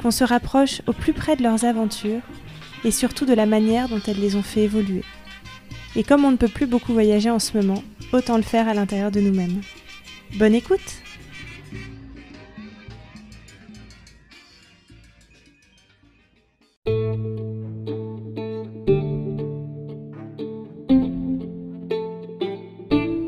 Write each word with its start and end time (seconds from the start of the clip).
qu'on 0.00 0.10
se 0.10 0.24
rapproche 0.24 0.82
au 0.86 0.92
plus 0.92 1.12
près 1.12 1.36
de 1.36 1.42
leurs 1.42 1.64
aventures 1.64 2.22
et 2.84 2.90
surtout 2.90 3.26
de 3.26 3.34
la 3.34 3.46
manière 3.46 3.88
dont 3.88 4.00
elles 4.06 4.20
les 4.20 4.36
ont 4.36 4.42
fait 4.42 4.62
évoluer. 4.62 5.02
Et 5.96 6.04
comme 6.04 6.24
on 6.24 6.30
ne 6.30 6.36
peut 6.36 6.48
plus 6.48 6.66
beaucoup 6.66 6.92
voyager 6.92 7.30
en 7.30 7.38
ce 7.38 7.56
moment, 7.56 7.82
autant 8.12 8.36
le 8.36 8.42
faire 8.42 8.68
à 8.68 8.74
l'intérieur 8.74 9.10
de 9.10 9.20
nous-mêmes. 9.20 9.60
Bonne 10.38 10.54
écoute 10.54 11.02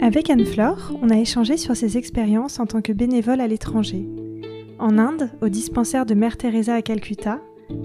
Avec 0.09 0.31
Anne-Flore, 0.31 0.93
on 1.03 1.11
a 1.11 1.19
échangé 1.19 1.59
sur 1.59 1.77
ses 1.77 1.99
expériences 1.99 2.61
en 2.61 2.67
tant 2.67 2.81
que 2.81 2.93
bénévole 2.93 3.43
à 3.43 3.47
l'étranger. 3.47 4.07
En 4.79 4.97
Inde, 4.97 5.31
au 5.43 5.49
dispensaire 5.49 6.07
de 6.07 6.15
Mère 6.15 6.37
Teresa 6.37 6.75
à 6.75 6.83
Calcutta, 6.83 7.41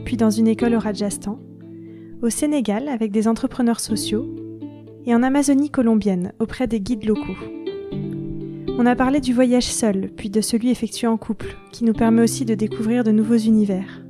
puis 0.05 0.15
dans 0.15 0.29
une 0.29 0.47
école 0.47 0.75
au 0.75 0.79
Rajasthan. 0.79 1.39
Au 2.21 2.29
Sénégal, 2.29 2.87
avec 2.87 3.11
des 3.11 3.27
entrepreneurs 3.27 3.79
sociaux. 3.79 4.27
Et 5.07 5.15
en 5.15 5.23
Amazonie 5.23 5.71
colombienne, 5.71 6.33
auprès 6.39 6.67
des 6.67 6.79
guides 6.79 7.05
locaux. 7.05 7.35
On 8.77 8.85
a 8.85 8.95
parlé 8.95 9.21
du 9.21 9.33
voyage 9.33 9.65
seul, 9.65 10.11
puis 10.15 10.29
de 10.29 10.39
celui 10.39 10.69
effectué 10.69 11.07
en 11.07 11.17
couple, 11.17 11.57
qui 11.71 11.83
nous 11.83 11.93
permet 11.93 12.21
aussi 12.21 12.45
de 12.45 12.53
découvrir 12.53 13.03
de 13.03 13.11
nouveaux 13.11 13.37
univers. 13.37 14.03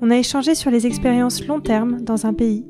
On 0.00 0.10
a 0.10 0.16
échangé 0.16 0.54
sur 0.54 0.70
les 0.70 0.86
expériences 0.86 1.46
long 1.46 1.60
terme 1.60 2.00
dans 2.00 2.24
un 2.24 2.32
pays, 2.32 2.64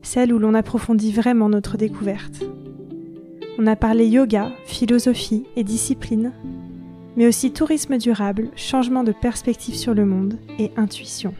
celles 0.00 0.32
où 0.32 0.38
l'on 0.38 0.54
approfondit 0.54 1.12
vraiment 1.12 1.50
notre 1.50 1.76
découverte. 1.76 2.42
On 3.58 3.66
a 3.66 3.76
parlé 3.76 4.06
yoga, 4.06 4.50
philosophie 4.64 5.44
et 5.56 5.64
discipline, 5.64 6.32
mais 7.16 7.26
aussi 7.26 7.52
tourisme 7.52 7.98
durable, 7.98 8.50
changement 8.56 9.02
de 9.02 9.12
perspective 9.12 9.74
sur 9.74 9.94
le 9.94 10.04
monde 10.04 10.38
et 10.58 10.70
intuition. 10.76 11.34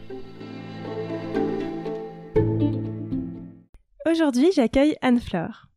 Aujourd'hui, 4.09 4.49
j'accueille 4.55 4.95
Anne-Fleur. 5.01 5.67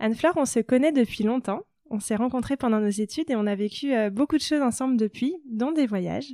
Anne-Fleur, 0.00 0.34
on 0.36 0.44
se 0.44 0.60
connaît 0.60 0.92
depuis 0.92 1.22
longtemps. 1.22 1.62
On 1.90 2.00
s'est 2.00 2.16
rencontrés 2.16 2.56
pendant 2.56 2.80
nos 2.80 2.88
études 2.88 3.30
et 3.30 3.36
on 3.36 3.46
a 3.46 3.54
vécu 3.54 3.94
euh, 3.94 4.10
beaucoup 4.10 4.36
de 4.36 4.42
choses 4.42 4.62
ensemble 4.62 4.96
depuis, 4.96 5.36
dont 5.48 5.72
des 5.72 5.86
voyages. 5.86 6.32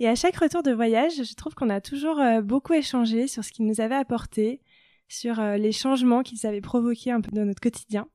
Et 0.00 0.08
à 0.08 0.14
chaque 0.14 0.36
retour 0.36 0.62
de 0.62 0.72
voyage, 0.72 1.12
je 1.24 1.34
trouve 1.34 1.54
qu'on 1.54 1.70
a 1.70 1.80
toujours 1.80 2.20
euh, 2.20 2.40
beaucoup 2.40 2.72
échangé 2.72 3.26
sur 3.26 3.44
ce 3.44 3.52
qu'ils 3.52 3.66
nous 3.66 3.80
avait 3.80 3.94
apporté, 3.94 4.60
sur 5.08 5.40
euh, 5.40 5.56
les 5.56 5.72
changements 5.72 6.22
qu'ils 6.22 6.46
avaient 6.46 6.60
provoqués 6.60 7.10
un 7.10 7.20
peu 7.20 7.30
dans 7.32 7.44
notre 7.44 7.60
quotidien 7.60 8.08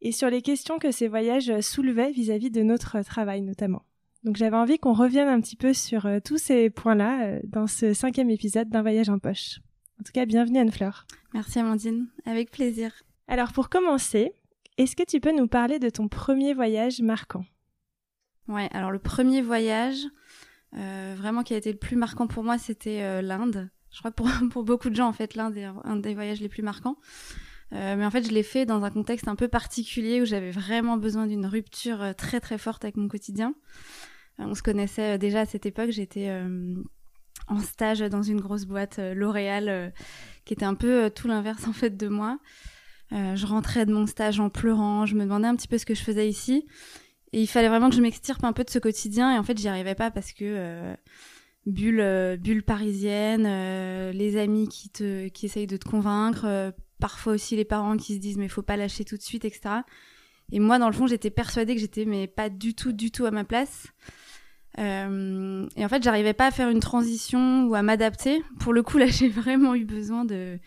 et 0.00 0.12
sur 0.12 0.30
les 0.30 0.42
questions 0.42 0.78
que 0.78 0.90
ces 0.90 1.08
voyages 1.08 1.60
soulevaient 1.60 2.12
vis-à-vis 2.12 2.50
de 2.50 2.62
notre 2.62 3.00
travail 3.02 3.42
notamment. 3.42 3.82
Donc 4.24 4.36
j'avais 4.36 4.56
envie 4.56 4.78
qu'on 4.78 4.92
revienne 4.92 5.28
un 5.28 5.40
petit 5.40 5.56
peu 5.56 5.72
sur 5.72 6.06
euh, 6.06 6.18
tous 6.24 6.38
ces 6.38 6.70
points-là 6.70 7.22
euh, 7.24 7.40
dans 7.44 7.66
ce 7.66 7.94
cinquième 7.94 8.30
épisode 8.30 8.68
d'un 8.68 8.82
voyage 8.82 9.08
en 9.08 9.18
poche. 9.18 9.60
En 10.00 10.04
tout 10.04 10.12
cas, 10.12 10.26
bienvenue 10.26 10.58
Anne-Fleur. 10.58 11.06
Merci 11.34 11.58
Amandine, 11.58 12.08
avec 12.24 12.50
plaisir. 12.50 12.92
Alors 13.28 13.52
pour 13.52 13.68
commencer, 13.68 14.32
est-ce 14.76 14.96
que 14.96 15.04
tu 15.04 15.20
peux 15.20 15.36
nous 15.36 15.48
parler 15.48 15.78
de 15.78 15.90
ton 15.90 16.08
premier 16.08 16.52
voyage 16.52 17.00
marquant? 17.00 17.44
Ouais, 18.48 18.68
alors 18.72 18.90
le 18.90 18.98
premier 18.98 19.42
voyage, 19.42 20.06
euh, 20.76 21.14
vraiment 21.16 21.42
qui 21.42 21.54
a 21.54 21.56
été 21.56 21.70
le 21.70 21.78
plus 21.78 21.96
marquant 21.96 22.26
pour 22.26 22.42
moi, 22.42 22.58
c'était 22.58 23.22
l'Inde. 23.22 23.70
Je 23.90 23.98
crois 23.98 24.10
que 24.10 24.16
pour, 24.16 24.28
pour 24.50 24.64
beaucoup 24.64 24.90
de 24.90 24.96
gens, 24.96 25.08
en 25.08 25.12
fait, 25.12 25.34
l'Inde 25.34 25.56
est 25.56 25.66
un 25.84 25.96
des 25.96 26.14
voyages 26.14 26.40
les 26.40 26.48
plus 26.48 26.62
marquants. 26.62 26.96
Euh, 27.72 27.96
mais 27.96 28.04
en 28.04 28.10
fait, 28.10 28.26
je 28.26 28.32
l'ai 28.32 28.42
fait 28.42 28.64
dans 28.64 28.82
un 28.84 28.90
contexte 28.90 29.28
un 29.28 29.36
peu 29.36 29.48
particulier 29.48 30.22
où 30.22 30.24
j'avais 30.24 30.50
vraiment 30.50 30.96
besoin 30.96 31.26
d'une 31.26 31.46
rupture 31.46 32.02
euh, 32.02 32.12
très 32.12 32.40
très 32.40 32.58
forte 32.58 32.84
avec 32.84 32.96
mon 32.96 33.08
quotidien. 33.08 33.54
Euh, 34.40 34.44
on 34.46 34.54
se 34.54 34.62
connaissait 34.62 35.18
déjà 35.18 35.40
à 35.40 35.46
cette 35.46 35.66
époque. 35.66 35.90
J'étais 35.90 36.30
en 37.48 37.58
stage 37.60 38.00
dans 38.00 38.22
une 38.22 38.40
grosse 38.40 38.64
boîte 38.64 38.98
L'Oréal 39.14 39.92
qui 40.44 40.54
était 40.54 40.64
un 40.64 40.74
peu 40.74 41.10
tout 41.14 41.28
l'inverse 41.28 41.66
en 41.68 41.72
fait 41.72 41.96
de 41.96 42.08
moi. 42.08 42.38
je 43.10 43.46
rentrais 43.46 43.84
de 43.84 43.92
mon 43.92 44.06
stage 44.06 44.40
en 44.40 44.48
pleurant. 44.48 45.06
Je 45.06 45.14
me 45.14 45.24
demandais 45.24 45.48
un 45.48 45.56
petit 45.56 45.68
peu 45.68 45.78
ce 45.78 45.86
que 45.86 45.94
je 45.94 46.02
faisais 46.02 46.28
ici. 46.28 46.66
Et 47.32 47.42
il 47.42 47.46
fallait 47.46 47.68
vraiment 47.68 47.90
que 47.90 47.96
je 47.96 48.00
m'extirpe 48.00 48.42
un 48.44 48.54
peu 48.54 48.64
de 48.64 48.70
ce 48.70 48.78
quotidien. 48.78 49.34
Et 49.34 49.38
en 49.38 49.42
fait, 49.42 49.58
j'y 49.58 49.68
arrivais 49.68 49.94
pas 49.94 50.10
parce 50.10 50.32
que 50.32 50.96
bulle, 51.66 52.38
bulle 52.40 52.62
parisienne, 52.62 53.42
les 54.12 54.36
amis 54.38 54.68
qui 54.68 54.88
te, 54.88 55.28
qui 55.28 55.46
essayent 55.46 55.66
de 55.66 55.76
te 55.76 55.88
convaincre, 55.88 56.72
parfois 57.00 57.34
aussi 57.34 57.56
les 57.56 57.64
parents 57.64 57.96
qui 57.96 58.14
se 58.14 58.20
disent 58.20 58.38
mais 58.38 58.48
faut 58.48 58.62
pas 58.62 58.76
lâcher 58.76 59.04
tout 59.04 59.16
de 59.16 59.22
suite, 59.22 59.44
etc. 59.44 59.82
Et 60.50 60.60
moi, 60.60 60.78
dans 60.78 60.86
le 60.86 60.94
fond, 60.94 61.06
j'étais 61.06 61.30
persuadée 61.30 61.74
que 61.74 61.80
j'étais 61.80 62.04
mais 62.04 62.26
pas 62.26 62.48
du 62.48 62.74
tout, 62.74 62.92
du 62.92 63.10
tout 63.10 63.26
à 63.26 63.30
ma 63.30 63.44
place. 63.44 63.88
Euh, 64.78 65.66
et 65.76 65.84
en 65.84 65.88
fait, 65.88 66.02
j'arrivais 66.02 66.34
pas 66.34 66.46
à 66.46 66.50
faire 66.50 66.68
une 66.68 66.80
transition 66.80 67.64
ou 67.64 67.74
à 67.74 67.82
m'adapter. 67.82 68.42
Pour 68.60 68.72
le 68.72 68.82
coup, 68.82 68.98
là, 68.98 69.06
j'ai 69.08 69.28
vraiment 69.28 69.74
eu 69.74 69.84
besoin 69.84 70.24
de, 70.24 70.58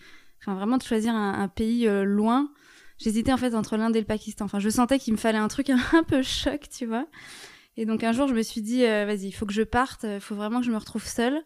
vraiment 0.45 0.77
de 0.77 0.83
choisir 0.83 1.15
un, 1.15 1.47
pays 1.47 1.87
euh, 1.87 2.03
loin. 2.03 2.51
J'hésitais 2.97 3.33
en 3.33 3.37
fait 3.37 3.55
entre 3.55 3.77
l'Inde 3.77 3.95
et 3.95 3.99
le 3.99 4.05
Pakistan. 4.05 4.45
Enfin, 4.45 4.59
je 4.59 4.69
sentais 4.69 4.99
qu'il 4.99 5.13
me 5.13 5.17
fallait 5.17 5.39
un 5.39 5.47
truc 5.47 5.69
un, 5.93 6.03
peu 6.03 6.21
choc, 6.21 6.67
tu 6.69 6.85
vois. 6.85 7.07
Et 7.77 7.85
donc 7.85 8.03
un 8.03 8.11
jour, 8.11 8.27
je 8.27 8.33
me 8.33 8.43
suis 8.43 8.61
dit, 8.61 8.85
euh, 8.85 9.05
vas-y, 9.05 9.27
il 9.27 9.31
faut 9.31 9.45
que 9.45 9.53
je 9.53 9.63
parte. 9.63 10.03
Il 10.03 10.19
faut 10.19 10.35
vraiment 10.35 10.59
que 10.59 10.65
je 10.65 10.71
me 10.71 10.77
retrouve 10.77 11.05
seule. 11.05 11.41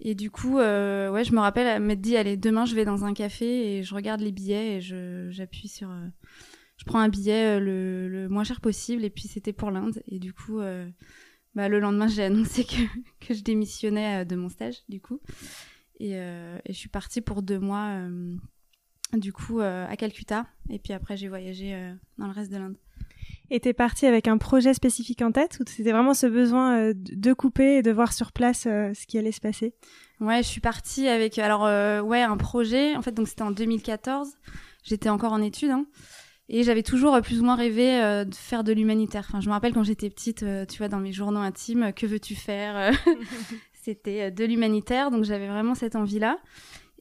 Et 0.00 0.14
du 0.14 0.30
coup, 0.30 0.58
euh, 0.58 1.10
ouais, 1.10 1.24
je 1.24 1.32
me 1.32 1.40
rappelle 1.40 1.66
elle 1.66 1.82
m'être 1.82 2.00
dit, 2.00 2.16
allez, 2.16 2.36
demain 2.36 2.64
je 2.64 2.74
vais 2.74 2.84
dans 2.84 3.04
un 3.04 3.14
café 3.14 3.78
et 3.78 3.82
je 3.82 3.94
regarde 3.94 4.20
les 4.20 4.32
billets 4.32 4.76
et 4.76 4.80
j'appuie 5.30 5.68
sur, 5.68 5.90
euh, 5.90 6.06
je 6.76 6.84
prends 6.84 6.98
un 6.98 7.08
billet 7.08 7.56
euh, 7.56 7.60
le, 7.60 8.08
le, 8.08 8.28
moins 8.28 8.44
cher 8.44 8.60
possible 8.60 9.04
et 9.04 9.10
puis 9.10 9.28
c'était 9.28 9.52
pour 9.52 9.70
l'Inde. 9.70 10.02
Et 10.08 10.18
du 10.18 10.32
coup, 10.32 10.60
bah, 11.54 11.68
le 11.68 11.80
lendemain 11.80 12.08
j'ai 12.08 12.24
annoncé 12.24 12.64
que, 12.64 12.82
que 13.20 13.34
je 13.34 13.42
démissionnais 13.42 14.24
de 14.24 14.36
mon 14.36 14.48
stage 14.48 14.82
du 14.88 15.00
coup. 15.00 15.20
Et, 16.00 16.14
et 16.14 16.60
je 16.68 16.72
suis 16.72 16.88
partie 16.88 17.20
pour 17.20 17.42
deux 17.42 17.60
mois 17.60 17.96
du 19.12 19.32
coup 19.32 19.60
à 19.60 19.96
Calcutta. 19.96 20.46
Et 20.70 20.80
puis 20.80 20.92
après 20.92 21.16
j'ai 21.16 21.28
voyagé 21.28 21.94
dans 22.18 22.26
le 22.26 22.32
reste 22.32 22.50
de 22.50 22.56
l'Inde. 22.56 22.76
Et 23.50 23.60
t'es 23.60 23.74
partie 23.74 24.06
avec 24.06 24.26
un 24.26 24.38
projet 24.38 24.72
spécifique 24.72 25.20
en 25.22 25.30
tête 25.30 25.58
ou 25.60 25.64
c'était 25.66 25.92
vraiment 25.92 26.14
ce 26.14 26.26
besoin 26.26 26.78
euh, 26.78 26.92
de 26.94 27.32
couper 27.32 27.78
et 27.78 27.82
de 27.82 27.90
voir 27.90 28.12
sur 28.12 28.32
place 28.32 28.64
euh, 28.66 28.92
ce 28.94 29.06
qui 29.06 29.18
allait 29.18 29.32
se 29.32 29.40
passer? 29.40 29.74
Ouais, 30.20 30.42
je 30.42 30.48
suis 30.48 30.60
partie 30.60 31.08
avec 31.08 31.38
alors 31.38 31.66
euh, 31.66 32.00
ouais 32.00 32.22
un 32.22 32.36
projet. 32.36 32.96
En 32.96 33.02
fait, 33.02 33.12
donc 33.12 33.28
c'était 33.28 33.42
en 33.42 33.50
2014. 33.50 34.30
J'étais 34.82 35.10
encore 35.10 35.32
en 35.32 35.42
études 35.42 35.70
hein, 35.70 35.86
et 36.48 36.62
j'avais 36.62 36.82
toujours 36.82 37.20
plus 37.22 37.40
ou 37.40 37.44
moins 37.44 37.56
rêvé 37.56 38.24
de 38.26 38.34
faire 38.34 38.64
de 38.64 38.72
l'humanitaire. 38.72 39.24
Enfin, 39.28 39.40
je 39.40 39.48
me 39.48 39.52
rappelle 39.52 39.72
quand 39.72 39.82
j'étais 39.82 40.10
petite, 40.10 40.44
tu 40.68 40.78
vois, 40.78 40.88
dans 40.88 41.00
mes 41.00 41.12
journaux 41.12 41.40
intimes, 41.40 41.92
que 41.94 42.04
veux-tu 42.04 42.34
faire 42.34 42.92
C'était 43.72 44.30
de 44.30 44.44
l'humanitaire, 44.44 45.10
donc 45.10 45.24
j'avais 45.24 45.48
vraiment 45.48 45.74
cette 45.74 45.96
envie-là. 45.96 46.36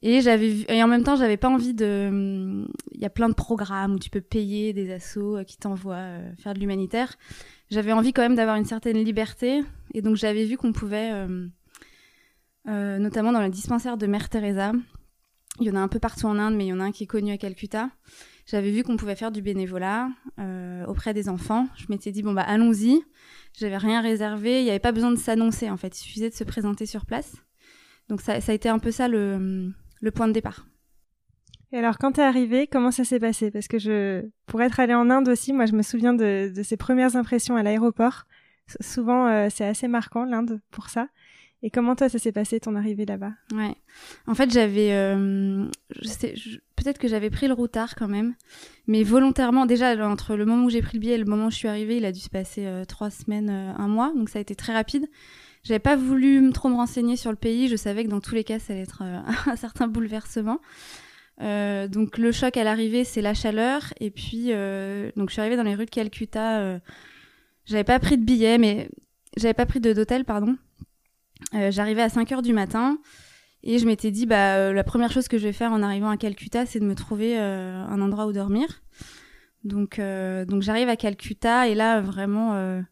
Et 0.05 0.19
j'avais 0.19 0.65
et 0.67 0.83
en 0.83 0.87
même 0.89 1.03
temps, 1.03 1.15
j'avais 1.15 1.37
pas 1.37 1.47
envie 1.47 1.73
de. 1.73 2.67
Il 2.91 3.01
y 3.01 3.05
a 3.05 3.09
plein 3.09 3.29
de 3.29 3.33
programmes 3.33 3.93
où 3.93 3.99
tu 3.99 4.09
peux 4.09 4.19
payer 4.19 4.73
des 4.73 4.91
assos 4.91 5.37
euh, 5.37 5.43
qui 5.45 5.55
t'envoient 5.55 5.95
euh, 5.95 6.35
faire 6.35 6.53
de 6.53 6.59
l'humanitaire. 6.59 7.15
J'avais 7.71 7.93
envie 7.93 8.11
quand 8.11 8.21
même 8.21 8.35
d'avoir 8.35 8.57
une 8.57 8.65
certaine 8.65 9.01
liberté, 9.01 9.63
et 9.93 10.01
donc 10.01 10.17
j'avais 10.17 10.43
vu 10.43 10.57
qu'on 10.57 10.73
pouvait, 10.73 11.11
euh, 12.67 12.99
notamment 12.99 13.31
dans 13.31 13.41
le 13.41 13.49
dispensaire 13.49 13.95
de 13.95 14.05
Mère 14.05 14.27
Teresa. 14.27 14.73
Il 15.61 15.67
y 15.67 15.71
en 15.71 15.75
a 15.75 15.79
un 15.79 15.87
peu 15.87 15.99
partout 15.99 16.25
en 16.25 16.37
Inde, 16.37 16.55
mais 16.55 16.65
il 16.65 16.69
y 16.69 16.73
en 16.73 16.81
a 16.81 16.83
un 16.83 16.91
qui 16.91 17.05
est 17.05 17.07
connu 17.07 17.31
à 17.31 17.37
Calcutta. 17.37 17.89
J'avais 18.45 18.71
vu 18.71 18.83
qu'on 18.83 18.97
pouvait 18.97 19.15
faire 19.15 19.31
du 19.31 19.41
bénévolat 19.41 20.09
auprès 20.87 21.13
des 21.13 21.29
enfants. 21.29 21.67
Je 21.77 21.85
m'étais 21.89 22.11
dit 22.11 22.23
bon 22.23 22.33
bah 22.33 22.41
allons-y. 22.41 23.01
J'avais 23.57 23.77
rien 23.77 24.01
réservé. 24.01 24.59
Il 24.59 24.65
n'y 24.65 24.69
avait 24.69 24.79
pas 24.79 24.91
besoin 24.91 25.11
de 25.11 25.17
s'annoncer 25.17 25.69
en 25.69 25.77
fait. 25.77 25.97
Il 25.97 26.03
suffisait 26.03 26.29
de 26.29 26.35
se 26.35 26.43
présenter 26.43 26.85
sur 26.85 27.05
place. 27.05 27.35
Donc 28.09 28.19
ça, 28.19 28.41
ça 28.41 28.51
a 28.51 28.55
été 28.55 28.67
un 28.67 28.79
peu 28.79 28.91
ça 28.91 29.07
le 29.07 29.71
le 30.03 30.11
point 30.11 30.27
de 30.27 30.33
départ. 30.33 30.67
Et 31.71 31.77
alors, 31.77 31.97
quand 31.97 32.11
t'es 32.11 32.21
arrivée, 32.21 32.67
comment 32.67 32.91
ça 32.91 33.03
s'est 33.03 33.19
passé? 33.19 33.49
Parce 33.49 33.67
que 33.67 33.79
je, 33.79 34.23
pour 34.45 34.61
être 34.61 34.79
allée 34.79 34.93
en 34.93 35.09
Inde 35.09 35.29
aussi, 35.29 35.53
moi, 35.53 35.65
je 35.65 35.73
me 35.73 35.81
souviens 35.81 36.13
de, 36.13 36.51
de 36.53 36.61
ces 36.61 36.77
premières 36.77 37.15
impressions 37.15 37.55
à 37.55 37.63
l'aéroport. 37.63 38.25
souvent, 38.81 39.27
euh, 39.27 39.47
c'est 39.49 39.65
assez 39.65 39.87
marquant 39.87 40.25
l'Inde 40.25 40.61
pour 40.69 40.89
ça. 40.89 41.07
Et 41.63 41.71
comment 41.71 41.95
toi, 41.95 42.09
ça 42.09 42.19
s'est 42.19 42.33
passé 42.33 42.59
ton 42.59 42.75
arrivée 42.75 43.05
là-bas? 43.05 43.31
Ouais. 43.53 43.75
En 44.27 44.35
fait, 44.35 44.51
j'avais, 44.51 44.91
euh, 44.91 45.65
peut-être 46.75 46.99
que 46.99 47.07
j'avais 47.07 47.29
pris 47.29 47.47
le 47.47 47.53
routard 47.53 47.95
quand 47.95 48.09
même, 48.09 48.35
mais 48.85 49.03
volontairement. 49.03 49.65
Déjà, 49.65 49.95
entre 50.05 50.35
le 50.35 50.45
moment 50.45 50.65
où 50.65 50.69
j'ai 50.69 50.81
pris 50.81 50.97
le 50.97 50.99
billet 50.99 51.15
et 51.15 51.17
le 51.17 51.25
moment 51.25 51.47
où 51.47 51.51
je 51.51 51.55
suis 51.55 51.69
arrivée, 51.69 51.95
il 51.95 52.05
a 52.05 52.11
dû 52.11 52.19
se 52.19 52.29
passer 52.29 52.65
euh, 52.65 52.83
trois 52.83 53.09
semaines, 53.09 53.49
un 53.49 53.87
mois, 53.87 54.11
donc 54.13 54.29
ça 54.29 54.39
a 54.39 54.41
été 54.41 54.55
très 54.55 54.73
rapide. 54.73 55.07
J'avais 55.63 55.79
pas 55.79 55.95
voulu 55.95 56.51
trop 56.51 56.69
me 56.69 56.75
renseigner 56.75 57.15
sur 57.15 57.31
le 57.31 57.37
pays. 57.37 57.67
Je 57.67 57.75
savais 57.75 58.03
que 58.03 58.09
dans 58.09 58.19
tous 58.19 58.35
les 58.35 58.43
cas, 58.43 58.59
ça 58.59 58.73
allait 58.73 58.83
être 58.83 59.03
un 59.47 59.55
certain 59.55 59.87
bouleversement. 59.87 60.59
donc 61.39 62.17
le 62.17 62.31
choc 62.31 62.57
à 62.57 62.63
l'arrivée, 62.63 63.03
c'est 63.03 63.21
la 63.21 63.33
chaleur. 63.33 63.93
Et 63.99 64.11
puis, 64.11 64.47
donc 65.15 65.29
je 65.29 65.33
suis 65.33 65.41
arrivée 65.41 65.55
dans 65.55 65.63
les 65.63 65.75
rues 65.75 65.85
de 65.85 65.91
Calcutta. 65.91 66.79
j'avais 67.65 67.83
pas 67.83 67.99
pris 67.99 68.17
de 68.17 68.23
billet, 68.23 68.57
mais 68.57 68.89
j'avais 69.37 69.53
pas 69.53 69.65
pris 69.65 69.79
d'hôtel, 69.79 70.25
pardon. 70.25 70.57
J'arrivais 71.53 72.01
à 72.01 72.09
5 72.09 72.31
heures 72.33 72.41
du 72.41 72.53
matin. 72.53 72.97
Et 73.63 73.79
je 73.79 73.85
m'étais 73.85 74.11
dit, 74.11 74.25
bah, 74.25 74.57
euh, 74.57 74.73
la 74.73 74.83
première 74.83 75.11
chose 75.11 75.29
que 75.29 75.37
je 75.37 75.43
vais 75.45 75.53
faire 75.53 75.71
en 75.71 75.81
arrivant 75.81 76.09
à 76.09 76.17
Calcutta, 76.17 76.65
c'est 76.65 76.79
de 76.79 76.85
me 76.85 76.95
trouver 76.95 77.39
euh, 77.39 77.81
un 77.85 78.01
endroit 78.01 78.27
où 78.27 78.33
dormir. 78.33 78.83
Donc, 79.63 79.99
euh, 79.99 80.43
donc 80.43 80.61
j'arrive 80.61 80.89
à 80.89 80.97
Calcutta 80.97 81.69
et 81.69 81.75
là, 81.75 82.01
vraiment, 82.01 82.83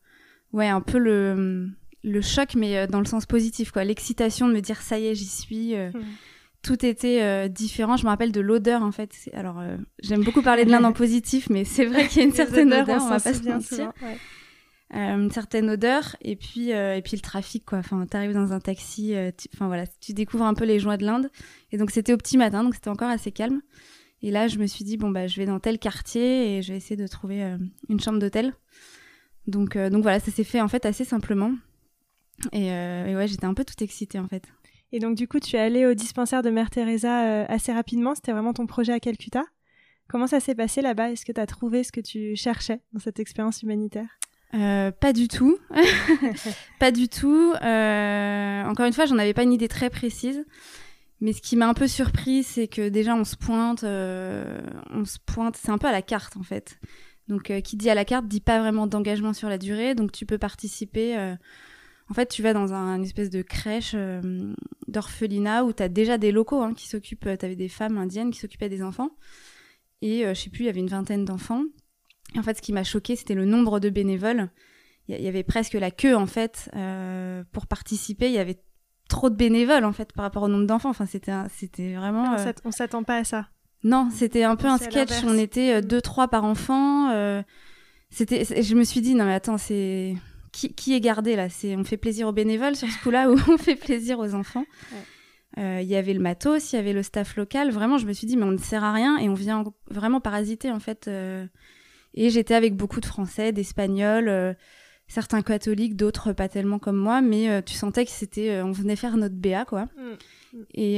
ouais, 0.54 0.70
un 0.70 0.80
peu 0.80 0.98
le, 0.98 1.68
le 2.04 2.22
choc, 2.22 2.56
mais 2.56 2.88
dans 2.88 3.00
le 3.00 3.06
sens 3.06 3.26
positif, 3.26 3.72
quoi. 3.72 3.84
L'excitation 3.84 4.48
de 4.48 4.54
me 4.54 4.62
dire, 4.62 4.82
ça 4.82 5.00
y 5.00 5.08
est, 5.08 5.16
j'y 5.16 5.28
suis. 5.28 5.76
Hmm. 5.76 5.92
Tout 6.64 6.86
était 6.86 7.50
différent. 7.50 7.98
Je 7.98 8.04
me 8.04 8.10
rappelle 8.10 8.32
de 8.32 8.42
l'odeur, 8.42 8.84
en 8.84 8.92
fait. 8.92 9.12
Alors, 9.34 9.62
j'aime 10.04 10.24
beaucoup 10.24 10.42
parler 10.42 10.64
de 10.64 10.70
l'Inde 10.70 10.86
en 10.86 10.94
positif, 10.94 11.50
mais 11.50 11.64
c'est 11.64 11.86
vrai 11.86 12.08
qu'il 12.08 12.20
y 12.20 12.22
a 12.22 12.28
une 12.28 12.34
certaine 12.34 12.74
odeur, 12.74 13.02
on, 13.02 13.10
va 13.10 13.20
pas 13.20 13.34
se 13.34 13.44
mentir. 13.44 13.92
Euh, 14.94 15.16
une 15.16 15.32
certaine 15.32 15.70
odeur 15.70 16.18
et 16.20 16.36
puis 16.36 16.74
euh, 16.74 16.98
et 16.98 17.02
puis 17.02 17.16
le 17.16 17.22
trafic 17.22 17.64
quoi 17.64 17.78
enfin 17.78 18.06
t'arrives 18.06 18.34
dans 18.34 18.52
un 18.52 18.60
taxi 18.60 19.16
euh, 19.16 19.32
enfin 19.54 19.68
voilà 19.68 19.86
tu 20.02 20.12
découvres 20.12 20.44
un 20.44 20.54
peu 20.54 20.66
les 20.66 20.80
joies 20.80 20.98
de 20.98 21.06
l'Inde 21.06 21.30
et 21.72 21.78
donc 21.78 21.92
c'était 21.92 22.12
au 22.12 22.18
petit 22.18 22.36
matin 22.36 22.62
donc 22.62 22.76
c'était 22.76 22.90
encore 22.90 23.08
assez 23.08 23.32
calme 23.32 23.62
et 24.22 24.32
là 24.32 24.50
je 24.50 24.58
me 24.58 24.68
suis 24.68 24.84
dit 24.84 24.98
bon 24.98 25.10
bah 25.10 25.28
je 25.28 25.38
vais 25.38 25.46
dans 25.46 25.62
tel 25.62 25.80
quartier 25.80 26.58
et 26.58 26.62
je 26.62 26.74
vais 26.74 26.78
essayer 26.78 26.98
de 26.98 27.08
trouver 27.08 27.56
une 27.88 28.02
chambre 28.02 28.20
d'hôtel 28.20 28.54
donc 29.48 29.78
donc 29.78 30.02
voilà 30.02 30.20
ça 30.20 30.30
s'est 30.30 30.44
fait 30.44 30.60
en 30.60 30.68
fait 30.68 30.86
assez 30.86 31.06
simplement 31.06 31.54
et, 32.52 32.68
et 32.68 33.16
ouais 33.16 33.28
j'étais 33.28 33.46
un 33.46 33.54
peu 33.54 33.66
toute 33.66 33.82
excitée 33.82 34.20
en 34.20 34.28
fait 34.28 34.44
et 34.92 35.00
donc 35.00 35.16
du 35.16 35.28
coup 35.28 35.40
tu 35.40 35.56
es 35.56 35.60
allée 35.60 35.86
au 35.86 35.94
dispensaire 35.94 36.42
de 36.42 36.50
Mère 36.50 36.70
Teresa 36.70 37.44
assez 37.46 37.72
rapidement 37.72 38.16
c'était 38.16 38.32
vraiment 38.32 38.54
ton 38.54 38.68
projet 38.68 38.94
à 38.94 39.00
Calcutta 39.00 39.44
Comment 40.12 40.28
ça 40.28 40.42
s'est 40.42 40.56
passé 40.56 40.82
là-bas? 40.82 41.12
Est-ce 41.12 41.24
que 41.24 41.32
tu 41.32 41.40
as 41.40 41.46
trouvé 41.46 41.86
ce 41.86 41.94
que 41.94 42.02
tu 42.02 42.36
cherchais 42.36 42.82
dans 42.92 43.00
cette 43.00 43.22
expérience 43.22 43.64
humanitaire? 43.64 44.10
Euh, 44.54 44.92
pas 44.92 45.14
du 45.14 45.30
tout. 45.30 45.58
pas 46.82 46.92
du 46.92 47.08
tout. 47.08 47.54
Euh, 47.62 48.64
encore 48.66 48.86
une 48.86 48.92
fois, 48.92 49.06
j'en 49.06 49.18
avais 49.18 49.34
pas 49.34 49.44
une 49.44 49.54
idée 49.54 49.70
très 49.70 49.90
précise. 49.90 50.44
Mais 51.22 51.32
ce 51.32 51.42
qui 51.42 51.56
m'a 51.56 51.70
un 51.70 51.74
peu 51.74 51.88
surpris, 51.88 52.44
c'est 52.44 52.68
que 52.68 52.90
déjà 52.90 53.16
on 53.16 53.24
se 53.24 53.38
pointe, 53.38 53.86
euh, 53.86 54.60
on 54.90 55.06
se 55.06 55.18
pointe, 55.26 55.56
c'est 55.56 55.70
un 55.70 55.78
peu 55.78 55.88
à 55.88 55.94
la 55.94 56.02
carte 56.02 56.36
en 56.36 56.44
fait. 56.44 56.78
Donc 57.30 57.44
qui 57.62 57.78
dit 57.78 57.90
à 57.90 57.96
la 57.96 58.04
carte 58.04 58.28
dit 58.28 58.42
pas 58.42 58.60
vraiment 58.60 58.88
d'engagement 58.88 59.32
sur 59.32 59.48
la 59.48 59.58
durée, 59.58 59.96
donc 59.96 60.12
tu 60.12 60.26
peux 60.26 60.40
participer. 60.40 61.36
En 62.12 62.14
fait, 62.14 62.28
tu 62.28 62.44
vas 62.44 62.54
dans 62.54 62.74
un 62.74 62.98
une 62.98 63.04
espèce 63.04 63.30
de 63.30 63.42
crèche 63.42 63.96
d'orphelinat 64.88 65.64
où 65.64 65.74
tu 65.74 65.82
as 65.82 65.90
déjà 65.90 66.18
des 66.18 66.32
locaux 66.32 66.62
hein, 66.62 66.74
qui 66.74 66.88
s'occupent, 66.88 67.28
tu 67.40 67.46
avais 67.46 67.56
des 67.56 67.70
femmes 67.70 67.98
indiennes 67.98 68.32
qui 68.32 68.40
s'occupaient 68.40 68.70
des 68.70 68.84
enfants. 68.84 69.12
Et 70.02 70.26
je 70.28 70.34
sais 70.34 70.50
plus, 70.50 70.64
il 70.64 70.66
y 70.66 70.70
avait 70.70 70.82
une 70.82 70.88
vingtaine 70.88 71.26
d'enfants 71.26 71.64
en 72.38 72.44
fait, 72.44 72.58
ce 72.58 72.62
qui 72.62 72.74
m'a 72.74 72.84
choqué, 72.84 73.16
c'était 73.16 73.34
le 73.34 73.46
nombre 73.46 73.80
de 73.80 73.90
bénévoles. 73.90 74.50
Il 75.08 75.20
y, 75.20 75.28
avait 75.28 75.44
presque 75.44 75.74
la 75.74 75.92
queue, 75.92 76.16
en 76.16 76.28
fait, 76.28 76.70
euh, 76.76 77.44
pour 77.52 77.68
participer. 77.68 78.28
Il 78.28 78.34
y 78.34 78.38
avait 78.38 78.62
trop 79.10 79.30
de 79.30 79.36
bénévoles, 79.36 79.84
en 79.84 79.92
fait, 79.92 80.14
par 80.14 80.24
rapport 80.24 80.44
au 80.44 80.48
nombre 80.48 80.68
d'enfants. 80.68 80.92
Enfin, 80.92 81.06
c'était, 81.06 81.96
vraiment. 81.96 82.36
Euh, 82.36 82.54
on 82.64 82.72
s'attend 82.72 83.04
pas 83.04 83.18
à 83.18 83.24
ça. 83.26 83.48
Non, 83.84 84.10
c'était 84.12 84.44
un 84.44 84.56
peu 84.56 84.68
un 84.68 84.78
sketch. 84.78 85.12
On 85.26 85.38
était 85.38 85.74
euh, 85.74 85.82
deux, 85.82 86.02
trois 86.02 86.30
par 86.30 86.46
enfant. 86.46 87.10
c'était, 88.10 88.46
je 88.62 88.76
me 88.76 88.84
suis 88.84 89.02
dit, 89.02 89.16
non, 89.16 89.26
mais 89.26 89.34
attends, 89.34 89.58
c'est. 89.58 90.16
Qui, 90.52 90.74
qui, 90.74 90.94
est 90.94 91.00
gardé 91.00 91.36
là? 91.36 91.50
C'est 91.50 91.76
on 91.76 91.84
fait 91.84 91.98
plaisir 91.98 92.28
aux 92.28 92.34
bénévoles 92.34 92.76
sur 92.76 92.90
ce 92.90 93.02
coup-là 93.04 93.30
ou 93.32 93.38
on 93.48 93.58
fait 93.58 93.76
plaisir 93.76 94.20
aux 94.20 94.34
enfants? 94.34 94.66
Il 95.58 95.84
y 95.84 95.96
avait 95.96 96.14
le 96.14 96.22
matos, 96.22 96.72
il 96.72 96.78
y 96.78 96.80
avait 96.80 96.94
le 96.94 97.04
staff 97.04 97.36
local. 97.36 97.72
Vraiment, 97.72 97.98
je 97.98 98.06
me 98.06 98.14
suis 98.14 98.26
dit, 98.26 98.38
mais 98.38 98.46
on 98.46 98.52
ne 98.52 98.58
sert 98.58 98.84
à 98.84 98.94
rien 98.94 99.18
et 99.18 99.28
on 99.28 99.34
vient 99.34 99.64
vraiment 99.90 100.22
parasiter 100.22 100.72
en 100.72 100.80
fait 100.80 101.10
et 102.14 102.30
j'étais 102.30 102.54
avec 102.54 102.76
beaucoup 102.76 103.00
de 103.00 103.06
Français, 103.06 103.52
d'Espagnols, 103.52 104.28
euh, 104.28 104.54
certains 105.08 105.42
catholiques, 105.42 105.96
d'autres 105.96 106.34
pas 106.34 106.50
tellement 106.50 106.80
comme 106.80 106.98
moi, 106.98 107.22
mais 107.22 107.50
euh, 107.50 107.62
tu 107.62 107.74
sentais 107.74 108.06
que 108.06 108.12
c'était, 108.12 108.52
euh, 108.52 108.66
on 108.66 108.72
venait 108.72 108.96
faire 108.96 109.18
notre 109.18 109.36
BA, 109.36 109.66
quoi. 109.66 109.86
Mm. 109.86 110.58
Et, 110.74 110.98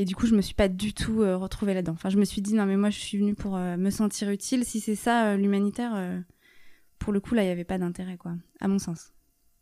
et, 0.00 0.04
du 0.04 0.14
coup, 0.14 0.28
je 0.28 0.36
me 0.36 0.40
suis 0.40 0.54
pas 0.54 0.68
du 0.68 0.94
tout 0.94 1.18
retrouvée 1.18 1.74
là-dedans. 1.74 1.94
Enfin, 1.94 2.08
je 2.08 2.18
me 2.18 2.24
suis 2.24 2.40
dit, 2.40 2.54
non, 2.54 2.66
mais 2.66 2.76
moi, 2.76 2.90
je 2.90 3.00
suis 3.00 3.18
venue 3.18 3.34
pour 3.34 3.56
me 3.56 3.90
sentir 3.90 4.30
utile. 4.30 4.64
Si 4.64 4.78
c'est 4.78 4.94
ça, 4.94 5.36
l'humanitaire, 5.36 6.22
pour 7.06 7.12
le 7.12 7.20
coup, 7.20 7.36
là, 7.36 7.44
il 7.44 7.46
n'y 7.46 7.52
avait 7.52 7.62
pas 7.62 7.78
d'intérêt, 7.78 8.16
quoi, 8.16 8.32
à 8.60 8.66
mon 8.66 8.80
sens. 8.80 9.12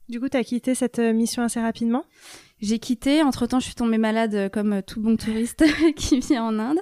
Du 0.08 0.18
coup, 0.18 0.30
tu 0.30 0.36
as 0.38 0.44
quitté 0.44 0.74
cette 0.74 0.98
mission 0.98 1.42
assez 1.42 1.60
rapidement? 1.60 2.06
J'ai 2.62 2.78
quitté. 2.78 3.22
Entre-temps, 3.22 3.60
je 3.60 3.66
suis 3.66 3.74
tombée 3.74 3.98
malade 3.98 4.50
comme 4.50 4.80
tout 4.82 5.02
bon 5.02 5.18
touriste 5.18 5.62
qui 5.96 6.20
vient 6.20 6.42
en 6.42 6.58
Inde. 6.58 6.78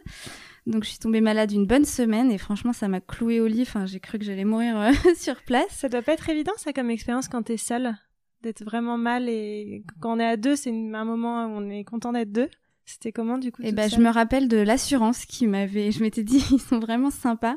Donc 0.69 0.85
je 0.85 0.91
suis 0.91 1.01
tombée 1.01 1.21
malade 1.21 1.51
une 1.51 1.67
bonne 1.67 1.85
semaine 1.85 2.31
et 2.31 2.39
franchement 2.39 2.73
ça 2.73 2.87
m'a 2.87 3.01
cloué 3.01 3.41
au 3.41 3.49
lit. 3.49 3.63
Enfin, 3.63 3.87
j'ai 3.87 3.99
cru 3.99 4.21
que 4.21 4.25
j'allais 4.25 4.45
mourir 4.45 4.79
euh, 4.79 4.93
sur 5.17 5.43
place. 5.43 5.67
Ça 5.71 5.89
doit 5.89 6.03
pas 6.03 6.13
être 6.13 6.31
évident 6.31 6.53
ça 6.59 6.73
comme 6.73 6.91
expérience 6.91 7.27
quand 7.27 7.43
t'es 7.43 7.57
seule, 7.57 7.97
d'être 8.43 8.63
vraiment 8.63 8.99
mal 8.99 9.29
et 9.29 9.85
quand 10.01 10.17
on 10.17 10.21
est 10.21 10.25
à 10.25 10.37
deux, 10.37 10.55
c'est 10.55 10.71
un 10.71 11.05
moment 11.05 11.47
où 11.47 11.57
on 11.57 11.69
est 11.71 11.83
content 11.83 12.13
d'être 12.13 12.31
deux. 12.31 12.49
C'était 12.85 13.11
comment 13.11 13.39
du 13.39 13.51
coup 13.51 13.63
Eh 13.65 13.73
ben, 13.73 13.91
je 13.91 13.97
me 13.97 14.11
rappelle 14.11 14.47
de 14.47 14.59
l'assurance 14.59 15.25
qui 15.25 15.49
m'avait. 15.49 15.91
Je 15.91 16.01
m'étais 16.03 16.23
dit 16.23 16.41
ils 16.53 16.61
sont 16.61 16.79
vraiment 16.79 17.11
sympas. 17.11 17.57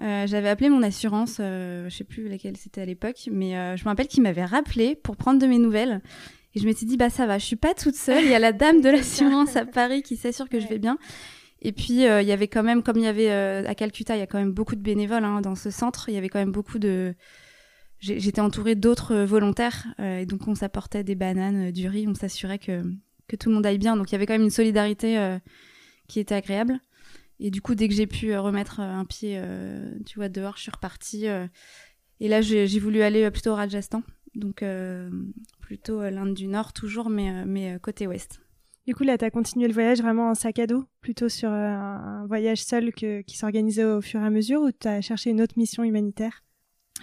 Euh, 0.00 0.26
j'avais 0.26 0.48
appelé 0.48 0.70
mon 0.70 0.82
assurance, 0.82 1.36
euh, 1.40 1.88
je 1.88 1.96
sais 1.96 2.04
plus 2.04 2.28
laquelle 2.28 2.56
c'était 2.56 2.80
à 2.80 2.84
l'époque, 2.84 3.28
mais 3.30 3.56
euh, 3.56 3.76
je 3.76 3.84
me 3.84 3.88
rappelle 3.88 4.08
qu'il 4.08 4.22
m'avait 4.22 4.44
rappelé 4.44 4.96
pour 4.96 5.16
prendre 5.16 5.40
de 5.40 5.46
mes 5.46 5.58
nouvelles. 5.58 6.00
Et 6.54 6.60
je 6.60 6.66
m'étais 6.66 6.86
dit 6.86 6.96
bah 6.96 7.10
ça 7.10 7.26
va, 7.26 7.38
je 7.38 7.44
suis 7.44 7.56
pas 7.56 7.74
toute 7.74 7.94
seule. 7.94 8.24
Il 8.24 8.30
y 8.30 8.34
a 8.34 8.38
la 8.38 8.52
dame 8.52 8.80
de 8.80 8.88
l'assurance 8.88 9.56
à 9.56 9.64
Paris 9.64 10.02
qui 10.02 10.16
s'assure 10.16 10.48
que 10.48 10.58
je 10.58 10.66
vais 10.66 10.78
bien. 10.78 10.98
Et 11.62 11.72
puis, 11.72 12.06
euh, 12.06 12.20
il 12.22 12.28
y 12.28 12.32
avait 12.32 12.48
quand 12.48 12.62
même, 12.62 12.82
comme 12.82 12.98
il 12.98 13.04
y 13.04 13.06
avait 13.06 13.30
à 13.30 13.74
Calcutta, 13.74 14.16
il 14.16 14.18
y 14.18 14.22
a 14.22 14.26
quand 14.26 14.38
même 14.38 14.52
beaucoup 14.52 14.74
de 14.74 14.82
bénévoles 14.82 15.24
hein, 15.24 15.40
dans 15.40 15.54
ce 15.54 15.70
centre. 15.70 16.08
Il 16.08 16.14
y 16.14 16.18
avait 16.18 16.28
quand 16.28 16.38
même 16.38 16.52
beaucoup 16.52 16.78
de. 16.78 17.14
J'étais 18.00 18.42
entourée 18.42 18.74
d'autres 18.74 19.16
volontaires. 19.16 19.86
et 19.98 20.26
donc, 20.26 20.46
on 20.46 20.54
s'apportait 20.54 21.04
des 21.04 21.14
bananes, 21.14 21.70
du 21.70 21.88
riz. 21.88 22.06
On 22.06 22.14
s'assurait 22.14 22.58
que, 22.58 22.82
que 23.28 23.36
tout 23.36 23.48
le 23.48 23.54
monde 23.54 23.64
aille 23.64 23.78
bien. 23.78 23.96
Donc, 23.96 24.10
il 24.10 24.12
y 24.12 24.16
avait 24.16 24.26
quand 24.26 24.34
même 24.34 24.42
une 24.42 24.50
solidarité 24.50 25.38
qui 26.06 26.20
était 26.20 26.34
agréable. 26.34 26.80
Et 27.44 27.50
du 27.50 27.60
coup, 27.60 27.74
dès 27.74 27.88
que 27.88 27.94
j'ai 27.94 28.06
pu 28.06 28.36
remettre 28.36 28.80
un 28.80 29.04
pied, 29.04 29.40
tu 30.06 30.18
vois, 30.18 30.28
dehors, 30.28 30.56
je 30.56 30.62
suis 30.62 30.70
repartie. 30.70 31.26
et 31.26 32.28
là, 32.28 32.40
j'ai 32.40 32.78
voulu 32.78 33.02
aller 33.02 33.30
plutôt 33.30 33.50
au 33.50 33.54
Rajasthan. 33.54 34.02
Donc, 34.34 34.64
plutôt 35.60 36.00
l'Inde 36.00 36.32
du 36.32 36.48
Nord, 36.48 36.72
toujours, 36.72 37.10
mais, 37.10 37.44
mais 37.44 37.78
côté 37.80 38.06
ouest. 38.06 38.40
Du 38.86 38.94
coup, 38.94 39.02
là, 39.02 39.16
tu 39.16 39.24
as 39.24 39.30
continué 39.30 39.66
le 39.66 39.72
voyage 39.72 40.02
vraiment 40.02 40.28
en 40.28 40.34
sac 40.34 40.58
à 40.58 40.66
dos, 40.66 40.84
plutôt 41.00 41.30
sur 41.30 41.48
euh, 41.48 41.68
un 41.70 42.26
voyage 42.26 42.62
seul 42.62 42.92
que, 42.92 43.22
qui 43.22 43.38
s'organisait 43.38 43.84
au 43.84 44.02
fur 44.02 44.20
et 44.20 44.24
à 44.24 44.30
mesure, 44.30 44.60
ou 44.60 44.70
tu 44.72 44.86
as 44.86 45.00
cherché 45.00 45.30
une 45.30 45.40
autre 45.40 45.54
mission 45.56 45.84
humanitaire? 45.84 46.44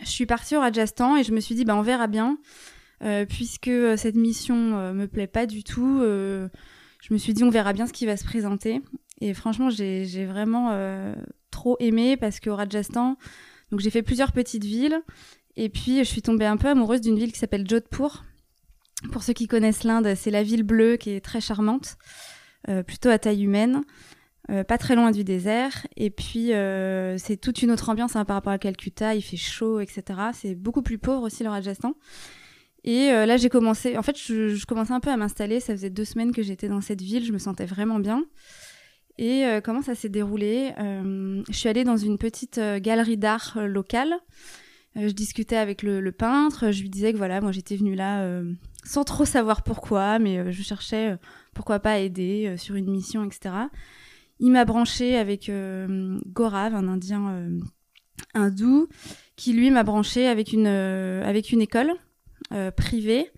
Je 0.01 0.09
suis 0.09 0.27
partie 0.27 0.55
au 0.55 0.59
Rajasthan 0.59 1.17
et 1.17 1.23
je 1.23 1.31
me 1.33 1.39
suis 1.39 1.55
dit, 1.55 1.65
bah, 1.65 1.75
on 1.75 1.81
verra 1.81 2.05
bien, 2.05 2.37
euh, 3.03 3.25
puisque 3.25 3.67
euh, 3.67 3.97
cette 3.97 4.15
mission 4.15 4.93
me 4.93 5.07
plaît 5.07 5.27
pas 5.27 5.47
du 5.47 5.63
tout. 5.63 6.01
je 6.01 7.13
me 7.13 7.17
suis 7.17 7.33
dit, 7.33 7.43
on 7.43 7.49
verra 7.49 7.73
bien 7.73 7.87
ce 7.87 7.93
qui 7.93 8.05
va 8.05 8.15
se 8.15 8.25
présenter. 8.25 8.81
Et 9.21 9.33
franchement, 9.33 9.69
j'ai 9.69 10.25
vraiment 10.25 10.75
trop 11.51 11.77
aimé 11.79 12.17
parce 12.17 12.39
qu'au 12.39 12.55
Rajasthan, 12.55 13.17
donc 13.71 13.79
j'ai 13.79 13.89
fait 13.89 14.01
plusieurs 14.01 14.31
petites 14.31 14.65
villes. 14.65 15.01
Et 15.55 15.69
puis, 15.69 15.99
je 15.99 16.03
suis 16.03 16.21
tombée 16.21 16.45
un 16.45 16.57
peu 16.57 16.67
amoureuse 16.67 17.01
d'une 17.01 17.17
ville 17.17 17.31
qui 17.31 17.39
s'appelle 17.39 17.67
Jodhpur, 17.69 18.23
pour 19.11 19.23
ceux 19.23 19.33
qui 19.33 19.47
connaissent 19.47 19.83
l'Inde, 19.83 20.13
c'est 20.15 20.31
la 20.31 20.43
ville 20.43 20.63
bleue 20.63 20.97
qui 20.97 21.11
est 21.11 21.21
très 21.21 21.41
charmante, 21.41 21.97
euh, 22.69 22.83
plutôt 22.83 23.09
à 23.09 23.17
taille 23.17 23.43
humaine, 23.43 23.81
euh, 24.51 24.63
pas 24.63 24.77
très 24.77 24.95
loin 24.95 25.11
du 25.11 25.23
désert. 25.23 25.87
Et 25.97 26.11
puis, 26.11 26.53
euh, 26.53 27.17
c'est 27.17 27.37
toute 27.37 27.61
une 27.61 27.71
autre 27.71 27.89
ambiance 27.89 28.15
hein, 28.15 28.25
par 28.25 28.35
rapport 28.35 28.53
à 28.53 28.59
Calcutta, 28.59 29.15
il 29.15 29.21
fait 29.21 29.37
chaud, 29.37 29.79
etc. 29.79 30.03
C'est 30.33 30.55
beaucoup 30.55 30.83
plus 30.83 30.99
pauvre 30.99 31.23
aussi 31.23 31.43
le 31.43 31.49
Rajasthan. 31.49 31.93
Et 32.83 33.11
là, 33.11 33.37
j'ai 33.37 33.49
commencé, 33.49 33.95
en 33.95 34.01
fait, 34.01 34.17
je, 34.17 34.65
commençais 34.65 34.93
un 34.93 34.99
peu 34.99 35.11
à 35.11 35.17
m'installer. 35.17 35.59
Ça 35.59 35.73
faisait 35.73 35.91
deux 35.91 36.03
semaines 36.03 36.31
que 36.31 36.41
j'étais 36.41 36.67
dans 36.67 36.81
cette 36.81 37.01
ville, 37.01 37.23
je 37.23 37.31
me 37.31 37.37
sentais 37.37 37.65
vraiment 37.65 37.99
bien. 37.99 38.25
Et 39.17 39.45
comment 39.63 39.81
ça 39.81 39.95
s'est 39.95 40.09
déroulé? 40.09 40.73
Je 40.77 41.53
suis 41.53 41.69
allée 41.69 41.83
dans 41.83 41.97
une 41.97 42.17
petite 42.17 42.59
galerie 42.79 43.17
d'art 43.17 43.59
locale. 43.67 44.13
je 44.95 45.11
discutais 45.11 45.57
avec 45.57 45.83
le, 45.83 46.11
peintre, 46.11 46.71
je 46.71 46.81
lui 46.81 46.89
disais 46.89 47.13
que 47.13 47.17
voilà, 47.17 47.41
moi 47.41 47.51
j'étais 47.51 47.75
venue 47.75 47.95
là 47.95 48.41
sans 48.83 49.03
trop 49.03 49.25
savoir 49.25 49.63
pourquoi, 49.63 50.19
mais 50.19 50.37
euh, 50.37 50.51
je 50.51 50.61
cherchais 50.63 51.11
euh, 51.11 51.17
pourquoi 51.53 51.79
pas 51.79 51.99
aider 51.99 52.47
euh, 52.47 52.57
sur 52.57 52.75
une 52.75 52.89
mission, 52.89 53.23
etc. 53.25 53.55
Il 54.39 54.51
m'a 54.51 54.65
branché 54.65 55.17
avec 55.17 55.51
Gorav, 56.25 56.73
un 56.73 56.87
Indien 56.87 57.47
hindou, 58.33 58.87
qui 59.35 59.53
lui 59.53 59.69
m'a 59.69 59.83
branché 59.83 60.25
avec 60.25 60.51
une, 60.51 60.65
avec 60.65 61.51
une 61.51 61.61
école 61.61 61.91
privée, 62.75 63.29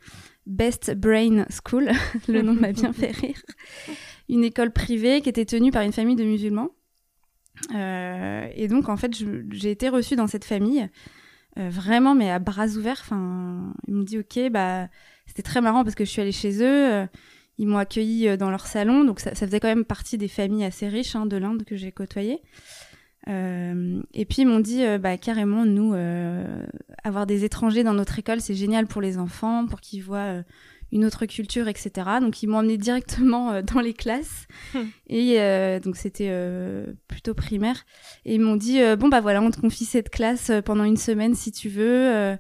Best 0.46 0.96
Brain 0.96 1.46
School, 1.50 1.92
le 2.30 2.42
nom 2.42 2.54
m'a 2.54 2.72
bien 2.72 2.94
fait 2.94 3.12
rire, 3.12 3.42
une 4.34 4.44
école 4.44 4.72
privée 4.72 5.22
qui 5.22 5.30
était 5.30 5.46
tenue 5.46 5.72
par 5.72 5.84
une 5.84 5.94
famille 5.94 6.16
de 6.16 6.24
musulmans. 6.24 6.72
et 7.72 8.68
donc 8.68 8.90
en 8.90 8.98
fait, 8.98 9.12
j'ai 9.52 9.72
été 9.72 9.90
reçue 9.90 10.16
dans 10.16 10.28
cette 10.28 10.46
famille 10.46 10.90
vraiment, 11.56 12.16
mais 12.16 12.32
à 12.32 12.40
bras 12.40 12.68
ouverts. 12.68 13.00
Enfin, 13.02 13.74
ils 13.88 13.94
m'ont 13.94 14.04
dit 14.04 14.20
ok, 14.20 14.50
bah 14.52 14.90
c'était 15.28 15.44
très 15.44 15.62
marrant 15.62 15.84
parce 15.84 15.96
que 15.96 16.06
je 16.06 16.10
suis 16.10 16.22
allée 16.22 16.32
chez 16.32 16.64
eux. 16.64 17.08
ils 17.58 17.68
m'ont 17.68 17.78
accueilli 17.78 18.38
dans 18.38 18.50
leur 18.50 18.66
salon, 18.66 19.04
donc 19.04 19.20
ça, 19.20 19.36
faisait 19.36 19.60
quand 19.60 19.68
même 19.68 19.86
partie 19.86 20.18
des 20.18 20.28
familles 20.28 20.66
assez 20.66 20.88
riches 20.88 21.16
hein, 21.16 21.26
de 21.26 21.38
l'Inde 21.38 21.64
que 21.64 21.76
j'ai 21.76 21.92
côtoyées. 21.92 22.42
Euh, 23.30 24.02
et 24.14 24.26
puis 24.26 24.42
ils 24.42 24.48
m'ont 24.48 24.60
dit, 24.60 24.84
euh, 24.84 24.98
bah, 24.98 25.18
carrément, 25.18 25.66
nous, 25.66 25.94
euh, 25.94 26.66
avoir 27.04 27.26
des 27.26 27.46
étrangers 27.46 27.84
dans 27.84 27.94
notre 27.94 28.20
école, 28.20 28.42
c'est 28.42 28.56
génial 28.56 28.88
pour 28.88 29.02
les 29.02 29.18
enfants, 29.18 29.66
pour 29.66 29.82
qu'ils 29.82 30.04
voient 30.04 30.44
une 30.94 31.06
autre 31.06 31.26
culture, 31.26 31.68
etc. 31.68 31.92
Donc 32.22 32.44
ils 32.44 32.48
m'ont 32.48 32.60
emmené 32.60 32.78
directement 32.78 33.62
dans 33.62 33.82
les 33.82 33.94
classes. 33.94 34.48
Hmm. 34.74 34.86
Et 35.08 35.38
donc 35.84 35.98
c'était 35.98 36.32
plutôt 37.08 37.34
primaire. 37.34 37.86
Et 38.26 38.36
ils 38.36 38.42
m'ont 38.42 38.56
dit, 38.56 38.80
bon, 38.98 39.10
bah 39.10 39.22
voilà, 39.22 39.42
on 39.42 39.52
te 39.52 39.60
confie 39.60 39.86
cette 39.86 40.10
classe 40.10 40.52
pendant 40.66 40.84
une 40.84 40.98
semaine 40.98 41.36
si 41.36 41.52
tu 41.52 41.70
veux. 41.70 42.38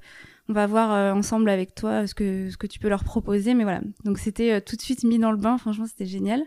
on 0.49 0.53
va 0.53 0.67
voir 0.67 1.15
ensemble 1.15 1.49
avec 1.49 1.75
toi 1.75 2.07
ce 2.07 2.13
que, 2.13 2.49
ce 2.49 2.57
que 2.57 2.67
tu 2.67 2.79
peux 2.79 2.89
leur 2.89 3.03
proposer. 3.03 3.53
Mais 3.53 3.63
voilà. 3.63 3.81
Donc 4.05 4.19
c'était 4.19 4.61
tout 4.61 4.75
de 4.75 4.81
suite 4.81 5.03
mis 5.03 5.19
dans 5.19 5.31
le 5.31 5.37
bain. 5.37 5.57
Franchement, 5.57 5.85
c'était 5.87 6.05
génial. 6.05 6.41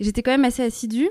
Et 0.00 0.04
j'étais 0.04 0.22
quand 0.22 0.32
même 0.32 0.44
assez 0.44 0.62
assidue. 0.62 1.08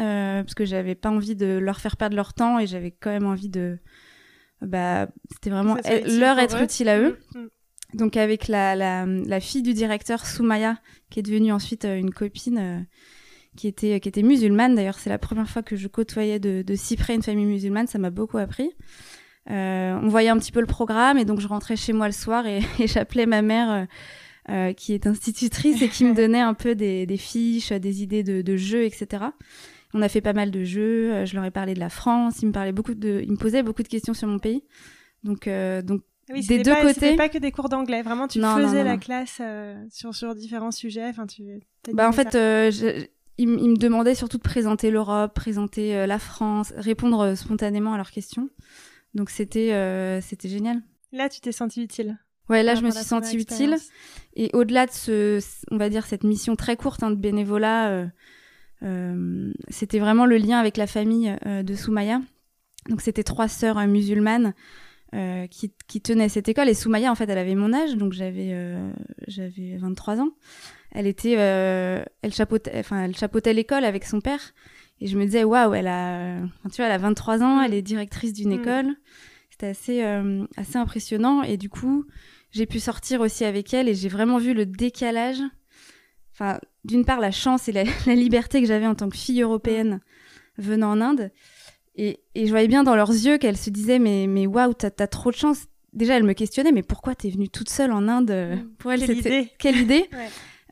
Euh, 0.00 0.42
parce 0.42 0.54
que 0.54 0.64
j'avais 0.64 0.94
pas 0.94 1.10
envie 1.10 1.36
de 1.36 1.58
leur 1.58 1.78
faire 1.78 1.98
perdre 1.98 2.16
leur 2.16 2.32
temps 2.32 2.58
et 2.58 2.66
j'avais 2.66 2.92
quand 2.92 3.10
même 3.10 3.26
envie 3.26 3.50
de 3.50 3.78
bah 4.62 5.06
c'était 5.30 5.50
vraiment 5.50 5.76
leur 5.84 6.38
être 6.38 6.62
utile 6.62 6.88
à 6.88 6.98
eux 6.98 7.18
mm, 7.34 7.40
mm. 7.40 7.48
Donc 7.94 8.16
avec 8.16 8.48
la, 8.48 8.74
la, 8.74 9.06
la, 9.06 9.40
fille 9.40 9.62
du 9.62 9.74
directeur 9.74 10.26
Soumaya 10.26 10.78
qui 11.10 11.20
est 11.20 11.22
devenue 11.22 11.52
ensuite 11.52 11.84
euh, 11.84 11.98
une 11.98 12.12
copine 12.12 12.58
euh, 12.58 12.80
qui 13.56 13.68
était 13.68 14.00
qui 14.00 14.08
était 14.08 14.22
musulmane 14.22 14.74
d'ailleurs 14.74 14.98
c'est 14.98 15.10
la 15.10 15.18
première 15.18 15.48
fois 15.48 15.62
que 15.62 15.76
je 15.76 15.88
côtoyais 15.88 16.38
de, 16.38 16.62
de 16.62 16.74
si 16.74 16.96
près 16.96 17.14
une 17.14 17.22
famille 17.22 17.46
musulmane 17.46 17.86
ça 17.86 17.98
m'a 17.98 18.10
beaucoup 18.10 18.38
appris 18.38 18.70
on 19.48 20.08
voyait 20.08 20.28
un 20.28 20.38
petit 20.38 20.52
peu 20.52 20.60
le 20.60 20.66
programme 20.66 21.18
et 21.18 21.24
donc 21.24 21.40
je 21.40 21.48
rentrais 21.48 21.76
chez 21.76 21.92
moi 21.92 22.06
le 22.06 22.12
soir 22.12 22.46
et, 22.46 22.60
j'appelais 22.86 23.26
ma 23.26 23.42
mère 23.42 23.88
qui 24.76 24.94
est 24.94 25.06
institutrice 25.06 25.82
et 25.82 25.88
qui 25.88 26.04
me 26.04 26.14
donnait 26.16 26.40
un 26.40 26.54
peu 26.54 26.74
des, 26.76 27.06
des 27.06 27.16
fiches, 27.16 27.72
des 27.72 28.02
idées 28.02 28.22
de, 28.22 28.40
de 28.40 28.56
jeux, 28.56 28.84
etc. 28.84 29.24
On 29.94 30.02
a 30.02 30.08
fait 30.08 30.20
pas 30.20 30.32
mal 30.32 30.50
de 30.50 30.64
jeux. 30.64 31.12
Euh, 31.12 31.26
je 31.26 31.34
leur 31.34 31.44
ai 31.44 31.50
parlé 31.50 31.74
de 31.74 31.80
la 31.80 31.90
France. 31.90 32.40
Ils 32.42 32.46
me 32.46 32.52
parlaient 32.52 32.72
beaucoup 32.72 32.94
de, 32.94 33.20
ils 33.22 33.32
me 33.32 33.36
posaient 33.36 33.62
beaucoup 33.62 33.82
de 33.82 33.88
questions 33.88 34.14
sur 34.14 34.28
mon 34.28 34.38
pays. 34.38 34.64
Donc, 35.22 35.46
euh, 35.46 35.82
donc 35.82 36.02
des 36.40 36.62
deux 36.62 36.72
pas, 36.72 36.82
côtés. 36.82 37.16
pas 37.16 37.28
que 37.28 37.38
des 37.38 37.52
cours 37.52 37.68
d'anglais. 37.68 38.02
Vraiment, 38.02 38.28
tu 38.28 38.40
faisais 38.40 38.84
la 38.84 38.96
classe 38.96 39.38
euh, 39.40 39.76
sur 39.90 40.14
sur 40.14 40.34
différents 40.34 40.70
sujets. 40.70 41.06
Enfin, 41.08 41.26
tu. 41.26 41.60
Bah 41.92 42.08
en 42.08 42.12
fait, 42.12 42.34
euh, 42.34 42.70
ils, 43.38 43.48
me 43.48 43.76
demandaient 43.76 44.14
surtout 44.14 44.38
de 44.38 44.42
présenter 44.42 44.90
l'Europe, 44.90 45.34
présenter 45.34 46.06
la 46.06 46.18
France, 46.18 46.72
répondre 46.76 47.34
spontanément 47.34 47.92
à 47.94 47.96
leurs 47.96 48.10
questions. 48.10 48.48
Donc 49.14 49.30
c'était 49.30 50.20
c'était 50.22 50.48
génial. 50.48 50.82
Là, 51.12 51.28
tu 51.28 51.40
t'es 51.40 51.52
senti 51.52 51.82
utile. 51.82 52.18
Ouais, 52.48 52.62
là, 52.62 52.74
je 52.74 52.82
me 52.82 52.90
suis 52.90 53.04
sentie 53.04 53.36
utile. 53.36 53.76
Et 54.34 54.50
au-delà 54.52 54.86
de 54.86 54.92
ce, 54.92 55.40
on 55.70 55.76
va 55.76 55.88
dire, 55.88 56.06
cette 56.06 56.24
mission 56.24 56.56
très 56.56 56.76
courte 56.76 57.02
hein, 57.02 57.10
de 57.10 57.16
bénévolat, 57.16 58.08
euh, 58.82 59.52
c'était 59.68 59.98
vraiment 59.98 60.26
le 60.26 60.36
lien 60.36 60.58
avec 60.58 60.76
la 60.76 60.86
famille 60.86 61.36
euh, 61.46 61.62
de 61.62 61.74
Soumaya. 61.74 62.20
Donc 62.88 63.00
c'était 63.00 63.22
trois 63.22 63.48
sœurs 63.48 63.78
euh, 65.14 65.46
qui, 65.46 65.72
qui, 65.88 66.00
tenaient 66.00 66.28
cette 66.28 66.48
école. 66.48 66.68
Et 66.68 66.74
Soumaya, 66.74 67.10
en 67.10 67.14
fait, 67.14 67.28
elle 67.28 67.38
avait 67.38 67.54
mon 67.54 67.72
âge, 67.72 67.96
donc 67.96 68.12
j'avais 68.12 68.54
j'avais 69.28 69.76
23 69.76 70.20
ans. 70.20 70.30
Elle 70.90 71.06
était, 71.06 71.32
elle 71.32 72.34
chapeautait, 72.34 72.72
enfin, 72.78 73.04
elle 73.04 73.16
chapeautait 73.16 73.52
l'école 73.52 73.84
avec 73.84 74.04
son 74.04 74.20
père. 74.20 74.40
Et 75.00 75.06
je 75.06 75.18
me 75.18 75.24
disais, 75.24 75.44
waouh, 75.44 75.74
elle 75.74 75.88
a, 75.88 76.40
tu 76.70 76.76
vois, 76.76 76.86
elle 76.86 76.92
a 76.92 76.98
23 76.98 77.42
ans, 77.42 77.62
elle 77.62 77.74
est 77.74 77.82
directrice 77.82 78.32
d'une 78.32 78.50
mm. 78.50 78.60
école. 78.60 78.96
C'était 79.50 79.68
assez, 79.68 80.02
assez 80.56 80.76
impressionnant. 80.76 81.42
Et 81.42 81.56
du 81.56 81.68
coup, 81.68 82.06
j'ai 82.52 82.66
pu 82.66 82.78
sortir 82.80 83.20
aussi 83.20 83.44
avec 83.44 83.72
elle 83.74 83.88
et 83.88 83.94
j'ai 83.94 84.08
vraiment 84.08 84.38
vu 84.38 84.54
le 84.54 84.66
décalage. 84.66 85.42
Enfin, 86.32 86.58
d'une 86.84 87.04
part 87.04 87.20
la 87.20 87.30
chance 87.30 87.68
et 87.68 87.72
la, 87.72 87.84
liberté 88.06 88.60
que 88.60 88.68
j'avais 88.68 88.86
en 88.86 88.94
tant 88.94 89.08
que 89.08 89.16
fille 89.16 89.42
européenne 89.42 90.00
venant 90.58 90.90
en 90.90 91.00
Inde. 91.00 91.30
Et, 91.96 92.20
je 92.34 92.48
voyais 92.48 92.68
bien 92.68 92.84
dans 92.84 92.96
leurs 92.96 93.10
yeux 93.10 93.38
qu'elles 93.38 93.56
se 93.56 93.70
disaient 93.70 93.98
mais 93.98 94.26
mais 94.26 94.46
waouh 94.46 94.74
t'as 94.74 94.90
as 94.98 95.06
trop 95.06 95.30
de 95.30 95.36
chance. 95.36 95.66
Déjà 95.92 96.16
elles 96.16 96.24
me 96.24 96.32
questionnaient 96.32 96.72
mais 96.72 96.82
pourquoi 96.82 97.14
t'es 97.14 97.30
venue 97.30 97.48
toute 97.48 97.68
seule 97.68 97.92
en 97.92 98.08
Inde? 98.08 98.30
Mm. 98.30 98.68
Pour 98.78 98.92
elles 98.92 99.06
quelle 99.06 99.18
idée. 99.18 99.48
quelle 99.58 99.78
idée? 99.78 100.08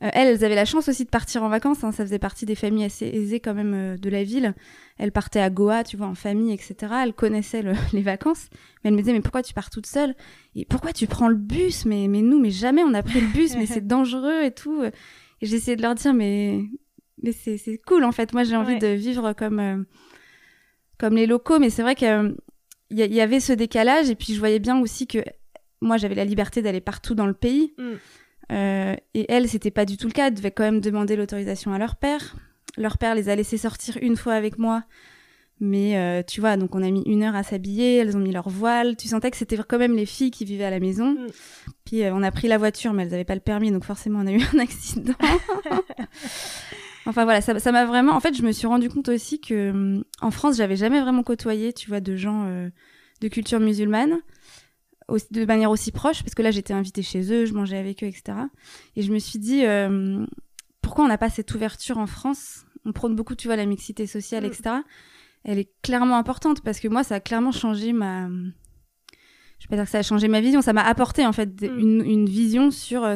Euh, 0.03 0.09
elles, 0.13 0.29
elles 0.29 0.43
avaient 0.43 0.55
la 0.55 0.65
chance 0.65 0.89
aussi 0.89 1.05
de 1.05 1.11
partir 1.11 1.43
en 1.43 1.49
vacances. 1.49 1.83
Hein. 1.83 1.91
ça 1.91 2.03
faisait 2.03 2.17
partie 2.17 2.47
des 2.47 2.55
familles 2.55 2.85
assez 2.85 3.05
aisées 3.05 3.39
quand 3.39 3.53
même 3.53 3.75
euh, 3.75 3.97
de 3.97 4.09
la 4.09 4.23
ville. 4.23 4.55
Elles 4.97 5.11
partaient 5.11 5.41
à 5.41 5.51
Goa, 5.51 5.83
tu 5.83 5.95
vois, 5.95 6.07
en 6.07 6.15
famille, 6.15 6.51
etc. 6.51 6.91
Elles 7.03 7.13
connaissaient 7.13 7.61
les 7.93 8.01
vacances. 8.01 8.47
Mais 8.83 8.89
elles 8.89 8.95
me 8.95 8.99
disaient 8.99 9.13
mais 9.13 9.21
pourquoi 9.21 9.43
tu 9.43 9.53
pars 9.53 9.69
toute 9.69 9.85
seule? 9.85 10.15
Et 10.55 10.65
pourquoi 10.65 10.91
tu 10.91 11.05
prends 11.05 11.27
le 11.27 11.35
bus? 11.35 11.85
Mais 11.85 12.07
mais 12.07 12.23
nous 12.23 12.39
mais 12.39 12.49
jamais 12.49 12.81
on 12.83 12.95
a 12.95 13.03
pris 13.03 13.21
le 13.21 13.27
bus. 13.27 13.55
mais 13.55 13.67
c'est 13.67 13.85
dangereux 13.85 14.41
et 14.41 14.49
tout. 14.49 14.83
Et 15.41 15.45
j'essayais 15.45 15.75
de 15.75 15.81
leur 15.81 15.95
dire, 15.95 16.13
mais, 16.13 16.63
mais 17.21 17.31
c'est, 17.31 17.57
c'est 17.57 17.77
cool 17.77 18.03
en 18.03 18.11
fait. 18.11 18.33
Moi, 18.33 18.43
j'ai 18.43 18.55
envie 18.55 18.77
de 18.77 18.87
vivre 18.87 19.33
comme, 19.33 19.59
euh, 19.59 19.83
comme 21.01 21.15
les 21.15 21.25
locaux. 21.25 21.59
Mais 21.59 21.69
c'est 21.69 21.81
vrai 21.81 21.95
qu'il 21.95 22.35
il 22.91 22.97
y, 22.97 23.21
avait 23.21 23.39
ce 23.39 23.51
décalage. 23.51 24.09
Et 24.09 24.15
puis, 24.15 24.33
je 24.33 24.39
voyais 24.39 24.59
bien 24.59 24.79
aussi 24.79 25.07
que 25.07 25.19
moi, 25.81 25.97
j'avais 25.97 26.15
la 26.15 26.25
liberté 26.25 26.61
d'aller 26.61 26.81
partout 26.81 27.15
dans 27.15 27.25
le 27.25 27.33
pays. 27.33 27.73
Mm. 27.77 27.83
Euh, 28.51 28.95
et 29.13 29.25
elles, 29.29 29.49
c'était 29.49 29.71
pas 29.71 29.85
du 29.85 29.97
tout 29.97 30.07
le 30.07 30.13
cas. 30.13 30.27
Elles 30.27 30.35
devaient 30.35 30.51
quand 30.51 30.63
même 30.63 30.79
demander 30.79 31.15
l'autorisation 31.15 31.73
à 31.73 31.79
leur 31.79 31.95
père. 31.95 32.35
Leur 32.77 32.97
père 32.97 33.15
les 33.15 33.27
a 33.27 33.35
laissés 33.35 33.57
sortir 33.57 33.97
une 34.01 34.15
fois 34.15 34.33
avec 34.33 34.57
moi 34.57 34.83
mais 35.61 35.95
euh, 35.95 36.23
tu 36.27 36.41
vois, 36.41 36.57
donc 36.57 36.73
on 36.73 36.81
a 36.81 36.89
mis 36.89 37.03
une 37.03 37.21
heure 37.21 37.35
à 37.35 37.43
s'habiller, 37.43 37.97
elles 37.97 38.17
ont 38.17 38.19
mis 38.19 38.31
leur 38.31 38.49
voile. 38.49 38.97
Tu 38.97 39.07
sentais 39.07 39.29
que 39.29 39.37
c'était 39.37 39.57
quand 39.57 39.77
même 39.77 39.95
les 39.95 40.07
filles 40.07 40.31
qui 40.31 40.43
vivaient 40.43 40.65
à 40.65 40.71
la 40.71 40.79
maison. 40.79 41.11
Mm. 41.11 41.27
Puis 41.85 42.03
euh, 42.03 42.13
on 42.15 42.23
a 42.23 42.31
pris 42.31 42.47
la 42.47 42.57
voiture, 42.57 42.93
mais 42.93 43.03
elles 43.03 43.11
n'avaient 43.11 43.23
pas 43.23 43.35
le 43.35 43.41
permis, 43.41 43.71
donc 43.71 43.85
forcément 43.85 44.19
on 44.21 44.27
a 44.27 44.31
eu 44.31 44.41
un 44.53 44.59
accident. 44.59 45.13
enfin 47.05 47.23
voilà, 47.23 47.41
ça 47.41 47.71
m'a 47.71 47.85
vraiment. 47.85 48.13
En 48.13 48.19
fait, 48.19 48.35
je 48.35 48.43
me 48.43 48.51
suis 48.51 48.67
rendu 48.67 48.89
compte 48.89 49.09
aussi 49.09 49.39
que 49.39 49.71
hum, 49.71 50.03
en 50.21 50.31
France, 50.31 50.57
j'avais 50.57 50.75
jamais 50.75 51.01
vraiment 51.01 51.23
côtoyé, 51.23 51.73
tu 51.73 51.89
vois, 51.89 51.99
de 51.99 52.15
gens 52.15 52.45
euh, 52.47 52.69
de 53.21 53.27
culture 53.27 53.59
musulmane 53.59 54.19
de 55.31 55.43
manière 55.43 55.71
aussi 55.71 55.91
proche, 55.91 56.23
parce 56.23 56.35
que 56.35 56.41
là 56.41 56.51
j'étais 56.51 56.73
invitée 56.73 57.01
chez 57.01 57.33
eux, 57.33 57.45
je 57.45 57.53
mangeais 57.53 57.77
avec 57.77 58.01
eux, 58.01 58.07
etc. 58.07 58.37
Et 58.95 59.01
je 59.01 59.11
me 59.11 59.19
suis 59.19 59.39
dit, 59.39 59.63
pourquoi 60.81 61.03
on 61.03 61.09
n'a 61.09 61.17
pas 61.17 61.29
cette 61.29 61.53
ouverture 61.53 61.97
en 61.97 62.07
France? 62.07 62.63
On 62.85 62.93
prône 62.93 63.13
beaucoup, 63.13 63.35
tu 63.35 63.49
vois, 63.49 63.57
la 63.57 63.65
mixité 63.65 64.07
sociale, 64.07 64.43
mm. 64.43 64.47
etc 64.47 64.71
elle 65.43 65.59
est 65.59 65.71
clairement 65.81 66.17
importante 66.17 66.61
parce 66.61 66.79
que 66.79 66.87
moi, 66.87 67.03
ça 67.03 67.15
a 67.15 67.19
clairement 67.19 67.51
changé 67.51 67.93
ma. 67.93 68.27
Je 69.59 69.67
vais 69.67 69.69
pas 69.69 69.75
dire 69.75 69.85
que 69.85 69.91
ça 69.91 69.99
a 69.99 70.03
changé 70.03 70.27
ma 70.27 70.41
vision, 70.41 70.61
ça 70.61 70.73
m'a 70.73 70.83
apporté 70.83 71.25
en 71.25 71.33
fait 71.33 71.61
mm. 71.61 71.79
une, 71.79 72.01
une, 72.05 72.29
vision 72.29 72.71
sur 72.71 73.03
euh, 73.03 73.15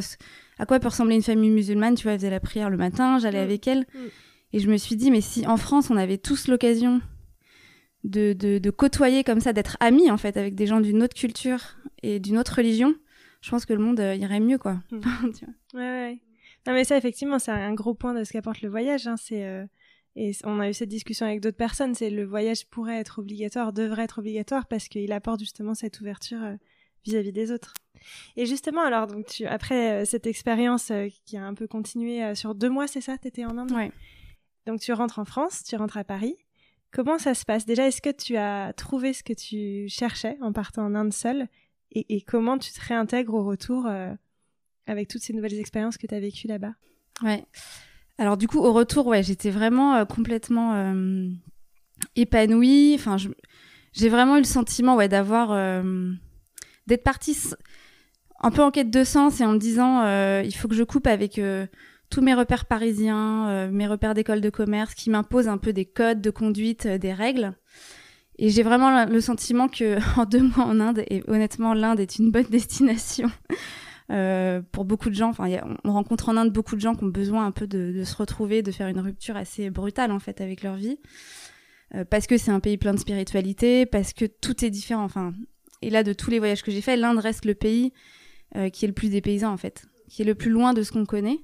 à 0.58 0.66
quoi 0.66 0.80
peut 0.80 0.88
ressembler 0.88 1.16
une 1.16 1.24
famille 1.24 1.50
musulmane. 1.50 1.96
Tu 1.96 2.04
vois, 2.04 2.14
elle 2.14 2.20
faisait 2.20 2.30
la 2.30 2.40
prière 2.40 2.70
le 2.70 2.78
matin, 2.78 3.20
j'allais 3.20 3.42
mm. 3.42 3.44
avec 3.44 3.68
elle. 3.68 3.80
Mm. 3.80 4.08
Et 4.54 4.60
je 4.60 4.70
me 4.70 4.78
suis 4.78 4.96
dit, 4.96 5.12
mais 5.12 5.22
si 5.22 5.46
en 5.48 5.58
France, 5.58 5.90
on 5.90 5.98
avait 5.98 6.18
tous 6.18 6.48
l'occasion 6.48 7.02
de, 8.04 8.34
de, 8.34 8.60
de, 8.60 8.70
côtoyer 8.70 9.24
comme 9.24 9.40
ça, 9.40 9.52
d'être 9.52 9.78
amis 9.80 10.12
en 10.12 10.18
fait 10.18 10.38
avec 10.38 10.56
des 10.56 10.68
gens 10.68 10.80
d'une 10.80 11.02
autre 11.04 11.16
culture 11.16 11.78
et 12.04 12.20
d'une 12.20 12.38
autre 12.38 12.56
religion, 12.56 12.94
je 13.42 13.50
pense 13.50 13.66
que 13.66 13.74
le 13.74 13.80
monde 13.80 14.00
euh, 14.00 14.16
irait 14.16 14.40
mieux, 14.40 14.58
quoi. 14.58 14.80
tu 14.92 14.98
vois. 14.98 15.82
Ouais, 15.82 15.90
ouais. 15.90 16.22
Non, 16.68 16.74
mais 16.74 16.84
ça, 16.84 16.98
effectivement, 16.98 17.38
c'est 17.38 17.52
un 17.52 17.74
gros 17.74 17.94
point 17.94 18.14
de 18.14 18.24
ce 18.24 18.32
qu'apporte 18.32 18.62
le 18.62 18.70
voyage. 18.70 19.08
Hein. 19.08 19.18
C'est. 19.18 19.46
Euh, 19.46 19.66
et 20.16 20.32
on 20.46 20.60
a 20.62 20.70
eu 20.70 20.74
cette 20.74 20.90
discussion 20.90 21.26
avec 21.26 21.42
d'autres 21.42 21.58
personnes, 21.58 21.94
c'est 21.94 22.10
le 22.10 22.24
voyage 22.24 22.66
pourrait 22.68 23.00
être 23.00 23.20
obligatoire, 23.20 23.74
devrait 23.74 24.04
être 24.04 24.20
obligatoire 24.20 24.66
parce 24.66 24.88
qu'il 24.88 25.12
apporte 25.12 25.42
justement 25.42 25.74
cette 25.74 26.00
ouverture 26.00 26.40
euh, 27.08 27.12
vis-à-vis 27.12 27.32
des 27.32 27.52
autres. 27.52 27.74
Et 28.38 28.46
justement, 28.46 28.82
alors 28.82 29.08
donc 29.08 29.26
tu, 29.26 29.46
après 29.46 30.02
euh, 30.02 30.06
cette 30.06 30.28
expérience 30.28 30.92
euh, 30.92 31.08
qui 31.26 31.38
a 31.38 31.46
un 31.46 31.54
peu 31.54 31.68
continué 31.68 32.36
sur 32.36 32.56
deux 32.56 32.70
mois, 32.70 32.88
c'est 32.88 33.02
ça? 33.02 33.18
T'étais 33.18 33.46
en 33.46 33.58
Inde? 33.58 33.72
Ouais. 33.72 33.92
Donc 34.66 34.80
tu 34.80 34.94
rentres 34.94 35.20
en 35.20 35.26
France, 35.26 35.64
tu 35.64 35.76
rentres 35.76 35.98
à 35.98 36.04
Paris. 36.04 36.36
Comment 36.92 37.18
ça 37.18 37.34
se 37.34 37.46
passe? 37.46 37.66
Déjà, 37.66 37.88
est-ce 37.88 38.02
que 38.02 38.12
tu 38.12 38.38
as 38.38 38.74
trouvé 38.74 39.14
ce 39.14 39.24
que 39.24 39.34
tu 39.34 39.88
cherchais 39.90 40.38
en 40.42 40.54
partant 40.54 40.86
en 40.86 40.96
Inde 40.96 41.14
seule? 41.14 41.48
Et, 41.92 42.16
et, 42.16 42.22
comment 42.22 42.58
tu 42.58 42.72
te 42.72 42.82
réintègres 42.82 43.34
au 43.34 43.44
retour 43.44 43.88
avec 44.88 45.08
toutes 45.08 45.22
ces 45.22 45.34
nouvelles 45.34 45.60
expériences 45.60 45.98
que 45.98 46.08
tu 46.08 46.16
as 46.16 46.20
vécues 46.20 46.48
là-bas? 46.48 46.74
Ouais. 47.22 47.46
Alors 48.18 48.38
du 48.38 48.48
coup, 48.48 48.60
au 48.60 48.72
retour, 48.72 49.08
ouais, 49.08 49.24
j'étais 49.24 49.50
vraiment 49.50 49.96
euh, 49.96 50.06
complètement 50.06 50.74
euh, 50.74 51.30
épanouie. 52.16 52.96
Enfin, 52.96 53.18
j'ai 53.94 54.10
vraiment 54.10 54.38
eu 54.38 54.40
le 54.40 54.46
sentiment, 54.46 54.96
ouais, 54.96 55.10
d'avoir 55.10 55.52
euh, 55.52 56.12
d'être 56.88 57.04
partie 57.04 57.38
un 58.42 58.52
peu 58.52 58.62
en 58.62 58.72
quête 58.72 58.92
de 58.92 59.04
sens 59.04 59.42
et 59.42 59.46
en 59.46 59.54
me 59.54 59.58
disant, 59.58 60.04
il 60.42 60.56
faut 60.56 60.68
que 60.68 60.76
je 60.76 60.84
coupe 60.84 61.08
avec 61.08 61.40
tous 62.10 62.22
mes 62.22 62.34
repères 62.34 62.66
parisiens, 62.66 63.70
mes 63.70 63.88
repères 63.88 64.14
d'école 64.14 64.42
de 64.42 64.50
commerce, 64.50 64.94
qui 64.94 65.10
m'imposent 65.10 65.48
un 65.48 65.58
peu 65.58 65.74
des 65.74 65.86
codes 65.86 66.22
de 66.22 66.30
conduite, 66.30 66.88
des 66.88 67.14
règles. 67.14 67.54
Et 68.38 68.50
j'ai 68.50 68.64
vraiment 68.64 69.06
le 69.06 69.22
sentiment 69.22 69.68
que 69.68 69.98
en 70.20 70.26
deux 70.26 70.42
mois 70.42 70.66
en 70.66 70.80
Inde, 70.80 71.04
et 71.10 71.24
honnêtement, 71.28 71.74
l'Inde 71.74 72.00
est 72.00 72.18
une 72.18 72.32
bonne 72.32 72.46
destination. 72.50 73.32
Euh, 74.12 74.62
pour 74.72 74.86
beaucoup 74.86 75.10
de 75.10 75.16
gens, 75.16 75.30
enfin, 75.30 75.50
on 75.84 75.94
rencontre 75.94 76.30
en 76.30 76.38
Inde 76.38 76.52
beaucoup 76.52 76.76
de 76.76 76.82
gens 76.82 76.94
qui 76.94 77.04
ont 77.04 77.08
besoin 77.08 77.46
un 77.46 77.52
peu 77.52 77.66
de, 77.66 77.92
de, 77.92 78.04
se 78.04 78.16
retrouver, 78.16 78.62
de 78.62 78.72
faire 78.72 78.88
une 78.88 79.00
rupture 79.00 79.36
assez 79.36 79.72
brutale 79.72 80.12
en 80.12 80.20
fait 80.20 80.42
avec 80.42 80.62
leur 80.62 80.76
vie, 80.76 81.00
euh, 81.96 82.06
parce 82.06 82.28
que 82.28 82.38
c'est 82.38 82.52
un 82.52 82.60
pays 82.60 82.78
plein 82.78 82.94
de 82.94 83.00
spiritualité, 83.00 83.88
parce 83.88 84.14
que 84.14 84.26
tout 84.26 84.64
est 84.64 84.70
différent. 84.70 85.04
Enfin, 85.04 85.34
et 85.82 85.90
là, 85.90 86.04
de 86.04 86.14
tous 86.14 86.30
les 86.30 86.40
voyages 86.40 86.64
que 86.64 86.72
j'ai 86.72 86.82
faits, 86.82 87.00
l'Inde 87.00 87.20
reste 87.20 87.46
le 87.46 87.56
pays 87.56 87.94
qui 88.72 88.86
est 88.86 88.88
le 88.88 88.94
plus 88.94 89.10
dépaysant 89.10 89.52
en 89.52 89.58
fait, 89.58 89.86
qui 90.08 90.22
est 90.22 90.26
le 90.26 90.36
plus 90.36 90.50
loin 90.50 90.74
de 90.74 90.82
ce 90.82 90.94
qu'on 90.94 91.06
connaît. 91.06 91.40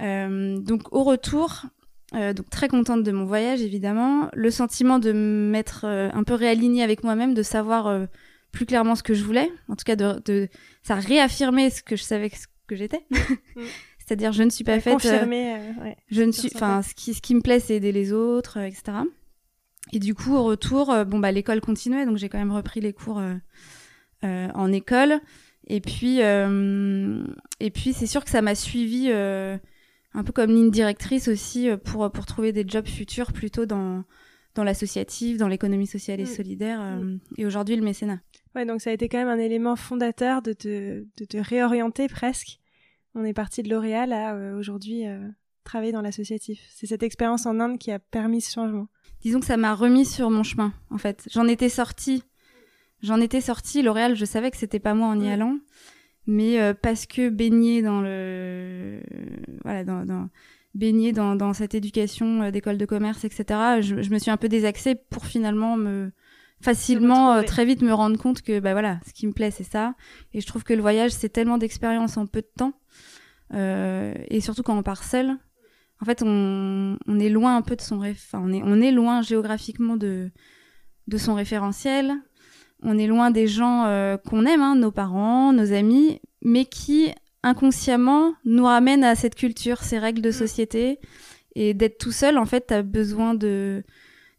donc 0.00 0.92
au 0.92 1.04
retour, 1.04 1.66
donc 2.12 2.50
très 2.50 2.66
contente 2.66 3.04
de 3.04 3.12
mon 3.12 3.24
voyage 3.24 3.62
évidemment, 3.62 4.28
le 4.32 4.50
sentiment 4.50 4.98
de 4.98 5.12
m'être 5.12 5.84
un 5.84 6.24
peu 6.24 6.34
réalignée 6.34 6.82
avec 6.82 7.04
moi-même, 7.04 7.34
de 7.34 7.42
savoir 7.44 8.08
plus 8.50 8.66
clairement 8.66 8.96
ce 8.96 9.02
que 9.04 9.14
je 9.14 9.22
voulais, 9.22 9.50
en 9.68 9.76
tout 9.76 9.84
cas 9.84 9.94
de, 9.94 10.20
de 10.24 10.48
ça 10.82 10.96
réaffirmait 10.96 11.70
ce 11.70 11.82
que 11.82 11.94
je 11.94 12.02
savais 12.02 12.30
que 12.66 12.76
j'étais. 12.76 13.04
Mm. 13.10 13.16
C'est-à-dire, 13.98 14.32
je 14.32 14.42
ne 14.42 14.50
suis 14.50 14.64
pas 14.64 14.80
faite. 14.80 15.04
Euh, 15.06 15.24
ouais, 15.26 15.96
je 16.10 16.22
ne 16.22 16.32
suis. 16.32 16.50
Enfin, 16.54 16.82
ce 16.82 16.92
qui, 16.94 17.14
ce 17.14 17.22
qui 17.22 17.34
me 17.34 17.40
plaît, 17.40 17.60
c'est 17.60 17.76
aider 17.76 17.92
les 17.92 18.12
autres, 18.12 18.58
euh, 18.58 18.66
etc. 18.66 18.98
Et 19.92 19.98
du 19.98 20.14
coup, 20.14 20.34
au 20.34 20.44
retour, 20.44 20.90
euh, 20.90 21.04
bon, 21.04 21.18
bah, 21.18 21.32
l'école 21.32 21.60
continuait, 21.60 22.06
donc 22.06 22.16
j'ai 22.16 22.28
quand 22.28 22.38
même 22.38 22.52
repris 22.52 22.80
les 22.80 22.92
cours 22.92 23.22
en 24.22 24.72
école. 24.72 25.20
Et 25.66 25.80
puis, 25.80 26.18
et 26.20 27.70
puis 27.70 27.92
c'est 27.92 28.06
sûr 28.06 28.24
que 28.24 28.30
ça 28.30 28.42
m'a 28.42 28.54
suivi 28.54 29.10
un 29.10 30.24
peu 30.24 30.32
comme 30.32 30.50
ligne 30.50 30.70
directrice 30.70 31.28
aussi 31.28 31.68
pour, 31.84 32.10
pour 32.10 32.26
trouver 32.26 32.52
des 32.52 32.64
jobs 32.66 32.86
futurs 32.86 33.32
plutôt 33.32 33.66
dans, 33.66 34.04
dans 34.54 34.62
l'associatif, 34.62 35.38
dans 35.38 35.48
l'économie 35.48 35.86
sociale 35.86 36.20
et 36.20 36.24
mm. 36.24 36.26
solidaire, 36.26 36.80
mm. 36.80 37.18
et 37.38 37.46
aujourd'hui 37.46 37.74
le 37.74 37.82
mécénat. 37.82 38.20
Ouais, 38.54 38.64
donc 38.64 38.80
ça 38.80 38.90
a 38.90 38.92
été 38.92 39.08
quand 39.08 39.18
même 39.18 39.28
un 39.28 39.38
élément 39.38 39.74
fondateur 39.74 40.42
de 40.42 40.52
te, 40.52 41.04
de 41.16 41.24
te 41.24 41.38
réorienter 41.38 42.06
presque 42.06 42.60
on 43.14 43.24
est 43.24 43.34
parti 43.34 43.62
de 43.62 43.68
L'Oréal 43.68 44.12
à 44.12 44.34
euh, 44.34 44.58
aujourd'hui 44.58 45.06
euh, 45.06 45.28
travailler 45.64 45.92
dans 45.92 46.02
l'associatif. 46.02 46.60
C'est 46.70 46.86
cette 46.86 47.02
expérience 47.02 47.46
en 47.46 47.60
Inde 47.60 47.78
qui 47.78 47.90
a 47.90 47.98
permis 47.98 48.40
ce 48.40 48.52
changement. 48.52 48.88
Disons 49.22 49.40
que 49.40 49.46
ça 49.46 49.56
m'a 49.56 49.74
remis 49.74 50.04
sur 50.04 50.30
mon 50.30 50.42
chemin, 50.42 50.72
en 50.90 50.98
fait. 50.98 51.28
J'en 51.30 51.46
étais 51.46 51.68
sortie. 51.68 52.22
J'en 53.02 53.20
étais 53.20 53.40
sortie. 53.40 53.82
L'Oréal, 53.82 54.16
je 54.16 54.24
savais 54.24 54.50
que 54.50 54.56
c'était 54.56 54.80
pas 54.80 54.94
moi 54.94 55.08
en 55.08 55.20
y 55.20 55.28
allant. 55.28 55.58
Mais 56.26 56.60
euh, 56.60 56.74
parce 56.74 57.06
que 57.06 57.28
baigner 57.28 57.82
dans 57.82 58.00
le. 58.00 59.00
Voilà, 59.64 59.84
dans. 59.84 60.04
dans 60.04 60.28
baigner 60.74 61.12
dans, 61.12 61.36
dans 61.36 61.52
cette 61.52 61.74
éducation 61.74 62.50
d'école 62.50 62.78
de 62.78 62.86
commerce, 62.86 63.26
etc., 63.26 63.82
je, 63.82 64.00
je, 64.00 64.10
me 64.10 64.18
suis 64.18 64.30
un 64.30 64.38
peu 64.38 64.48
désaxée 64.48 64.94
pour 64.94 65.26
finalement 65.26 65.76
me, 65.76 66.12
facilement 66.62 67.34
euh, 67.34 67.42
très 67.42 67.64
vite 67.64 67.82
me 67.82 67.92
rendre 67.92 68.16
compte 68.16 68.40
que 68.42 68.60
bah 68.60 68.72
voilà 68.72 69.00
ce 69.06 69.12
qui 69.12 69.26
me 69.26 69.32
plaît 69.32 69.50
c'est 69.50 69.64
ça 69.64 69.94
et 70.32 70.40
je 70.40 70.46
trouve 70.46 70.62
que 70.62 70.72
le 70.72 70.80
voyage 70.80 71.10
c'est 71.10 71.28
tellement 71.28 71.58
d'expérience 71.58 72.16
en 72.16 72.26
peu 72.26 72.40
de 72.40 72.50
temps 72.56 72.72
euh, 73.52 74.14
et 74.28 74.40
surtout 74.40 74.62
quand 74.62 74.78
on 74.78 74.82
part 74.82 75.02
seul 75.02 75.36
en 76.02 76.04
fait 76.04 76.22
on, 76.22 76.98
on 77.06 77.18
est 77.18 77.28
loin 77.28 77.56
un 77.56 77.62
peu 77.62 77.76
de 77.76 77.80
son 77.80 78.04
enfin 78.04 78.42
on 78.44 78.52
est 78.52 78.62
on 78.64 78.80
est 78.80 78.90
loin 78.90 79.22
géographiquement 79.22 79.96
de 79.96 80.30
de 81.08 81.18
son 81.18 81.34
référentiel. 81.34 82.12
On 82.84 82.98
est 82.98 83.06
loin 83.06 83.30
des 83.30 83.46
gens 83.46 83.84
euh, 83.86 84.16
qu'on 84.16 84.44
aime 84.44 84.60
hein, 84.60 84.74
nos 84.74 84.90
parents 84.90 85.52
nos 85.52 85.72
amis 85.72 86.20
mais 86.42 86.64
qui 86.64 87.12
inconsciemment 87.44 88.34
nous 88.44 88.64
ramènent 88.64 89.04
à 89.04 89.14
cette 89.14 89.36
culture 89.36 89.82
ces 89.82 89.98
règles 89.98 90.20
de 90.20 90.30
mm. 90.30 90.32
société. 90.32 90.98
Et 91.54 91.74
d'être 91.74 91.98
tout 91.98 92.12
seul 92.12 92.36
en 92.36 92.46
fait 92.46 92.62
t'as 92.62 92.82
besoin 92.82 93.34
de 93.34 93.84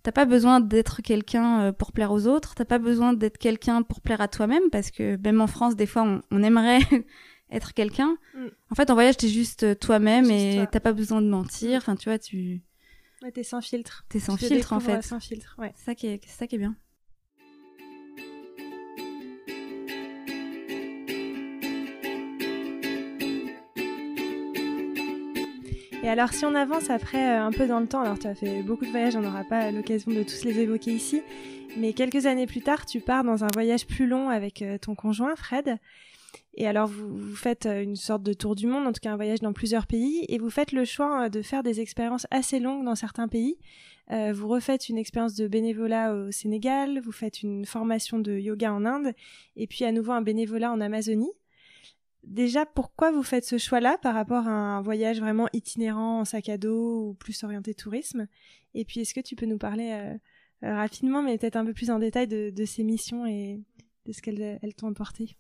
T'as 0.04 0.12
pas 0.12 0.26
besoin 0.26 0.60
d'être 0.60 1.02
quelqu'un 1.02 1.62
euh, 1.62 1.72
pour 1.72 1.94
plaire 1.94 2.12
aux 2.12 2.28
autres, 2.28 2.56
t'as 2.56 2.66
pas 2.66 2.78
besoin 2.78 3.14
d'être 3.14 3.38
quelqu'un 3.38 3.84
pour 3.84 4.02
plaire 4.02 4.20
à 4.20 4.28
toi-même, 4.28 4.64
parce 4.70 4.92
que 4.92 5.16
même 5.24 5.40
en 5.40 5.48
France, 5.48 5.78
des 5.78 5.86
fois, 5.86 6.22
on, 6.30 6.44
aimerait 6.44 6.82
être 7.54 7.74
quelqu'un. 7.74 8.18
Mm. 8.36 8.48
En 8.72 8.76
fait, 8.76 8.90
en 8.90 8.94
voyage, 8.94 9.18
t'es 9.18 9.30
juste 9.30 9.64
euh, 9.64 9.76
toi-même 9.76 10.30
et 10.30 10.66
t'as 10.72 10.80
pas 10.80 10.94
besoin 10.94 11.22
de 11.22 11.28
mentir. 11.28 11.78
Enfin, 11.78 11.96
tu 11.96 12.10
vois, 12.10 12.20
tu. 12.20 12.62
Ouais, 13.22 13.32
t'es 13.32 13.44
sans 13.44 13.62
filtre. 13.62 14.06
T'es 14.10 14.20
sans 14.20 14.36
filtre, 14.36 14.74
en 14.74 14.80
fait. 14.80 15.02
Sans 15.02 15.20
filtre, 15.20 15.56
ouais. 15.60 15.72
C'est 15.76 15.86
ça 15.86 15.96
qui 15.96 16.08
est, 16.08 16.22
ça 16.28 16.48
qui 16.48 16.56
est 16.56 16.60
bien. 16.60 16.76
Et 26.04 26.10
alors, 26.10 26.34
si 26.34 26.44
on 26.44 26.54
avance 26.54 26.90
après 26.90 27.30
euh, 27.30 27.46
un 27.46 27.52
peu 27.52 27.66
dans 27.66 27.80
le 27.80 27.88
temps, 27.88 28.02
alors 28.02 28.20
tu 28.20 28.28
as 28.28 28.36
fait 28.36 28.62
beaucoup 28.62 28.86
de 28.86 28.92
voyages, 28.92 29.16
on 29.16 29.22
n'aura 29.22 29.46
pas 29.46 29.72
l'occasion 29.72 30.12
de 30.12 30.22
tous 30.24 30.44
les 30.44 30.60
évoquer 30.60 30.92
ici, 30.92 31.22
mais 31.78 31.94
quelques 31.94 32.26
années 32.26 32.46
plus 32.46 32.60
tard, 32.60 32.86
tu 32.86 33.00
pars 33.00 33.24
dans 33.24 33.46
un 33.46 33.48
voyage 33.54 33.88
plus 33.88 34.06
long 34.06 34.28
avec 34.28 34.62
euh, 34.62 34.78
ton 34.78 34.96
conjoint, 34.96 35.34
Fred. 35.38 35.78
Et 36.56 36.68
alors, 36.68 36.88
vous, 36.88 37.36
faites 37.36 37.66
euh, 37.66 37.82
une 37.82 37.96
sorte 37.96 38.24
de 38.24 38.34
tour 38.34 38.56
du 38.56 38.68
monde, 38.68 38.86
en 38.88 38.94
tout 38.94 39.00
cas 39.02 39.12
un 39.12 39.16
voyage 39.16 39.40
dans 39.40 39.54
plusieurs 39.54 39.88
pays, 39.88 40.26
et 40.30 40.38
vous 40.38 40.50
faites 40.50 40.72
le 40.72 40.86
choix 40.86 41.30
de 41.30 41.42
faire 41.42 41.64
des 41.64 41.80
expériences 41.82 42.28
assez 42.32 42.60
longues 42.60 42.86
dans 42.86 42.96
certains 42.96 43.28
pays. 43.28 43.58
vous 44.10 44.48
refaites 44.48 44.90
une 44.90 44.98
expérience 44.98 45.34
de 45.36 45.48
bénévolat 45.48 46.14
au 46.14 46.32
Sénégal, 46.32 47.00
vous 47.00 47.12
faites 47.12 47.42
une 47.42 47.66
formation 47.66 48.20
de 48.20 48.34
yoga 48.38 48.72
en 48.72 48.86
Inde, 48.86 49.14
et 49.56 49.66
puis 49.66 49.86
à 49.86 49.92
nouveau 49.92 50.12
un 50.12 50.22
bénévolat 50.22 50.72
en 50.72 50.82
Amazonie. 50.82 51.32
Déjà, 52.24 52.66
pourquoi 52.66 53.12
vous 53.12 53.24
faites 53.24 53.44
ce 53.44 53.58
choix-là 53.58 53.98
par 53.98 54.14
rapport 54.14 54.48
à 54.48 54.52
un 54.52 54.82
voyage 54.82 55.20
vraiment 55.20 55.50
itinérant 55.52 56.22
en 56.22 56.26
sac 56.26 56.48
à 56.48 56.58
dos 56.58 57.10
ou 57.10 57.14
plus 57.16 57.44
orienté 57.44 57.74
tourisme? 57.74 58.28
Et 58.74 58.86
puis, 58.86 59.02
est-ce 59.02 59.14
que 59.14 59.20
tu 59.20 59.36
peux 59.36 59.46
nous 59.46 59.58
parler 59.58 59.92
euh, 59.92 60.14
euh, 60.64 60.76
rapidement, 60.76 61.22
mais 61.22 61.38
peut-être 61.38 61.58
un 61.58 61.66
peu 61.66 61.74
plus 61.74 61.92
en 61.92 62.00
détail 62.00 62.28
de, 62.28 62.66
ces 62.66 62.84
missions 62.84 63.26
et 63.26 63.60
de 64.06 64.12
ce 64.12 64.22
qu'elles 64.22 64.60
t'ont 64.76 64.90
apporté 64.90 65.36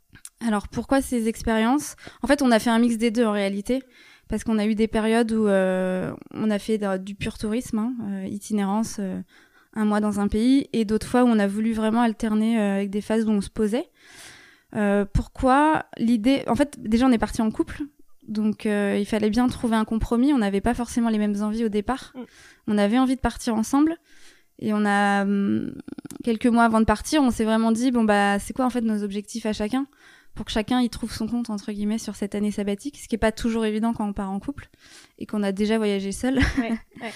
Alors, 0.45 0.67
pourquoi 0.67 1.02
ces 1.02 1.28
expériences? 1.28 1.95
En 2.21 2.28
fait, 2.28 2.41
on 2.41 2.52
a 2.52 2.60
fait 2.60 2.69
un 2.69 2.80
mix 2.80 2.97
des 2.97 3.12
deux 3.12 3.26
en 3.26 3.32
réalité, 3.32 3.84
parce 4.28 4.43
qu'on 4.43 4.58
a 4.58 4.65
eu 4.65 4.76
des 4.76 4.88
périodes 4.88 5.32
où 5.32 5.47
euh, 5.47 6.13
on 6.34 6.49
a 6.49 6.60
fait 6.60 6.80
du 6.99 7.15
pur 7.15 7.38
tourisme, 7.38 7.80
hein, 7.80 8.26
itinérance, 8.26 8.99
un 9.76 9.86
mois 9.86 9.99
dans 9.99 10.19
un 10.19 10.28
pays, 10.28 10.69
et 10.73 10.86
d'autres 10.86 11.08
fois 11.08 11.23
où 11.23 11.28
on 11.28 11.39
a 11.39 11.47
voulu 11.47 11.73
vraiment 11.73 12.02
alterner 12.02 12.60
avec 12.60 12.89
des 12.89 13.02
phases 13.02 13.26
où 13.26 13.32
on 13.32 13.41
se 13.41 13.49
posait. 13.49 13.89
Euh, 14.76 15.06
pourquoi 15.06 15.86
l'idée 15.97 16.43
En 16.47 16.56
fait, 16.56 16.80
déjà, 16.82 17.06
on 17.06 17.12
est 17.12 17.17
parti 17.17 17.41
en 17.41 17.52
couple, 17.52 17.84
donc 18.28 18.65
euh, 18.65 18.97
il 18.99 19.06
fallait 19.06 19.30
bien 19.30 19.47
trouver 19.47 19.76
un 19.76 19.86
compromis. 19.86 20.34
On 20.34 20.39
n'avait 20.39 20.62
pas 20.62 20.73
forcément 20.73 21.10
les 21.10 21.17
mêmes 21.17 21.41
envies 21.41 21.65
au 21.65 21.69
départ. 21.69 22.13
Mm. 22.15 22.21
On 22.67 22.78
avait 22.78 22.99
envie 22.99 23.15
de 23.15 23.21
partir 23.21 23.56
ensemble. 23.56 23.97
Et 24.63 24.73
on 24.73 24.86
a 24.86 25.23
hum, 25.23 25.73
quelques 26.23 26.47
mois 26.47 26.63
avant 26.63 26.80
de 26.80 26.86
partir, 26.86 27.21
on 27.21 27.32
s'est 27.32 27.43
vraiment 27.43 27.73
dit 27.73 27.91
bon 27.91 28.06
bah 28.06 28.39
c'est 28.39 28.54
quoi 28.54 28.65
en 28.65 28.69
fait 28.69 28.82
nos 28.82 29.04
objectifs 29.04 29.45
à 29.45 29.52
chacun 29.52 29.88
pour 30.36 30.45
que 30.45 30.52
chacun 30.52 30.80
y 30.80 30.89
trouve 30.89 31.12
son 31.12 31.28
compte 31.28 31.49
entre 31.49 31.73
guillemets 31.73 31.97
sur 31.97 32.15
cette 32.15 32.34
année 32.34 32.49
sabbatique, 32.49 32.97
ce 32.97 33.10
qui 33.10 33.15
est 33.15 33.19
pas 33.19 33.34
toujours 33.34 33.65
évident 33.65 33.93
quand 33.93 34.08
on 34.08 34.13
part 34.13 34.32
en 34.32 34.39
couple 34.39 34.69
et 35.19 35.26
qu'on 35.26 35.43
a 35.43 35.52
déjà 35.52 35.78
voyagé 35.78 36.13
seul. 36.13 36.39
Ouais, 36.58 36.73
ouais. 37.02 37.12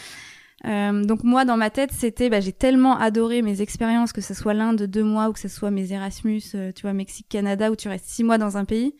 Euh, 0.65 1.03
donc 1.05 1.23
moi, 1.23 1.45
dans 1.45 1.57
ma 1.57 1.69
tête, 1.69 1.91
c'était, 1.93 2.29
bah, 2.29 2.41
j'ai 2.41 2.51
tellement 2.51 2.97
adoré 2.97 3.41
mes 3.41 3.61
expériences, 3.61 4.13
que 4.13 4.21
ce 4.21 4.33
soit 4.33 4.53
l'Inde 4.53 4.83
deux 4.83 5.03
mois 5.03 5.29
ou 5.29 5.33
que 5.33 5.39
ce 5.39 5.47
soit 5.47 5.71
mes 5.71 5.93
Erasmus, 5.93 6.41
euh, 6.53 6.71
tu 6.71 6.83
vois, 6.83 6.93
Mexique, 6.93 7.27
Canada, 7.29 7.71
où 7.71 7.75
tu 7.75 7.87
restes 7.87 8.07
six 8.07 8.23
mois 8.23 8.37
dans 8.37 8.57
un 8.57 8.65
pays. 8.65 8.95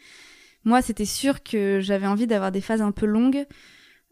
Moi, 0.63 0.81
c'était 0.81 1.05
sûr 1.05 1.43
que 1.43 1.79
j'avais 1.81 2.07
envie 2.07 2.27
d'avoir 2.27 2.51
des 2.51 2.61
phases 2.61 2.81
un 2.81 2.91
peu 2.91 3.05
longues, 3.05 3.45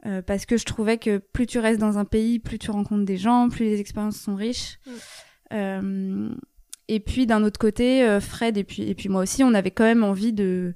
euh, 0.06 0.22
parce 0.22 0.46
que 0.46 0.58
je 0.58 0.66
trouvais 0.66 0.98
que 0.98 1.18
plus 1.18 1.48
tu 1.48 1.60
restes 1.60 1.80
dans 1.80 1.98
un 1.98 2.06
pays, 2.06 2.40
plus 2.40 2.60
tu 2.60 2.72
rencontres 2.72 3.06
des 3.06 3.18
gens, 3.18 3.50
plus 3.50 3.66
les 3.66 3.80
expériences 3.80 4.18
sont 4.18 4.36
riches. 4.36 4.80
Mm. 5.52 6.36
et 6.88 7.00
puis 7.00 7.28
d'un 7.28 7.44
autre 7.44 7.60
côté, 7.60 8.20
Fred 8.20 8.58
et 8.58 8.64
puis 8.64 8.84
et 8.84 8.96
puis 8.96 9.10
moi 9.10 9.22
aussi, 9.22 9.44
on 9.44 9.54
avait 9.54 9.72
quand 9.72 9.84
même 9.84 10.04
envie 10.04 10.34
de 10.34 10.76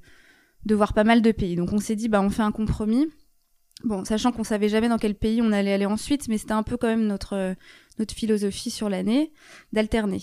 de 0.66 0.76
voir 0.76 0.94
pas 0.94 1.04
mal 1.04 1.22
de 1.22 1.32
pays. 1.32 1.56
Donc 1.56 1.74
on 1.74 1.80
s'est 1.80 1.96
dit, 1.96 2.10
bah 2.10 2.22
on 2.22 2.30
fait 2.30 2.44
un 2.44 2.52
compromis. 2.52 3.08
Bon, 3.84 4.04
sachant 4.04 4.32
qu'on 4.32 4.44
savait 4.44 4.68
jamais 4.68 4.90
dans 4.90 4.98
quel 4.98 5.16
pays 5.16 5.42
on 5.42 5.52
allait 5.54 5.72
aller 5.72 5.86
ensuite, 5.86 6.28
mais 6.28 6.38
c'était 6.38 6.52
un 6.52 6.64
peu 6.64 6.76
quand 6.76 6.88
même 6.88 7.08
notre 7.08 7.34
euh, 7.34 7.54
notre 7.98 8.14
philosophie 8.14 8.72
sur 8.72 8.90
l'année 8.90 9.32
d'alterner. 9.72 10.22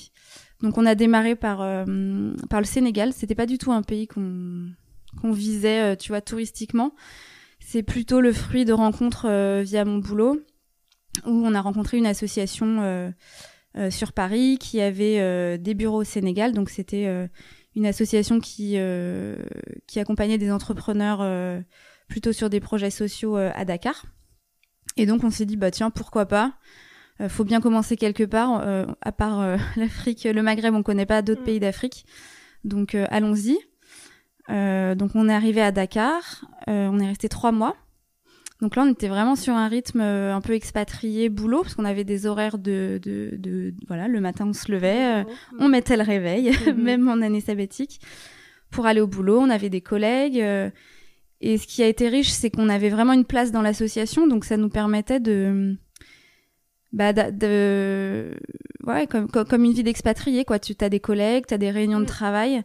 Donc 0.62 0.76
on 0.76 0.84
a 0.84 0.94
démarré 0.94 1.36
par 1.36 1.62
euh, 1.62 2.34
par 2.50 2.60
le 2.60 2.66
Sénégal. 2.66 3.12
C'était 3.14 3.34
pas 3.34 3.46
du 3.46 3.56
tout 3.56 3.72
un 3.72 3.82
pays 3.82 4.06
qu'on 4.06 4.68
qu'on 5.20 5.32
visait, 5.32 5.92
euh, 5.92 5.96
tu 5.96 6.08
vois, 6.08 6.20
touristiquement. 6.20 6.94
C'est 7.68 7.82
plutôt 7.82 8.20
le 8.20 8.32
fruit 8.32 8.64
de 8.64 8.72
rencontres 8.72 9.26
via 9.62 9.84
mon 9.84 9.98
boulot, 9.98 10.40
où 11.24 11.30
on 11.30 11.52
a 11.52 11.60
rencontré 11.60 11.98
une 11.98 12.06
association 12.06 13.12
sur 13.90 14.12
Paris 14.12 14.56
qui 14.60 14.80
avait 14.80 15.58
des 15.58 15.74
bureaux 15.74 16.02
au 16.02 16.04
Sénégal. 16.04 16.52
Donc 16.52 16.70
c'était 16.70 17.28
une 17.74 17.86
association 17.86 18.38
qui 18.38 18.78
qui 19.88 19.98
accompagnait 19.98 20.38
des 20.38 20.52
entrepreneurs 20.52 21.64
plutôt 22.08 22.32
sur 22.32 22.50
des 22.50 22.60
projets 22.60 22.90
sociaux 22.90 23.36
euh, 23.36 23.50
à 23.54 23.64
Dakar. 23.64 24.06
Et 24.96 25.06
donc 25.06 25.24
on 25.24 25.30
s'est 25.30 25.46
dit 25.46 25.56
bah 25.56 25.70
tiens 25.70 25.90
pourquoi 25.90 26.26
pas? 26.26 26.54
Euh, 27.20 27.28
faut 27.28 27.44
bien 27.44 27.60
commencer 27.60 27.96
quelque 27.96 28.24
part. 28.24 28.60
Euh, 28.60 28.86
à 29.00 29.12
part 29.12 29.58
l'Afrique, 29.76 30.24
le 30.24 30.42
Maghreb, 30.42 30.74
on 30.74 30.82
connaît 30.82 31.06
pas 31.06 31.22
d'autres 31.22 31.42
mm. 31.42 31.46
pays 31.46 31.60
d'Afrique. 31.60 32.06
Donc 32.64 32.94
allons-y. 32.94 33.58
Donc 34.48 35.10
on 35.14 35.28
est 35.28 35.34
arrivé 35.34 35.60
à 35.60 35.72
Dakar. 35.72 36.44
on 36.66 36.98
est 36.98 37.06
resté 37.06 37.28
trois 37.28 37.52
mois. 37.52 37.76
Donc 38.62 38.74
là, 38.74 38.84
on 38.84 38.90
était 38.90 39.08
vraiment 39.08 39.36
sur 39.36 39.54
un 39.54 39.68
rythme 39.68 40.00
un 40.00 40.40
peu 40.40 40.54
expatrié, 40.54 41.28
boulot, 41.28 41.62
parce 41.62 41.74
qu'on 41.74 41.84
avait 41.84 42.04
des 42.04 42.26
horaires 42.26 42.56
de, 42.56 42.98
de, 43.02 43.36
de, 43.36 43.74
voilà, 43.86 44.08
le 44.08 44.18
matin 44.18 44.46
on 44.48 44.54
se 44.54 44.72
levait, 44.72 45.24
mm. 45.24 45.26
on 45.58 45.68
mettait 45.68 45.98
le 45.98 46.02
réveil, 46.02 46.52
mm. 46.52 46.72
même 46.82 47.08
en 47.08 47.20
année 47.20 47.42
sabbatique, 47.42 48.00
pour 48.70 48.86
aller 48.86 49.02
au 49.02 49.06
boulot. 49.06 49.38
On 49.38 49.50
avait 49.50 49.68
des 49.68 49.82
collègues. 49.82 50.42
Et 51.40 51.58
ce 51.58 51.66
qui 51.66 51.82
a 51.82 51.86
été 51.86 52.08
riche, 52.08 52.30
c'est 52.30 52.50
qu'on 52.50 52.68
avait 52.68 52.88
vraiment 52.88 53.12
une 53.12 53.24
place 53.24 53.52
dans 53.52 53.62
l'association, 53.62 54.26
donc 54.26 54.44
ça 54.44 54.56
nous 54.56 54.70
permettait 54.70 55.20
de, 55.20 55.76
bah, 56.92 57.12
de, 57.12 58.30
ouais, 58.84 59.06
comme, 59.06 59.28
comme, 59.28 59.64
une 59.64 59.72
vie 59.72 59.82
d'expatrié, 59.82 60.44
quoi. 60.44 60.58
Tu 60.58 60.74
as 60.80 60.88
des 60.88 61.00
collègues, 61.00 61.46
tu 61.46 61.54
as 61.54 61.58
des 61.58 61.70
réunions 61.70 61.98
de 61.98 62.04
mm. 62.04 62.08
travail. 62.08 62.62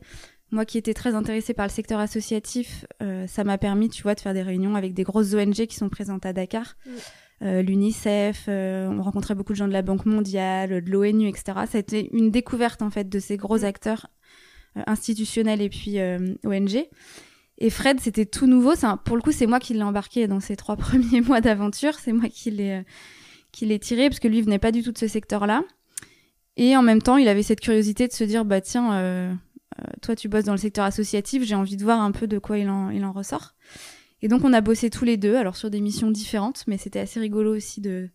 Moi 0.51 0.65
qui 0.65 0.77
étais 0.77 0.93
très 0.93 1.15
intéressée 1.15 1.53
par 1.53 1.65
le 1.65 1.71
secteur 1.71 1.99
associatif, 1.99 2.85
euh, 3.01 3.25
ça 3.27 3.43
m'a 3.43 3.57
permis, 3.57 3.89
tu 3.89 4.03
vois, 4.03 4.15
de 4.15 4.19
faire 4.19 4.33
des 4.33 4.41
réunions 4.41 4.75
avec 4.75 4.93
des 4.93 5.03
grosses 5.03 5.33
ONG 5.33 5.65
qui 5.65 5.75
sont 5.75 5.89
présentes 5.89 6.25
à 6.25 6.33
Dakar. 6.33 6.75
Euh, 7.41 7.61
L'UNICEF, 7.61 8.45
euh, 8.47 8.87
on 8.87 9.01
rencontrait 9.01 9.33
beaucoup 9.33 9.53
de 9.53 9.57
gens 9.57 9.67
de 9.67 9.73
la 9.73 9.81
Banque 9.81 10.05
mondiale, 10.05 10.83
de 10.83 10.91
l'ONU, 10.91 11.27
etc. 11.27 11.43
Ça 11.69 11.77
a 11.77 11.79
été 11.79 12.09
une 12.13 12.31
découverte, 12.31 12.81
en 12.81 12.89
fait, 12.89 13.07
de 13.07 13.19
ces 13.19 13.37
gros 13.37 13.63
acteurs 13.63 14.07
institutionnels 14.87 15.61
et 15.61 15.69
puis 15.69 15.97
ONG. 16.45 16.85
Et 17.57 17.69
Fred, 17.69 17.99
c'était 17.99 18.25
tout 18.25 18.47
nouveau. 18.47 18.73
pour 19.05 19.15
le 19.15 19.21
coup, 19.21 19.31
c'est 19.31 19.47
moi 19.47 19.59
qui 19.59 19.73
l'ai 19.73 19.83
embarqué 19.83 20.27
dans 20.27 20.39
ces 20.39 20.55
trois 20.55 20.75
premiers 20.77 21.21
mois 21.21 21.41
d'aventure. 21.41 21.99
C'est 21.99 22.13
moi 22.13 22.29
qui 22.29 22.51
l'ai 22.51 22.83
qui 23.51 23.65
l'ait 23.65 23.79
tiré 23.79 24.09
parce 24.09 24.19
que 24.19 24.27
lui 24.27 24.41
venait 24.41 24.59
pas 24.59 24.71
du 24.71 24.81
tout 24.83 24.91
de 24.91 24.97
ce 24.97 25.07
secteur-là. 25.07 25.63
Et 26.57 26.75
en 26.75 26.81
même 26.81 27.01
temps, 27.01 27.17
il 27.17 27.27
avait 27.27 27.43
cette 27.43 27.61
curiosité 27.61 28.07
de 28.07 28.13
se 28.13 28.23
dire 28.23 28.45
bah 28.45 28.61
tiens, 28.61 28.93
euh, 28.93 29.31
euh, 29.31 29.33
toi 30.01 30.15
tu 30.15 30.27
bosses 30.27 30.45
dans 30.45 30.53
le 30.53 30.57
secteur 30.57 30.85
associatif, 30.85 31.43
j'ai 31.43 31.55
envie 31.55 31.77
de 31.77 31.83
voir 31.83 32.01
un 32.01 32.11
peu 32.11 32.27
de 32.27 32.39
quoi 32.39 32.57
il 32.57 32.69
en, 32.69 32.89
il 32.89 33.03
en 33.05 33.11
ressort. 33.11 33.55
Et 34.21 34.27
donc 34.27 34.43
on 34.43 34.53
a 34.53 34.61
bossé 34.61 34.89
tous 34.89 35.05
les 35.05 35.17
deux, 35.17 35.35
alors 35.35 35.55
sur 35.55 35.69
des 35.69 35.81
missions 35.81 36.11
différentes, 36.11 36.63
mais 36.67 36.77
c'était 36.77 36.99
assez 36.99 37.19
rigolo 37.19 37.55
aussi 37.55 37.81
de 37.81 38.09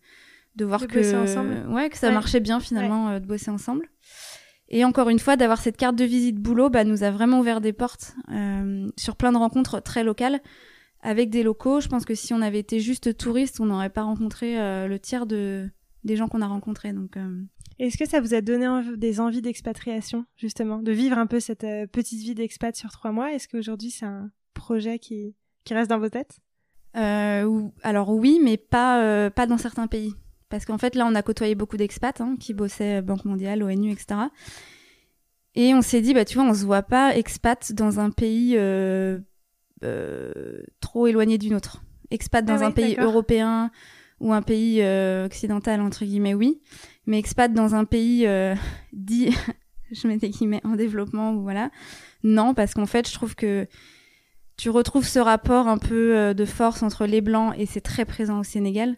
de 0.57 0.65
voir 0.65 0.87
que 0.87 1.23
ensemble. 1.23 1.67
ouais 1.69 1.91
que 1.91 1.99
ça 1.99 2.11
marchait 2.11 2.41
bien 2.41 2.61
finalement 2.61 3.11
euh, 3.11 3.19
de 3.19 3.27
bosser 3.27 3.51
ensemble. 3.51 3.89
Et 4.69 4.85
encore 4.85 5.11
une 5.11 5.21
fois, 5.21 5.37
d'avoir 5.37 5.61
cette 5.61 5.77
carte 5.77 5.95
de 5.95 6.05
visite 6.05 6.41
boulot, 6.41 6.71
bah, 6.71 6.83
nous 6.83 7.05
a 7.05 7.13
vraiment 7.13 7.39
ouvert 7.39 7.61
des 7.61 7.73
portes 7.73 8.17
sur 8.97 9.15
plein 9.15 9.31
de 9.31 9.37
rencontres 9.37 9.81
très 9.81 10.03
locales 10.03 10.41
avec 11.03 11.31
des 11.31 11.45
locaux. 11.45 11.81
Je 11.81 11.89
pense 11.89 12.05
que 12.05 12.15
si 12.15 12.35
on 12.35 12.43
avait 12.43 12.59
été 12.59 12.81
juste 12.81 13.17
touriste, 13.17 13.61
on 13.61 13.67
n'aurait 13.67 13.91
pas 13.91 14.03
rencontré 14.03 14.61
euh, 14.61 14.89
le 14.89 14.99
tiers 14.99 15.27
de, 15.27 15.71
des 16.07 16.17
gens 16.17 16.29
qu'on 16.29 16.41
a 16.41 16.47
rencontrés. 16.47 16.93
Donc, 16.93 17.17
euh. 17.17 17.43
Est-ce 17.79 17.99
que 17.99 18.09
ça 18.09 18.21
vous 18.21 18.33
a 18.33 18.41
donné 18.41 18.67
des 18.97 19.21
envies 19.21 19.43
d'expatriation, 19.43 20.25
justement, 20.37 20.81
de 20.81 20.93
vivre 20.93 21.19
un 21.19 21.27
peu 21.27 21.41
cette 21.41 21.65
euh, 21.65 21.87
petite 21.87 22.21
vie 22.21 22.35
d'expat 22.35 22.75
sur 22.75 22.91
trois 22.91 23.13
mois? 23.13 23.33
Est-ce 23.33 23.49
qu'aujourd'hui 23.49 23.91
c'est 23.91 24.07
un 24.07 24.31
projet 24.55 24.99
qui, 24.99 25.35
qui 25.65 25.75
reste 25.75 25.91
dans 25.91 25.99
vos 25.99 26.09
têtes? 26.09 26.39
Alors 26.95 28.09
oui, 28.09 28.41
mais 28.43 28.57
pas, 28.57 29.31
pas 29.31 29.47
dans 29.47 29.59
certains 29.59 29.87
pays. 29.87 30.15
Parce 30.49 30.65
qu'en 30.65 30.79
fait, 30.79 30.95
là, 30.95 31.07
on 31.07 31.15
a 31.15 31.21
côtoyé 31.21 31.55
beaucoup 31.55 31.77
d'expats 31.77 32.23
hein, 32.23 32.37
qui 32.41 32.55
bossaient 32.55 33.03
Banque 33.03 33.27
mondiale, 33.27 33.63
ONU, 33.63 33.93
etc. 33.93 34.21
Et 35.55 35.75
on 35.75 35.83
s'est 35.83 36.01
dit, 36.01 36.15
bah, 36.15 36.25
tu 36.25 36.39
vois, 36.39 36.49
on 36.49 36.55
se 36.55 36.65
voit 36.65 36.81
pas 36.81 37.15
expat 37.15 37.75
dans 37.75 38.01
un 38.01 38.09
pays 38.09 38.57
euh, 39.83 40.63
trop 40.81 41.07
éloigné 41.07 41.39
d'une 41.39 41.55
autre. 41.55 41.83
Expat 42.11 42.45
dans 42.45 42.63
ah 42.63 42.67
un 42.67 42.71
pays 42.71 42.97
européen 42.99 43.71
ou 44.21 44.33
un 44.33 44.43
pays 44.43 44.81
euh, 44.83 45.27
occidental, 45.27 45.81
entre 45.81 46.05
guillemets, 46.05 46.35
oui. 46.35 46.61
Mais 47.07 47.19
expat 47.19 47.53
dans 47.53 47.75
un 47.75 47.85
pays 47.85 48.27
euh, 48.27 48.55
dit, 48.93 49.35
je 49.91 50.09
mets 50.09 50.17
des 50.17 50.31
guillemets, 50.31 50.61
en 50.65 50.77
développement, 50.77 51.33
ou 51.33 51.43
voilà. 51.43 51.71
Non, 52.23 52.55
parce 52.55 52.75
qu'en 52.75 52.87
fait, 52.87 53.09
je 53.09 53.15
trouve 53.15 53.35
que 53.35 53.67
tu 54.57 54.71
retrouves 54.71 55.07
ce 55.07 55.19
rapport 55.19 55.69
un 55.69 55.79
peu 55.79 56.33
de 56.35 56.45
force 56.47 56.83
entre 56.83 57.05
les 57.05 57.21
blancs, 57.21 57.55
et 57.59 57.67
c'est 57.67 57.83
très 57.83 58.07
présent 58.07 58.41
au 58.41 58.43
Sénégal, 58.43 58.97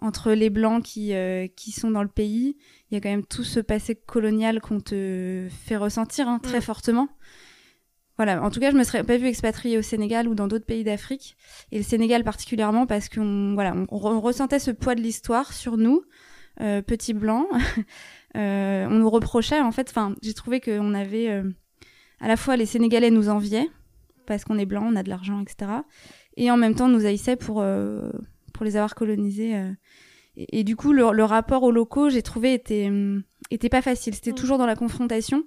entre 0.00 0.32
les 0.32 0.50
blancs 0.50 0.82
qui, 0.82 1.12
qui 1.54 1.70
sont 1.70 1.92
dans 1.92 2.02
le 2.02 2.08
pays. 2.08 2.56
Il 2.90 2.94
y 2.94 2.96
a 2.96 3.00
quand 3.00 3.08
même 3.08 3.24
tout 3.24 3.44
ce 3.44 3.60
passé 3.60 3.94
colonial 3.94 4.60
qu'on 4.60 4.80
te 4.80 5.46
fait 5.48 5.76
ressentir 5.76 6.28
hein, 6.28 6.40
très 6.40 6.58
mm. 6.58 6.62
fortement. 6.62 7.08
Voilà, 8.16 8.42
en 8.42 8.50
tout 8.50 8.60
cas, 8.60 8.70
je 8.70 8.76
me 8.76 8.84
serais 8.84 9.04
pas 9.04 9.18
vue 9.18 9.26
expatriée 9.26 9.76
au 9.76 9.82
Sénégal 9.82 10.26
ou 10.28 10.34
dans 10.34 10.48
d'autres 10.48 10.64
pays 10.64 10.84
d'Afrique, 10.84 11.36
et 11.70 11.76
le 11.76 11.82
Sénégal 11.82 12.24
particulièrement 12.24 12.86
parce 12.86 13.08
qu'on 13.08 13.52
voilà, 13.54 13.74
on, 13.90 14.20
ressentait 14.20 14.58
ce 14.58 14.70
poids 14.70 14.94
de 14.94 15.02
l'histoire 15.02 15.52
sur 15.52 15.76
nous, 15.76 16.02
euh, 16.60 16.80
petits 16.80 17.12
blancs. 17.12 17.46
euh, 18.36 18.86
on 18.88 18.94
nous 18.94 19.10
reprochait 19.10 19.60
en 19.60 19.72
fait, 19.72 19.90
enfin, 19.90 20.14
j'ai 20.22 20.32
trouvé 20.32 20.60
qu'on 20.60 20.94
avait 20.94 21.28
euh, 21.28 21.42
à 22.20 22.28
la 22.28 22.36
fois 22.36 22.56
les 22.56 22.66
Sénégalais 22.66 23.10
nous 23.10 23.28
enviaient 23.28 23.68
parce 24.26 24.44
qu'on 24.44 24.58
est 24.58 24.66
blanc, 24.66 24.84
on 24.86 24.96
a 24.96 25.02
de 25.02 25.08
l'argent, 25.08 25.40
etc. 25.40 25.70
Et 26.36 26.50
en 26.50 26.56
même 26.56 26.74
temps, 26.74 26.88
nous 26.88 27.06
haïssaient 27.06 27.36
pour 27.36 27.60
euh, 27.60 28.10
pour 28.52 28.64
les 28.64 28.76
avoir 28.76 28.94
colonisés. 28.94 29.56
Euh. 29.56 29.70
Et, 30.36 30.60
et, 30.60 30.64
du 30.64 30.76
coup, 30.76 30.92
le, 30.92 31.12
le 31.12 31.24
rapport 31.24 31.62
aux 31.62 31.70
locaux, 31.70 32.10
j'ai 32.10 32.22
trouvé 32.22 32.52
était 32.52 32.90
était 33.50 33.68
pas 33.70 33.82
facile. 33.82 34.14
C'était 34.14 34.32
mm. 34.32 34.36
toujours 34.36 34.58
dans 34.58 34.66
la 34.66 34.76
confrontation. 34.76 35.44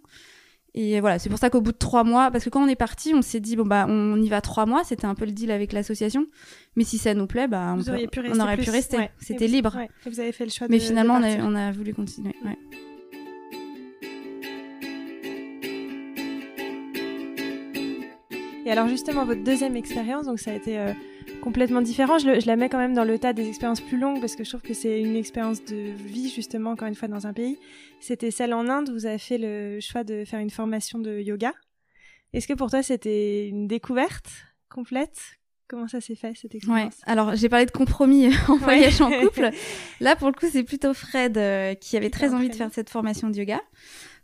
Et 0.82 1.02
voilà, 1.02 1.20
c'est 1.20 1.28
pour 1.28 1.40
ça 1.40 1.50
qu'au 1.50 1.60
bout 1.60 1.74
de 1.74 1.78
trois 1.78 2.06
mois, 2.06 2.32
parce 2.32 2.46
que 2.46 2.50
quand 2.50 2.64
on 2.64 2.68
est 2.70 2.78
parti, 2.78 3.14
on 3.14 3.22
s'est 3.22 3.42
dit 3.42 3.58
bon 3.58 3.66
bah 3.66 3.86
on 3.90 4.16
y 4.22 4.30
va 4.30 4.40
trois 4.40 4.66
mois, 4.66 4.86
c'était 4.86 5.08
un 5.08 5.14
peu 5.14 5.26
le 5.26 5.34
deal 5.34 5.52
avec 5.52 5.74
l'association. 5.74 6.26
Mais 6.78 6.86
si 6.86 6.98
ça 6.98 7.14
nous 7.14 7.28
plaît, 7.28 7.50
bah 7.50 7.76
on, 7.78 7.82
on 7.82 8.40
aurait 8.40 8.56
pu 8.56 8.70
rester. 8.70 9.10
C'était 9.20 9.48
libre. 9.48 9.78
vous 10.06 10.20
avez 10.22 10.32
fait 10.32 10.46
le 10.46 10.52
choix. 10.52 10.68
Mais 10.70 10.80
finalement, 10.80 11.16
on, 11.16 11.24
a, 11.24 11.38
on, 11.44 11.54
a, 11.54 11.74
voulu 11.74 11.94
continuer. 11.94 12.34
Ouais. 12.46 12.58
Et 18.66 18.72
alors 18.72 18.88
justement, 18.88 19.26
votre 19.26 19.44
deuxième 19.44 19.76
expérience, 19.76 20.28
donc 20.28 20.40
ça 20.40 20.52
a 20.52 20.54
été 20.54 20.80
euh, 20.80 20.94
complètement 21.42 21.82
différent. 21.82 22.20
Je, 22.20 22.46
la 22.46 22.56
mets 22.56 22.70
quand 22.70 22.78
même 22.78 22.94
dans 22.94 23.04
le 23.04 23.20
tas 23.20 23.34
des 23.34 23.50
expériences 23.50 23.82
plus 23.82 23.98
longues 23.98 24.22
parce 24.22 24.38
que 24.38 24.46
je 24.46 24.50
trouve 24.50 24.62
que 24.62 24.74
c'est 24.74 25.02
une 25.02 25.18
expérience 25.18 25.62
de 25.66 25.92
vie 26.06 26.30
justement, 26.30 26.72
encore 26.72 26.88
une 26.88 26.96
fois, 26.96 27.10
dans 27.10 27.28
un 27.28 27.34
pays. 27.34 27.58
C'était 28.00 28.32
celle 28.32 28.54
en 28.54 28.68
Inde. 28.70 28.90
Vous 28.92 29.06
avez 29.06 29.18
fait 29.18 29.38
le 29.38 29.80
choix 29.80 30.04
de 30.04 30.26
faire 30.26 30.40
une 30.40 30.50
formation 30.50 31.00
de 31.00 31.20
yoga. 31.20 31.54
Est-ce 32.34 32.48
que 32.48 32.54
pour 32.54 32.70
toi 32.70 32.84
c'était 32.84 33.48
une 33.48 33.68
découverte 33.68 34.30
complète? 34.70 35.20
Comment 35.68 35.88
ça 35.88 36.02
s'est 36.02 36.16
fait 36.16 36.34
cette 36.36 36.56
expérience? 36.56 36.94
Ouais. 36.96 37.12
Alors 37.12 37.36
j'ai 37.36 37.50
parlé 37.50 37.66
de 37.66 37.72
compromis 37.72 38.30
en 38.48 38.58
voyage 38.58 39.02
en 39.02 39.12
couple. 39.12 39.50
Là 40.00 40.16
pour 40.16 40.28
le 40.28 40.34
coup 40.34 40.48
c'est 40.52 40.64
plutôt 40.64 40.94
Fred 40.94 41.38
euh, 41.38 41.74
qui 41.76 41.98
avait 41.98 42.10
très 42.10 42.34
envie 42.34 42.50
de 42.50 42.56
faire 42.56 42.72
cette 42.74 42.90
formation 42.90 43.30
de 43.30 43.36
yoga. 43.36 43.62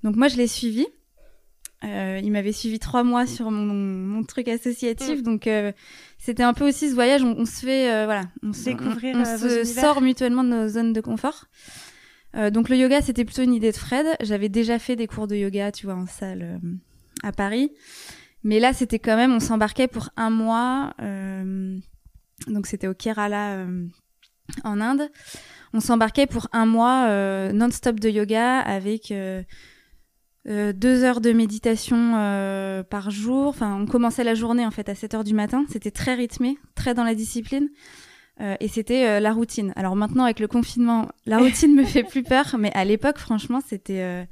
Donc 0.03 0.15
moi 0.15 0.27
je 0.27 0.37
l'ai 0.37 0.47
suivi. 0.47 0.87
Euh, 1.83 2.19
il 2.23 2.31
m'avait 2.31 2.51
suivi 2.51 2.79
trois 2.79 3.03
mois 3.03 3.27
sur 3.27 3.51
mon, 3.51 3.73
mon 3.73 4.23
truc 4.23 4.47
associatif, 4.47 5.19
mm. 5.19 5.21
donc 5.21 5.45
euh, 5.45 5.71
c'était 6.17 6.43
un 6.43 6.53
peu 6.53 6.67
aussi 6.67 6.89
ce 6.89 6.95
voyage. 6.95 7.23
On, 7.23 7.45
se 7.45 7.65
fait, 7.65 7.91
euh, 7.91 8.05
voilà, 8.05 8.23
on, 8.41 8.51
Découvrir, 8.51 9.15
on, 9.15 9.21
on 9.21 9.37
se 9.37 9.63
sort 9.65 10.01
mutuellement 10.01 10.43
de 10.43 10.49
nos 10.49 10.67
zones 10.67 10.93
de 10.93 11.01
confort. 11.01 11.45
Donc 12.51 12.69
le 12.69 12.77
yoga, 12.77 13.01
c'était 13.01 13.25
plutôt 13.25 13.43
une 13.43 13.53
idée 13.53 13.71
de 13.71 13.77
Fred. 13.77 14.05
J'avais 14.21 14.49
déjà 14.49 14.79
fait 14.79 14.95
des 14.95 15.07
cours 15.07 15.27
de 15.27 15.35
yoga, 15.35 15.71
tu 15.71 15.85
vois, 15.85 15.95
en 15.95 16.05
salle 16.05 16.59
à 17.23 17.31
Paris, 17.31 17.71
mais 18.43 18.59
là, 18.59 18.73
c'était 18.73 18.99
quand 18.99 19.15
même, 19.15 19.33
on 19.33 19.39
s'embarquait 19.39 19.87
pour 19.87 20.09
un 20.17 20.29
mois. 20.29 20.93
donc 22.47 22.67
c'était 22.67 22.87
au 22.87 22.93
Kerala 22.93 23.65
en 24.63 24.81
Inde. 24.81 25.09
On 25.73 25.79
s'embarquait 25.79 26.27
pour 26.27 26.47
un 26.51 26.65
mois 26.65 27.07
non-stop 27.53 27.99
de 27.99 28.09
yoga 28.09 28.59
avec 28.59 29.13
euh, 30.47 30.73
deux 30.73 31.03
heures 31.03 31.21
de 31.21 31.31
méditation 31.31 32.13
euh, 32.15 32.83
par 32.83 33.09
jour. 33.09 33.47
Enfin, 33.47 33.75
on 33.81 33.87
commençait 33.87 34.23
la 34.23 34.35
journée 34.35 34.65
en 34.65 34.71
fait 34.71 34.89
à 34.89 34.95
7 34.95 35.15
heures 35.15 35.23
du 35.23 35.33
matin. 35.33 35.65
C'était 35.69 35.91
très 35.91 36.13
rythmé, 36.13 36.57
très 36.75 36.93
dans 36.93 37.03
la 37.03 37.15
discipline. 37.15 37.69
Euh, 38.41 38.55
et 38.59 38.67
c'était 38.67 39.19
la 39.19 39.33
routine. 39.33 39.71
Alors 39.75 39.95
maintenant, 39.95 40.25
avec 40.25 40.39
le 40.39 40.47
confinement, 40.47 41.09
la 41.25 41.39
routine 41.39 41.73
me 41.73 41.83
fait 41.83 42.03
plus 42.03 42.23
peur, 42.23 42.55
mais 42.59 42.71
à 42.73 42.85
l'époque, 42.85 43.17
franchement, 43.17 43.61
c'était 43.65 44.27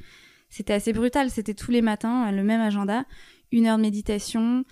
c'était 0.50 0.74
assez 0.74 0.94
brutal. 0.94 1.30
C'était 1.30 1.54
tous 1.54 1.72
les 1.72 1.82
matins 1.82 2.32
le 2.32 2.44
même 2.44 2.62
agenda, 2.62 3.06
une 3.52 3.68
heure 3.68 3.78
de 3.78 3.82
méditation 3.82 4.66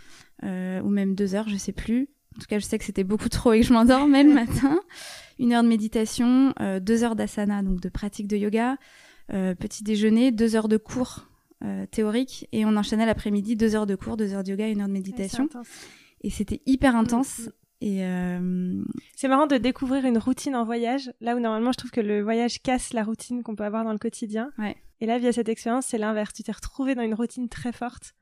ou 0.44 0.90
même 0.90 1.16
deux 1.16 1.36
heures, 1.36 1.48
je 1.48 1.58
sais 1.58 1.72
plus. 1.72 2.10
En 2.36 2.40
tout 2.40 2.48
cas, 2.48 2.60
je 2.60 2.66
sais 2.66 2.78
que 2.78 2.86
c'était 2.86 3.04
beaucoup 3.04 3.30
trop 3.30 3.54
et 3.54 3.62
que 3.62 3.66
je 3.66 3.74
m'endormais 3.74 4.24
le 4.24 4.34
matin. 4.34 4.80
Une 5.40 5.54
heure 5.54 5.64
de 5.64 5.70
méditation, 5.70 6.54
deux 6.82 7.04
heures 7.04 7.16
d'asana, 7.16 7.64
donc 7.64 7.80
de 7.80 7.90
pratique 7.90 8.28
de 8.28 8.36
yoga, 8.38 8.78
petit 9.30 9.84
déjeuner, 9.84 10.32
deux 10.32 10.56
heures 10.56 10.68
de 10.68 10.78
cours 10.78 11.32
euh, 11.64 11.86
théorique 11.86 12.48
et 12.52 12.66
on 12.66 12.76
enchaînait 12.76 13.06
l'après-midi 13.06 13.56
deux 13.56 13.76
heures 13.76 13.86
de 13.86 13.94
cours, 13.94 14.18
deux 14.18 14.34
heures 14.34 14.44
de 14.44 14.50
yoga, 14.50 14.68
une 14.68 14.82
heure 14.82 14.88
de 14.88 14.94
méditation. 14.94 15.48
et 16.24 16.32
c'était 16.32 16.60
hyper 16.66 16.96
intense. 16.96 17.52
Et 17.82 18.06
euh... 18.06 18.84
c'est 19.16 19.28
marrant 19.28 19.48
de 19.48 19.58
découvrir 19.58 20.06
une 20.06 20.20
routine 20.20 20.56
en 20.56 20.66
voyage, 20.66 21.12
là 21.20 21.36
où 21.36 21.40
normalement 21.40 21.72
je 21.72 21.80
trouve 21.80 21.92
que 21.92 22.02
le 22.02 22.22
voyage 22.22 22.62
casse 22.62 22.94
la 22.94 23.04
routine 23.04 23.42
qu'on 23.42 23.56
peut 23.56 23.64
avoir 23.64 23.84
dans 23.84 23.92
le 23.92 23.98
quotidien. 23.98 24.52
Ouais. 24.60 24.78
Et 25.00 25.08
là, 25.08 25.18
via 25.18 25.34
cette 25.34 25.50
expérience, 25.50 25.88
c'est 25.88 25.98
l'inverse. 25.98 26.32
Tu 26.32 26.44
t'es 26.44 26.52
retrouvé 26.52 26.94
dans 26.94 27.02
une 27.02 27.16
routine 27.16 27.50
très 27.50 27.72
forte. 27.72 28.14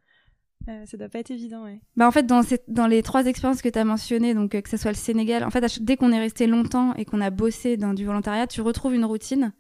Euh, 0.68 0.86
ça 0.86 0.98
doit 0.98 1.10
pas 1.10 1.20
être 1.20 1.32
évident, 1.32 1.64
ouais. 1.64 1.80
Bah 1.96 2.08
en 2.08 2.12
fait, 2.12 2.24
dans, 2.26 2.42
dans 2.68 2.88
les 2.88 3.02
trois 3.02 3.26
expériences 3.26 3.62
que 3.62 3.70
tu 3.70 3.80
as 3.80 3.86
mentionnées, 3.86 4.34
donc 4.34 4.56
euh, 4.56 4.62
que 4.62 4.70
ce 4.70 4.78
soit 4.78 4.92
le 4.92 4.98
Sénégal, 4.98 5.44
en 5.44 5.50
fait, 5.50 5.82
dès 5.82 5.98
qu'on 5.98 6.12
est 6.12 6.20
resté 6.20 6.48
longtemps 6.48 6.94
et 6.96 7.06
qu'on 7.06 7.22
a 7.22 7.30
bossé 7.30 7.76
dans 7.76 7.94
du 7.94 8.06
volontariat, 8.06 8.48
tu 8.48 8.62
retrouves 8.62 8.94
une 8.94 9.06
routine. 9.06 9.54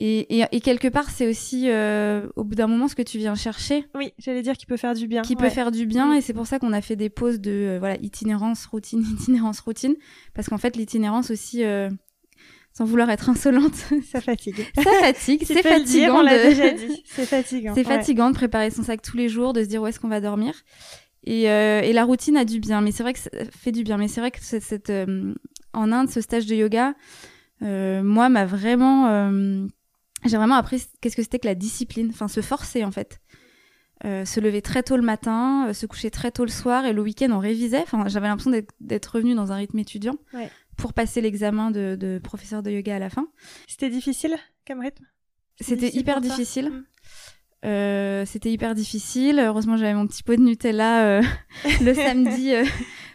Et, 0.00 0.40
et, 0.40 0.44
et, 0.50 0.60
quelque 0.60 0.88
part, 0.88 1.08
c'est 1.08 1.28
aussi 1.28 1.70
euh, 1.70 2.26
au 2.34 2.42
bout 2.42 2.56
d'un 2.56 2.66
moment 2.66 2.88
ce 2.88 2.96
que 2.96 3.02
tu 3.02 3.18
viens 3.18 3.36
chercher. 3.36 3.86
Oui, 3.94 4.12
j'allais 4.18 4.42
dire 4.42 4.56
qu'il 4.56 4.66
peut 4.66 4.76
faire 4.76 4.94
du 4.94 5.06
bien. 5.06 5.22
Qui 5.22 5.36
peut 5.36 5.50
faire 5.50 5.70
du 5.70 5.86
bien, 5.86 6.14
et 6.14 6.20
c'est 6.20 6.32
pour 6.32 6.48
ça 6.48 6.58
qu'on 6.58 6.72
a 6.72 6.80
fait 6.80 6.96
des 6.96 7.10
pauses 7.10 7.40
de 7.40 7.52
euh, 7.52 7.78
voilà 7.78 7.96
itinérance 7.98 8.66
routine, 8.66 9.04
itinérance 9.20 9.60
routine, 9.60 9.94
parce 10.34 10.48
qu'en 10.48 10.58
fait 10.58 10.74
l'itinérance 10.74 11.30
aussi, 11.30 11.62
euh, 11.62 11.90
sans 12.72 12.84
vouloir 12.84 13.08
être 13.08 13.28
insolente, 13.28 13.74
ça 14.10 14.20
fatigue. 14.20 14.66
ça 14.74 14.82
fatigue, 14.82 15.44
c'est 15.46 15.62
fatigant. 15.62 16.18
on 16.18 16.22
l'a 16.22 16.42
déjà 16.42 16.70
dit. 16.70 17.04
C'est 17.06 17.26
fatigant. 17.26 17.72
C'est 17.76 17.84
fatigant 17.84 18.30
de 18.30 18.34
préparer 18.34 18.70
son 18.72 18.82
sac 18.82 19.00
tous 19.00 19.16
les 19.16 19.28
jours, 19.28 19.52
de 19.52 19.62
se 19.62 19.68
dire 19.68 19.80
où 19.80 19.86
est-ce 19.86 20.00
qu'on 20.00 20.08
va 20.08 20.20
dormir. 20.20 20.54
Et, 21.22 21.48
euh, 21.48 21.82
et, 21.82 21.92
la 21.92 22.04
routine 22.04 22.36
a 22.36 22.44
du 22.44 22.58
bien, 22.58 22.80
mais 22.80 22.90
c'est 22.90 23.04
vrai 23.04 23.12
que 23.12 23.20
ça 23.20 23.30
fait 23.56 23.72
du 23.72 23.84
bien. 23.84 23.96
Mais 23.96 24.08
c'est 24.08 24.20
vrai 24.20 24.32
que 24.32 24.40
cette, 24.42 24.64
cette 24.64 24.92
en 25.72 25.92
Inde, 25.92 26.10
ce 26.10 26.20
stage 26.20 26.46
de 26.46 26.56
yoga 26.56 26.94
moi, 27.60 28.28
m'a 28.28 28.44
vraiment, 28.44 29.06
j'ai 30.24 30.36
vraiment 30.36 30.56
appris 30.56 30.82
qu'est-ce 31.00 31.16
que 31.16 31.22
c'était 31.22 31.38
que 31.38 31.46
la 31.46 31.54
discipline, 31.54 32.08
enfin 32.10 32.28
se 32.28 32.40
forcer 32.40 32.84
en 32.84 32.90
fait. 32.90 33.20
se 34.02 34.40
lever 34.40 34.62
très 34.62 34.82
tôt 34.82 34.96
le 34.96 35.02
matin, 35.02 35.72
se 35.72 35.86
coucher 35.86 36.10
très 36.10 36.30
tôt 36.30 36.44
le 36.44 36.50
soir 36.50 36.86
et 36.86 36.92
le 36.92 37.02
week-end 37.02 37.30
on 37.32 37.38
révisait. 37.38 37.82
Enfin, 37.82 38.08
j'avais 38.08 38.28
l'impression 38.28 38.52
d'être 38.80 39.06
revenu 39.06 39.34
dans 39.34 39.52
un 39.52 39.56
rythme 39.56 39.78
étudiant 39.78 40.16
pour 40.76 40.92
passer 40.92 41.20
l'examen 41.20 41.70
de, 41.70 41.96
de, 41.98 42.18
professeur 42.18 42.62
de 42.62 42.70
yoga 42.70 42.96
à 42.96 42.98
la 42.98 43.10
fin. 43.10 43.28
C'était 43.66 43.90
difficile 43.90 44.36
comme 44.66 44.80
rythme? 44.80 45.04
C'était 45.60 45.94
hyper 45.94 46.20
difficile. 46.20 46.70
Mm. 46.70 46.84
Euh, 47.64 48.24
c'était 48.26 48.52
hyper 48.52 48.74
difficile. 48.74 49.38
Heureusement, 49.38 49.76
j'avais 49.76 49.94
mon 49.94 50.06
petit 50.06 50.22
pot 50.22 50.36
de 50.36 50.42
Nutella 50.42 51.04
euh, 51.04 51.22
le 51.82 51.94
samedi 51.94 52.54
euh, 52.54 52.64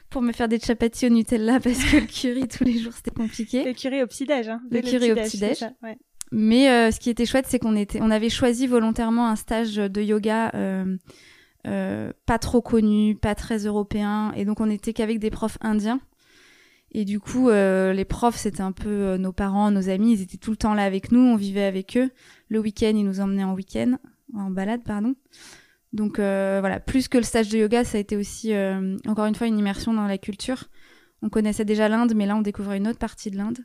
pour 0.10 0.22
me 0.22 0.32
faire 0.32 0.48
des 0.48 0.60
chapatis 0.60 1.06
au 1.06 1.10
Nutella 1.10 1.60
parce 1.60 1.84
que 1.84 1.98
le 1.98 2.08
curry 2.08 2.48
tous 2.48 2.64
les 2.64 2.80
jours 2.80 2.94
c'était 2.94 3.12
compliqué. 3.12 3.64
Le 3.64 3.74
curry 3.74 4.02
au 4.02 4.08
petit-déj. 4.08 4.50
Hein, 4.50 4.62
le 4.72 4.82
curry 4.82 5.12
au 5.12 5.16
petit-déj. 5.16 5.66
Mais 6.32 6.92
ce 6.92 7.00
qui 7.00 7.10
était 7.10 7.26
chouette, 7.26 7.46
c'est 7.48 7.60
qu'on 7.60 7.76
avait 8.12 8.30
choisi 8.30 8.68
volontairement 8.68 9.28
un 9.28 9.36
stage 9.36 9.76
de 9.76 10.02
yoga 10.02 10.52
pas 11.64 12.40
trop 12.40 12.62
connu, 12.62 13.16
pas 13.16 13.36
très 13.36 13.66
européen, 13.66 14.32
et 14.36 14.46
donc 14.46 14.60
on 14.60 14.70
était 14.70 14.94
qu'avec 14.94 15.20
des 15.20 15.32
profs 15.32 15.58
indiens. 15.62 16.00
Et 16.92 17.06
du 17.06 17.20
coup, 17.20 17.50
les 17.50 18.06
profs, 18.06 18.38
c'était 18.38 18.62
un 18.62 18.72
peu 18.72 19.18
nos 19.18 19.34
parents, 19.34 19.72
nos 19.72 19.90
amis, 19.90 20.14
ils 20.14 20.22
étaient 20.22 20.38
tout 20.38 20.52
le 20.52 20.58
temps 20.58 20.74
là 20.74 20.84
avec 20.84 21.12
nous, 21.12 21.20
on 21.20 21.36
vivait 21.36 21.66
avec 21.66 21.98
eux. 21.98 22.12
Le 22.50 22.60
week-end, 22.60 22.94
ils 22.96 23.06
nous 23.06 23.20
emmenaient 23.20 23.44
en 23.44 23.54
week-end 23.54 23.98
en 24.36 24.50
balade, 24.50 24.84
pardon. 24.84 25.16
Donc 25.94 26.20
euh, 26.20 26.58
voilà, 26.60 26.80
plus 26.80 27.08
que 27.08 27.18
le 27.18 27.24
stage 27.24 27.50
de 27.50 27.58
yoga, 27.58 27.84
ça 27.84 27.98
a 27.98 28.02
été 28.02 28.16
aussi, 28.16 28.54
euh, 28.54 28.98
encore 29.08 29.26
une 29.26 29.36
fois, 29.36 29.48
une 29.48 29.58
immersion 29.58 29.94
dans 29.94 30.06
la 30.06 30.18
culture. 30.18 30.66
On 31.22 31.30
connaissait 31.30 31.66
déjà 31.66 31.90
l'Inde, 31.90 32.14
mais 32.16 32.26
là, 32.26 32.36
on 32.36 32.42
découvrait 32.42 32.78
une 32.78 32.88
autre 32.88 33.00
partie 33.00 33.32
de 33.32 33.38
l'Inde. 33.38 33.60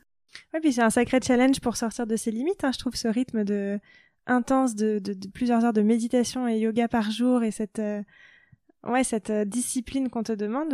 Oui, 0.53 0.59
puis 0.61 0.73
c'est 0.73 0.81
un 0.81 0.89
sacré 0.89 1.19
challenge 1.21 1.59
pour 1.59 1.77
sortir 1.77 2.07
de 2.07 2.15
ses 2.15 2.31
limites. 2.31 2.63
Hein, 2.63 2.71
je 2.73 2.79
trouve 2.79 2.95
ce 2.95 3.07
rythme 3.07 3.43
de 3.43 3.79
intense 4.27 4.75
de, 4.75 5.01
plusieurs 5.33 5.63
heures 5.65 5.73
de 5.73 5.81
méditation 5.81 6.47
et 6.47 6.57
yoga 6.57 6.87
par 6.87 7.11
jour 7.11 7.43
et 7.43 7.51
cette 7.51 7.77
euh, 7.77 8.01
ouais 8.83 9.03
cette 9.03 9.31
discipline 9.31 10.09
qu'on 10.09 10.23
te 10.23 10.31
demande 10.31 10.73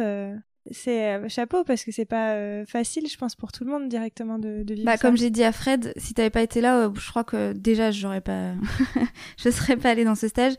c'est 0.70 1.16
euh, 1.16 1.28
chapeau 1.28 1.64
parce 1.64 1.84
que 1.84 1.92
c'est 1.92 2.06
pas 2.06 2.34
euh, 2.34 2.66
facile, 2.66 3.08
je 3.08 3.18
pense, 3.18 3.36
pour 3.36 3.52
tout 3.52 3.64
le 3.64 3.72
monde 3.72 3.90
directement 3.90 4.38
de, 4.38 4.64
de 4.64 4.74
vivre. 4.76 4.86
Bah, 4.86 4.98
comme 4.98 5.18
j'ai 5.18 5.32
dit 5.32 5.44
à 5.44 5.52
Fred, 5.52 5.92
si 5.98 6.14
t'avais 6.14 6.30
pas 6.30 6.44
été 6.44 6.62
là, 6.62 6.86
euh, 6.86 6.90
je 6.94 7.10
crois 7.10 7.24
que 7.24 7.54
déjà 7.54 7.90
j'aurais 7.90 8.22
pas, 8.22 8.54
je 9.38 9.50
serais 9.50 9.76
pas 9.76 9.90
allée 9.90 10.06
dans 10.06 10.16
ce 10.16 10.28
stage. 10.28 10.54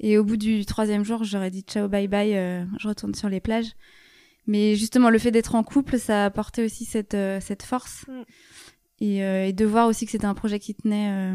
Et 0.00 0.16
au 0.16 0.24
bout 0.24 0.36
du 0.36 0.64
troisième 0.64 1.04
jour, 1.04 1.24
j'aurais 1.24 1.50
dit 1.50 1.62
ciao, 1.62 1.88
bye 1.88 2.06
bye, 2.06 2.32
je 2.78 2.88
retourne 2.88 3.14
sur 3.14 3.28
les 3.28 3.40
plages. 3.40 3.72
Mais 4.48 4.74
justement, 4.74 5.10
le 5.10 5.18
fait 5.18 5.30
d'être 5.30 5.54
en 5.54 5.62
couple, 5.62 5.98
ça 5.98 6.22
a 6.22 6.26
apporté 6.26 6.64
aussi 6.64 6.84
cette 6.84 7.16
cette 7.40 7.62
force 7.62 8.06
mm. 8.08 8.22
et, 9.00 9.18
et, 9.18 9.52
de 9.52 9.64
voir 9.64 9.86
aussi 9.86 10.04
que 10.04 10.10
c'était 10.10 10.26
un 10.26 10.34
projet 10.34 10.58
qui 10.58 10.74
tenait, 10.74 11.32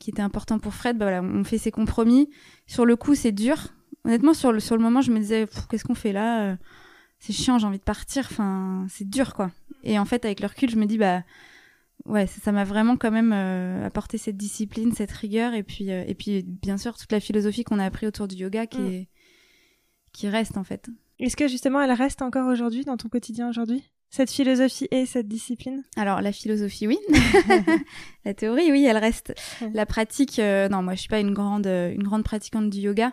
qui 0.00 0.10
était 0.10 0.22
important 0.22 0.58
pour 0.58 0.74
Fred. 0.74 0.98
Bah 0.98 1.04
voilà, 1.04 1.22
on 1.22 1.44
fait 1.44 1.58
ses 1.58 1.70
compromis. 1.70 2.28
Sur 2.66 2.84
le 2.84 2.96
coup, 2.96 3.14
c'est 3.14 3.32
dur. 3.32 3.68
Honnêtement, 4.04 4.34
sur 4.34 4.50
le 4.50 4.58
sur 4.58 4.76
le 4.76 4.82
moment, 4.82 5.02
je 5.02 5.12
me 5.12 5.18
disais 5.18 5.46
qu'est-ce 5.70 5.84
qu'on 5.84 5.94
fait 5.94 6.12
là 6.12 6.56
c'est 7.20 7.34
chiant, 7.34 7.58
j'ai 7.58 7.66
envie 7.66 7.78
de 7.78 7.84
partir, 7.84 8.26
enfin, 8.30 8.86
c'est 8.88 9.08
dur, 9.08 9.34
quoi. 9.34 9.52
Et 9.84 9.98
en 9.98 10.06
fait, 10.06 10.24
avec 10.24 10.40
le 10.40 10.46
recul, 10.46 10.70
je 10.70 10.76
me 10.76 10.86
dis, 10.86 10.96
bah, 10.96 11.22
ouais, 12.06 12.26
ça 12.26 12.50
m'a 12.50 12.64
vraiment 12.64 12.96
quand 12.96 13.10
même 13.10 13.32
euh, 13.32 13.86
apporté 13.86 14.16
cette 14.16 14.38
discipline, 14.38 14.92
cette 14.92 15.12
rigueur, 15.12 15.52
et 15.52 15.62
puis, 15.62 15.92
euh, 15.92 16.02
et 16.08 16.14
puis, 16.14 16.42
bien 16.42 16.78
sûr, 16.78 16.96
toute 16.96 17.12
la 17.12 17.20
philosophie 17.20 17.62
qu'on 17.62 17.78
a 17.78 17.84
appris 17.84 18.06
autour 18.06 18.26
du 18.26 18.36
yoga 18.36 18.66
qui, 18.66 18.80
mm. 18.80 18.92
est, 18.92 19.08
qui 20.12 20.28
reste, 20.28 20.56
en 20.56 20.64
fait. 20.64 20.88
Est-ce 21.20 21.36
que 21.36 21.48
justement, 21.48 21.80
elle 21.80 21.92
reste 21.92 22.22
encore 22.22 22.48
aujourd'hui, 22.48 22.84
dans 22.84 22.96
ton 22.96 23.08
quotidien 23.08 23.48
aujourd'hui? 23.48 23.84
Cette 24.08 24.30
philosophie 24.30 24.88
et 24.90 25.06
cette 25.06 25.28
discipline? 25.28 25.84
Alors 25.96 26.20
la 26.20 26.32
philosophie, 26.32 26.88
oui. 26.88 26.98
la 28.24 28.34
théorie, 28.34 28.72
oui, 28.72 28.84
elle 28.84 28.98
reste. 28.98 29.34
La 29.72 29.86
pratique, 29.86 30.40
euh, 30.40 30.68
non, 30.68 30.82
moi 30.82 30.94
je 30.94 31.00
suis 31.00 31.08
pas 31.08 31.20
une 31.20 31.32
grande, 31.32 31.66
une 31.66 32.02
grande 32.02 32.24
pratiquante 32.24 32.70
du 32.70 32.80
yoga. 32.80 33.12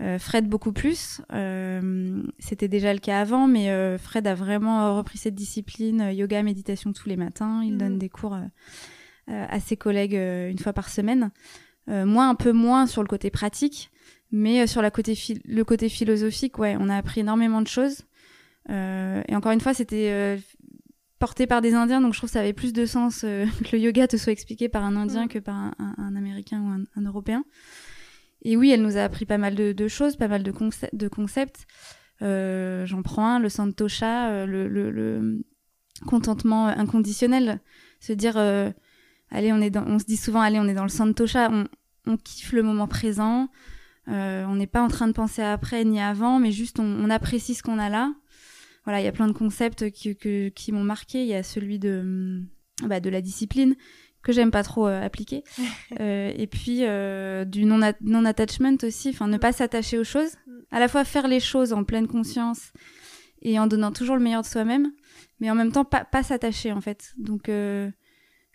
Euh, 0.00 0.18
Fred 0.18 0.48
beaucoup 0.48 0.72
plus. 0.72 1.20
Euh, 1.32 2.22
c'était 2.38 2.68
déjà 2.68 2.92
le 2.92 3.00
cas 3.00 3.20
avant, 3.20 3.46
mais 3.46 3.70
euh, 3.70 3.98
Fred 3.98 4.26
a 4.26 4.34
vraiment 4.34 4.96
repris 4.96 5.18
cette 5.18 5.34
discipline 5.34 6.10
yoga, 6.12 6.42
méditation 6.42 6.92
tous 6.92 7.08
les 7.08 7.16
matins. 7.16 7.62
Il 7.62 7.76
donne 7.76 7.94
mhm. 7.94 7.98
des 7.98 8.08
cours 8.08 8.38
à 9.28 9.60
ses 9.60 9.76
collègues 9.76 10.14
une 10.14 10.58
fois 10.58 10.72
par 10.72 10.88
semaine. 10.88 11.30
moi, 11.86 12.24
un 12.24 12.34
peu 12.34 12.50
moins 12.50 12.86
sur 12.86 13.02
le 13.02 13.06
côté 13.06 13.30
pratique, 13.30 13.90
mais 14.32 14.66
sur 14.66 14.82
la 14.82 14.90
côté 14.90 15.18
le 15.44 15.64
côté 15.64 15.88
philosophique, 15.88 16.58
ouais, 16.58 16.76
on 16.78 16.88
a 16.88 16.96
appris 16.96 17.20
énormément 17.20 17.62
de 17.62 17.68
choses. 17.68 18.02
et 18.68 19.34
encore 19.34 19.52
une 19.52 19.60
fois, 19.60 19.74
c'était 19.74 20.38
porté 21.18 21.46
par 21.46 21.60
des 21.60 21.74
Indiens, 21.74 22.00
donc 22.00 22.14
je 22.14 22.18
trouve 22.18 22.30
que 22.30 22.34
ça 22.34 22.40
avait 22.40 22.52
plus 22.52 22.72
de 22.72 22.86
sens 22.86 23.20
que 23.20 23.72
le 23.72 23.78
yoga 23.78 24.06
te 24.06 24.16
soit 24.16 24.32
expliqué 24.32 24.68
par 24.68 24.84
un 24.84 24.96
Indien 24.96 25.22
mhm. 25.22 25.28
que 25.28 25.38
par 25.38 25.56
un, 25.78 26.16
Américain 26.16 26.60
ou 26.60 27.00
un 27.00 27.04
Européen. 27.04 27.44
Et 28.42 28.56
oui, 28.56 28.70
elle 28.70 28.82
nous 28.82 28.96
a 28.96 29.02
appris 29.02 29.26
pas 29.26 29.38
mal 29.38 29.54
de, 29.54 29.88
choses, 29.88 30.16
pas 30.16 30.28
mal 30.28 30.42
de, 30.42 30.52
de 30.92 31.08
concepts. 31.08 31.66
Euh, 32.22 32.86
j'en 32.86 33.02
prends 33.02 33.26
un, 33.26 33.38
le 33.38 33.48
santosha, 33.48 34.30
euh, 34.30 34.46
le, 34.46 34.68
le, 34.68 35.44
contentement 36.06 36.66
inconditionnel. 36.66 37.60
Se 38.00 38.12
dire, 38.12 38.36
euh, 38.36 38.70
allez, 39.30 39.52
on 39.52 39.60
est 39.60 39.70
dans, 39.70 39.84
on 39.86 39.98
se 39.98 40.04
dit 40.04 40.16
souvent, 40.16 40.40
allez, 40.40 40.58
on 40.58 40.68
est 40.68 40.74
dans 40.74 40.84
le 40.84 40.88
santosha, 40.88 41.50
on, 41.50 41.66
on 42.06 42.16
kiffe 42.16 42.52
le 42.52 42.62
moment 42.62 42.88
présent. 42.88 43.48
On 44.10 44.54
n'est 44.56 44.66
pas 44.66 44.82
en 44.82 44.88
train 44.88 45.06
de 45.06 45.12
penser 45.12 45.42
à 45.42 45.52
après 45.52 45.84
ni 45.84 46.00
avant, 46.00 46.38
mais 46.38 46.52
juste 46.52 46.78
on, 46.80 47.10
apprécie 47.10 47.54
ce 47.54 47.62
qu'on 47.62 47.78
a 47.78 47.88
là. 47.88 48.12
Voilà, 48.84 49.00
il 49.00 49.04
y 49.04 49.08
a 49.08 49.12
plein 49.12 49.28
de 49.28 49.32
concepts 49.32 49.90
qui, 49.90 50.16
qui 50.16 50.72
m'ont 50.72 50.84
marqué. 50.84 51.22
Il 51.22 51.28
y 51.28 51.34
a 51.34 51.42
celui 51.42 51.78
de, 51.78 52.42
bah, 52.82 53.00
de 53.00 53.10
la 53.10 53.20
discipline 53.20 53.76
que 54.22 54.32
j'aime 54.32 54.50
pas 54.50 54.62
trop 54.62 54.86
euh, 54.86 55.02
appliquer. 55.02 55.44
euh, 56.00 56.32
et 56.34 56.46
puis 56.46 56.80
euh, 56.82 57.44
du 57.44 57.64
non, 57.64 57.80
non 58.00 58.24
attachment 58.24 58.78
aussi, 58.82 59.10
enfin 59.10 59.28
ne 59.28 59.38
pas 59.38 59.52
s'attacher 59.52 59.98
aux 59.98 60.04
choses, 60.04 60.36
à 60.70 60.78
la 60.78 60.88
fois 60.88 61.04
faire 61.04 61.28
les 61.28 61.40
choses 61.40 61.72
en 61.72 61.84
pleine 61.84 62.06
conscience 62.06 62.72
et 63.42 63.58
en 63.58 63.66
donnant 63.66 63.92
toujours 63.92 64.16
le 64.16 64.22
meilleur 64.22 64.42
de 64.42 64.46
soi-même, 64.46 64.92
mais 65.40 65.50
en 65.50 65.54
même 65.54 65.72
temps 65.72 65.84
pas, 65.84 66.04
pas 66.04 66.22
s'attacher 66.22 66.72
en 66.72 66.80
fait. 66.80 67.14
Donc 67.16 67.48
euh, 67.48 67.90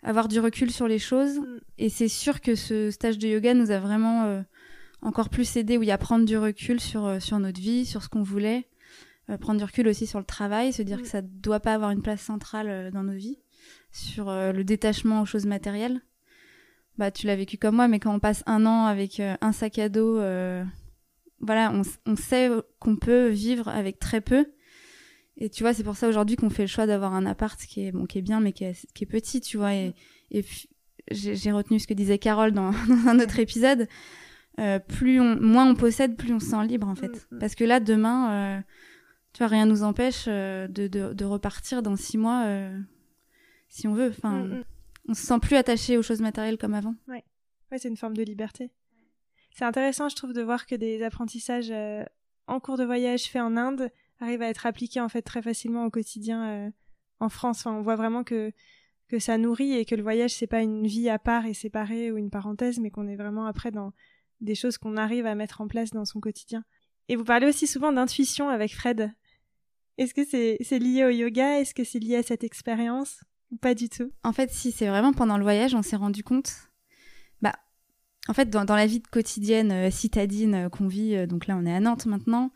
avoir 0.02 0.28
du 0.28 0.38
recul 0.38 0.70
sur 0.70 0.86
les 0.86 0.98
choses. 0.98 1.38
Mm. 1.38 1.60
Et 1.78 1.88
c'est 1.88 2.08
sûr 2.08 2.40
que 2.40 2.54
ce 2.54 2.90
stage 2.90 3.18
de 3.18 3.28
yoga 3.28 3.54
nous 3.54 3.70
a 3.70 3.78
vraiment 3.78 4.44
encore 5.06 5.28
plus 5.28 5.56
aidé, 5.56 5.78
oui, 5.78 5.90
à 5.90 5.98
prendre 5.98 6.24
du 6.24 6.36
recul 6.36 6.80
sur, 6.80 7.22
sur 7.22 7.38
notre 7.38 7.60
vie, 7.60 7.86
sur 7.86 8.02
ce 8.02 8.08
qu'on 8.08 8.22
voulait. 8.22 8.68
prendre 9.40 9.58
du 9.58 9.64
recul 9.64 9.88
aussi 9.88 10.06
sur 10.06 10.18
le 10.18 10.24
travail, 10.24 10.72
se 10.72 10.82
dire 10.82 10.98
mm. 10.98 11.02
que 11.02 11.08
ça 11.08 11.22
doit 11.22 11.60
pas 11.60 11.74
avoir 11.74 11.90
une 11.90 12.02
place 12.02 12.20
centrale 12.20 12.90
dans 12.92 13.02
nos 13.02 13.14
vies 13.14 13.38
sur 13.96 14.28
euh, 14.28 14.52
le 14.52 14.64
détachement 14.64 15.22
aux 15.22 15.26
choses 15.26 15.46
matérielles. 15.46 16.02
Bah, 16.98 17.10
tu 17.10 17.26
l'as 17.26 17.36
vécu 17.36 17.58
comme 17.58 17.76
moi, 17.76 17.88
mais 17.88 17.98
quand 17.98 18.14
on 18.14 18.20
passe 18.20 18.42
un 18.46 18.64
an 18.66 18.86
avec 18.86 19.20
euh, 19.20 19.36
un 19.40 19.52
sac 19.52 19.78
à 19.78 19.88
dos, 19.88 20.18
euh, 20.18 20.64
voilà, 21.40 21.72
on, 22.06 22.16
sait 22.16 22.50
qu'on 22.78 22.96
peut 22.96 23.28
vivre 23.28 23.68
avec 23.68 23.98
très 23.98 24.20
peu. 24.20 24.46
Et 25.36 25.50
tu 25.50 25.62
vois, 25.62 25.74
c'est 25.74 25.84
pour 25.84 25.96
ça 25.96 26.08
aujourd'hui 26.08 26.36
qu'on 26.36 26.48
fait 26.48 26.62
le 26.62 26.68
choix 26.68 26.86
d'avoir 26.86 27.12
un 27.14 27.26
appart 27.26 27.60
qui 27.60 27.86
est 27.86 27.92
bon, 27.92 28.06
qui 28.06 28.18
est 28.18 28.22
bien, 28.22 28.40
mais 28.40 28.52
qui 28.52 28.64
est, 28.64 28.86
qui 28.94 29.04
est 29.04 29.06
petit, 29.06 29.42
tu 29.42 29.58
vois. 29.58 29.74
Et, 29.74 29.94
et 30.30 30.42
j'ai 31.10 31.52
retenu 31.52 31.78
ce 31.78 31.86
que 31.86 31.92
disait 31.92 32.18
Carole 32.18 32.52
dans, 32.52 32.72
un 33.06 33.20
autre 33.20 33.38
épisode. 33.38 33.86
Plus 34.88 35.20
on, 35.20 35.40
moins 35.40 35.68
on 35.68 35.74
possède, 35.74 36.16
plus 36.16 36.32
on 36.32 36.40
se 36.40 36.46
sent 36.46 36.66
libre 36.66 36.88
en 36.88 36.94
fait. 36.94 37.26
Mm, 37.30 37.36
mm. 37.36 37.38
Parce 37.38 37.54
que 37.54 37.64
là, 37.64 37.80
demain, 37.80 38.62
tu 39.32 39.38
vois, 39.38 39.48
rien 39.48 39.66
nous 39.66 39.82
empêche 39.82 40.26
de, 40.26 40.66
de, 40.68 41.12
de, 41.12 41.24
repartir 41.24 41.82
dans 41.82 41.96
six 41.96 42.18
mois 42.18 42.46
si 43.68 43.86
on 43.88 43.94
veut. 43.94 44.08
Enfin, 44.08 44.44
mm, 44.44 44.64
on 45.08 45.14
se 45.14 45.26
sent 45.26 45.38
plus 45.40 45.56
attaché 45.56 45.96
aux 45.96 46.02
choses 46.02 46.20
matérielles 46.20 46.58
comme 46.58 46.74
avant. 46.74 46.94
Ouais, 47.08 47.24
ouais 47.70 47.78
c'est 47.78 47.88
une 47.88 47.96
forme 47.96 48.16
de 48.16 48.22
liberté. 48.22 48.70
C'est 49.56 49.64
intéressant, 49.64 50.08
je 50.08 50.16
trouve, 50.16 50.32
de 50.32 50.42
voir 50.42 50.66
que 50.66 50.74
des 50.74 51.02
apprentissages 51.02 51.70
euh, 51.70 52.04
en 52.46 52.60
cours 52.60 52.76
de 52.76 52.84
voyage 52.84 53.24
faits 53.24 53.42
en 53.42 53.56
Inde 53.56 53.90
arrivent 54.20 54.42
à 54.42 54.48
être 54.48 54.66
appliqués 54.66 55.00
en 55.00 55.08
fait 55.08 55.22
très 55.22 55.42
facilement 55.42 55.84
au 55.86 55.90
quotidien 55.90 56.48
euh, 56.48 56.70
en 57.20 57.28
France. 57.28 57.60
Enfin, 57.60 57.76
on 57.76 57.82
voit 57.82 57.96
vraiment 57.96 58.24
que 58.24 58.52
que 59.08 59.20
ça 59.20 59.38
nourrit 59.38 59.72
et 59.72 59.84
que 59.84 59.94
le 59.94 60.02
voyage 60.02 60.34
c'est 60.34 60.48
pas 60.48 60.62
une 60.62 60.84
vie 60.84 61.08
à 61.08 61.20
part 61.20 61.46
et 61.46 61.54
séparée 61.54 62.10
ou 62.10 62.16
une 62.16 62.28
parenthèse, 62.28 62.80
mais 62.80 62.90
qu'on 62.90 63.06
est 63.06 63.14
vraiment 63.14 63.46
après 63.46 63.70
dans 63.70 63.92
des 64.40 64.54
choses 64.54 64.78
qu'on 64.78 64.96
arrive 64.96 65.26
à 65.26 65.34
mettre 65.34 65.60
en 65.60 65.68
place 65.68 65.90
dans 65.90 66.04
son 66.04 66.20
quotidien. 66.20 66.64
Et 67.08 67.16
vous 67.16 67.24
parlez 67.24 67.46
aussi 67.46 67.66
souvent 67.66 67.92
d'intuition 67.92 68.48
avec 68.48 68.74
Fred. 68.74 69.12
Est-ce 69.98 70.12
que 70.12 70.24
c'est 70.24 70.78
lié 70.78 71.04
au 71.04 71.10
yoga? 71.10 71.60
Est-ce 71.60 71.74
que 71.74 71.84
c'est 71.84 71.98
lié 71.98 72.16
à 72.16 72.22
cette 72.22 72.44
expérience? 72.44 73.20
Pas 73.60 73.74
du 73.74 73.88
tout? 73.88 74.10
En 74.24 74.32
fait, 74.32 74.50
si, 74.50 74.72
c'est 74.72 74.88
vraiment 74.88 75.12
pendant 75.12 75.38
le 75.38 75.42
voyage, 75.42 75.74
on 75.74 75.82
s'est 75.82 75.96
rendu 75.96 76.22
compte. 76.22 76.52
Bah, 77.40 77.54
en 78.28 78.34
fait, 78.34 78.50
dans, 78.50 78.64
la 78.64 78.86
vie 78.86 79.00
quotidienne 79.02 79.72
euh, 79.72 79.90
citadine 79.90 80.66
euh, 80.66 80.68
qu'on 80.68 80.88
vit, 80.88 81.14
euh, 81.14 81.26
donc 81.26 81.46
là, 81.46 81.56
on 81.56 81.64
est 81.64 81.72
à 81.72 81.80
Nantes 81.80 82.06
maintenant. 82.06 82.50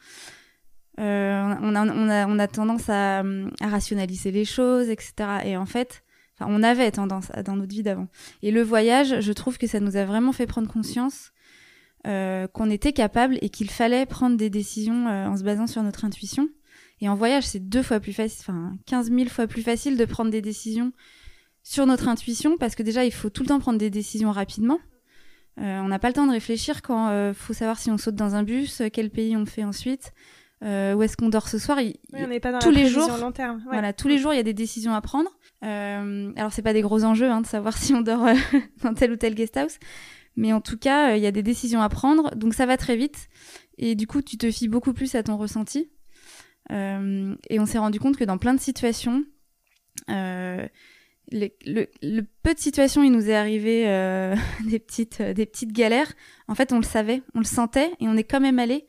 on, 0.99 2.39
a, 2.39 2.49
tendance 2.49 2.89
à, 2.89 3.23
rationaliser 3.63 4.33
les 4.33 4.45
choses, 4.45 4.89
etc. 4.89 5.13
Et 5.45 5.57
en 5.57 5.67
fait, 5.67 6.05
on 6.41 6.63
avait 6.63 6.91
tendance 6.91 7.31
dans 7.45 7.57
notre 7.57 7.73
vie 7.73 7.83
d'avant. 7.83 8.09
Et 8.43 8.51
le 8.51 8.63
voyage, 8.63 9.21
je 9.21 9.33
trouve 9.33 9.57
que 9.57 9.67
ça 9.67 9.81
nous 9.81 9.97
a 9.97 10.05
vraiment 10.05 10.33
fait 10.33 10.47
prendre 10.47 10.69
conscience 10.71 11.33
qu'on 12.05 12.71
était 12.71 12.93
capable 12.93 13.39
et 13.43 13.51
qu'il 13.51 13.71
fallait 13.71 14.07
prendre 14.07 14.37
des 14.37 14.51
décisions 14.51 15.07
en 15.07 15.37
se 15.37 15.43
basant 15.43 15.67
sur 15.67 15.83
notre 15.83 16.05
intuition. 16.05 16.49
Et 17.01 17.09
en 17.09 17.15
voyage, 17.15 17.45
c'est 17.45 17.61
deux 17.69 17.83
fois 17.83 18.01
plus 18.01 18.13
facile, 18.13 18.41
enfin 18.43 18.73
15 18.87 19.11
000 19.11 19.29
fois 19.29 19.47
plus 19.47 19.63
facile 19.63 19.97
de 19.97 20.05
prendre 20.05 20.31
des 20.31 20.43
décisions 20.43 20.93
sur 21.63 21.87
notre 21.87 22.09
intuition 22.09 22.57
parce 22.59 22.75
que 22.75 22.83
déjà 22.83 23.05
il 23.05 23.13
faut 23.13 23.31
tout 23.31 23.43
le 23.43 23.49
temps 23.49 23.61
prendre 23.61 23.79
des 23.79 23.91
décisions 23.91 24.31
rapidement. 24.33 24.79
on 25.57 25.89
n'a 25.89 25.99
pas 25.99 26.09
le 26.09 26.15
temps 26.15 26.27
de 26.27 26.33
réfléchir 26.33 26.83
quand 26.83 27.29
il 27.29 27.35
faut 27.35 27.53
savoir 27.53 27.79
si 27.79 27.91
on 27.91 27.99
saute 27.99 28.15
dans 28.15 28.35
un 28.35 28.43
bus, 28.43 28.83
quel 28.93 29.11
pays 29.11 29.37
on 29.37 29.47
fait 29.47 29.65
ensuite, 29.65 30.13
où 30.63 31.03
est-ce 31.03 31.17
qu'on 31.17 31.29
dort 31.29 31.49
ce 31.49 31.59
soir. 31.59 31.79
on 32.13 32.27
n'est 32.27 32.41
pas 32.41 32.53
dans 32.53 32.59
tous 32.59 32.71
la 32.71 32.81
les 32.81 32.89
jours, 32.89 33.17
long 33.19 33.33
terme. 33.33 33.63
Voilà, 33.67 33.93
tous 33.93 34.09
les 34.09 34.19
jours 34.19 34.33
il 34.33 34.37
y 34.37 34.41
a 34.41 34.45
des 34.45 34.55
décisions 34.55 34.95
à 34.95 35.01
prendre. 35.01 35.31
alors 35.63 36.53
c'est 36.53 36.63
pas 36.63 36.73
des 36.73 36.83
gros 36.83 37.05
enjeux 37.05 37.31
hein, 37.31 37.41
de 37.41 37.47
savoir 37.47 37.77
si 37.79 37.95
on 37.95 38.01
dort 38.03 38.27
dans 38.83 38.95
tel 38.95 39.13
ou 39.13 39.17
tel 39.17 39.35
guest 39.35 39.57
house, 39.57 39.79
mais 40.37 40.53
en 40.53 40.61
tout 40.61 40.79
cas 40.79 41.17
il 41.17 41.23
y 41.23 41.27
a 41.27 41.33
des 41.33 41.43
décisions 41.43 41.83
à 41.83 41.89
prendre, 41.89 42.35
donc 42.37 42.55
ça 42.55 42.67
va 42.67 42.77
très 42.77 42.97
vite. 42.97 43.29
Et 43.83 43.95
du 43.95 44.07
coup, 44.07 44.21
tu 44.21 44.37
te 44.37 44.51
fies 44.51 44.69
beaucoup 44.69 44.93
plus 44.93 45.15
à 45.15 45.23
ton 45.23 45.39
ressenti. 45.39 45.91
Euh, 46.71 47.35
et 47.49 47.59
on 47.59 47.67
s'est 47.67 47.79
rendu 47.79 47.99
compte 47.99 48.19
que 48.19 48.25
dans 48.25 48.37
plein 48.37 48.53
de 48.53 48.61
situations, 48.61 49.25
euh, 50.11 50.69
le, 51.33 52.21
peu 52.43 52.53
de 52.53 52.59
situations, 52.59 53.03
il 53.03 53.11
nous 53.11 53.31
est 53.31 53.35
arrivé 53.35 53.89
euh, 53.89 54.37
des, 54.69 54.79
petites, 54.79 55.23
des 55.23 55.47
petites 55.47 55.73
galères. 55.73 56.13
En 56.47 56.55
fait, 56.55 56.75
on 56.75 56.77
le 56.77 56.85
savait, 56.85 57.23
on 57.35 57.39
le 57.39 57.47
sentait 57.47 57.91
et 58.01 58.07
on 58.07 58.17
est 58.19 58.25
quand 58.25 58.41
même 58.41 58.59
allé. 58.59 58.87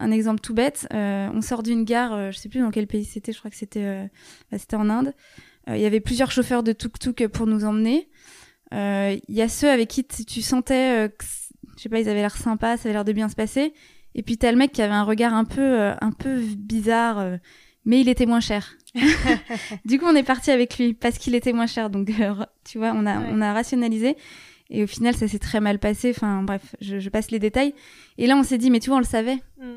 Un 0.00 0.10
exemple 0.10 0.40
tout 0.40 0.54
bête, 0.54 0.86
on 0.92 1.40
sort 1.40 1.64
d'une 1.64 1.84
gare, 1.84 2.30
je 2.30 2.38
sais 2.38 2.48
plus 2.48 2.60
dans 2.60 2.70
quel 2.70 2.86
pays 2.86 3.04
c'était, 3.04 3.32
je 3.32 3.38
crois 3.40 3.50
que 3.50 3.56
c'était 3.56 4.08
bah, 4.48 4.56
c'était 4.56 4.76
en 4.76 4.88
Inde. 4.90 5.12
Il 5.66 5.80
y 5.80 5.86
avait 5.86 5.98
plusieurs 5.98 6.30
chauffeurs 6.30 6.62
de 6.62 6.72
tuk-tuk 6.72 7.26
pour 7.26 7.48
nous 7.48 7.64
emmener. 7.64 8.08
Il 8.72 9.20
y 9.28 9.42
a 9.42 9.48
ceux 9.48 9.70
avec 9.70 9.88
qui 9.88 10.04
tu 10.04 10.42
sentais, 10.42 11.10
que, 11.16 11.24
je 11.76 11.82
sais 11.82 11.88
pas, 11.88 12.00
ils 12.00 12.08
avaient 12.08 12.20
l'air 12.20 12.36
sympas, 12.36 12.76
ça 12.76 12.88
avait 12.88 12.92
l'air 12.92 13.04
de 13.04 13.12
bien 13.12 13.28
se 13.28 13.34
passer. 13.34 13.72
Et 14.14 14.22
puis 14.22 14.36
t'as 14.36 14.50
le 14.50 14.58
mec 14.58 14.72
qui 14.72 14.82
avait 14.82 14.94
un 14.94 15.04
regard 15.04 15.32
un 15.32 15.44
peu, 15.44 15.60
euh, 15.60 15.94
un 16.00 16.10
peu 16.10 16.40
bizarre, 16.40 17.18
euh, 17.18 17.36
mais 17.84 18.00
il 18.00 18.08
était 18.08 18.26
moins 18.26 18.40
cher. 18.40 18.76
du 19.84 19.98
coup, 19.98 20.06
on 20.06 20.14
est 20.16 20.24
parti 20.24 20.50
avec 20.50 20.76
lui 20.76 20.92
parce 20.92 21.18
qu'il 21.18 21.36
était 21.36 21.52
moins 21.52 21.68
cher. 21.68 21.88
Donc, 21.88 22.10
euh, 22.18 22.34
tu 22.64 22.78
vois, 22.78 22.92
on 22.94 23.06
a, 23.06 23.20
on 23.20 23.40
a 23.40 23.52
rationalisé. 23.52 24.16
Et 24.70 24.82
au 24.82 24.86
final, 24.88 25.14
ça 25.14 25.28
s'est 25.28 25.38
très 25.38 25.60
mal 25.60 25.78
passé. 25.78 26.10
Enfin, 26.10 26.42
bref, 26.42 26.74
je, 26.80 27.08
passe 27.08 27.30
les 27.30 27.38
détails. 27.38 27.74
Et 28.18 28.26
là, 28.26 28.36
on 28.36 28.42
s'est 28.42 28.58
dit, 28.58 28.70
mais 28.70 28.80
tu 28.80 28.90
vois, 28.90 28.96
on 28.96 29.00
le 29.00 29.06
savait. 29.06 29.38
Mm. 29.58 29.76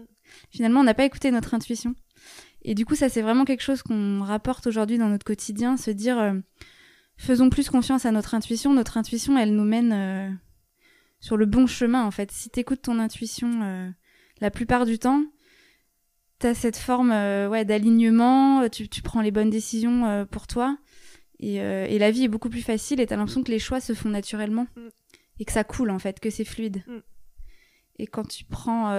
Finalement, 0.50 0.80
on 0.80 0.84
n'a 0.84 0.96
pas 0.96 1.06
écouté 1.06 1.30
notre 1.30 1.54
intuition. 1.54 1.94
Et 2.64 2.74
du 2.74 2.86
coup, 2.86 2.96
ça, 2.96 3.10
c'est 3.10 3.22
vraiment 3.22 3.46
quelque 3.46 3.64
chose 3.64 3.84
qu'on 3.84 4.24
rapporte 4.24 4.68
aujourd'hui 4.68 4.98
dans 4.98 5.08
notre 5.08 5.26
quotidien, 5.26 5.78
se 5.78 5.92
dire, 5.92 6.34
faisons 7.22 7.50
plus 7.50 7.70
confiance 7.70 8.06
à 8.06 8.12
notre 8.12 8.36
intuition. 8.36 8.74
Notre 8.74 8.98
intuition, 8.98 9.38
elle 9.38 9.56
nous 9.56 9.66
mène 9.66 10.40
sur 11.20 11.38
le 11.38 11.46
bon 11.46 11.68
chemin, 11.68 12.04
en 12.04 12.12
fait. 12.12 12.32
Si 12.32 12.50
tu 12.50 12.60
écoutes 12.60 12.82
ton 12.82 13.00
intuition 13.00 13.94
la 14.42 14.52
plupart 14.52 14.86
du 14.86 15.00
temps, 15.00 15.24
tu 16.40 16.48
as 16.48 16.56
cette 16.56 16.78
forme 16.78 17.12
euh, 17.12 17.48
ouais, 17.48 17.64
d'alignement, 17.64 18.62
euh, 18.62 18.70
tu, 18.70 19.02
prends 19.02 19.22
les 19.22 19.32
bonnes 19.32 19.52
décisions 19.52 20.06
euh, 20.06 20.26
pour 20.26 20.48
toi. 20.48 20.78
Et, 21.40 21.58
la 21.98 22.12
vie 22.12 22.26
est 22.26 22.28
beaucoup 22.28 22.50
plus 22.50 22.62
facile 22.62 23.00
et 23.00 23.08
tu 23.08 23.14
as 23.14 23.18
l'impression 23.18 23.44
que 23.44 23.52
les 23.52 23.60
choix 23.60 23.80
se 23.80 23.94
font 23.94 24.10
naturellement. 24.10 24.68
Mm. 24.76 24.88
Et 25.40 25.46
que 25.46 25.52
ça 25.52 25.64
coule 25.64 25.90
en 25.90 25.98
fait, 25.98 26.20
que 26.20 26.30
c'est 26.30 26.46
fluide. 26.46 26.84
Mm. 26.88 26.98
Et 28.00 28.08
quand 28.08 28.28
tu 28.28 28.44
prends. 28.44 28.92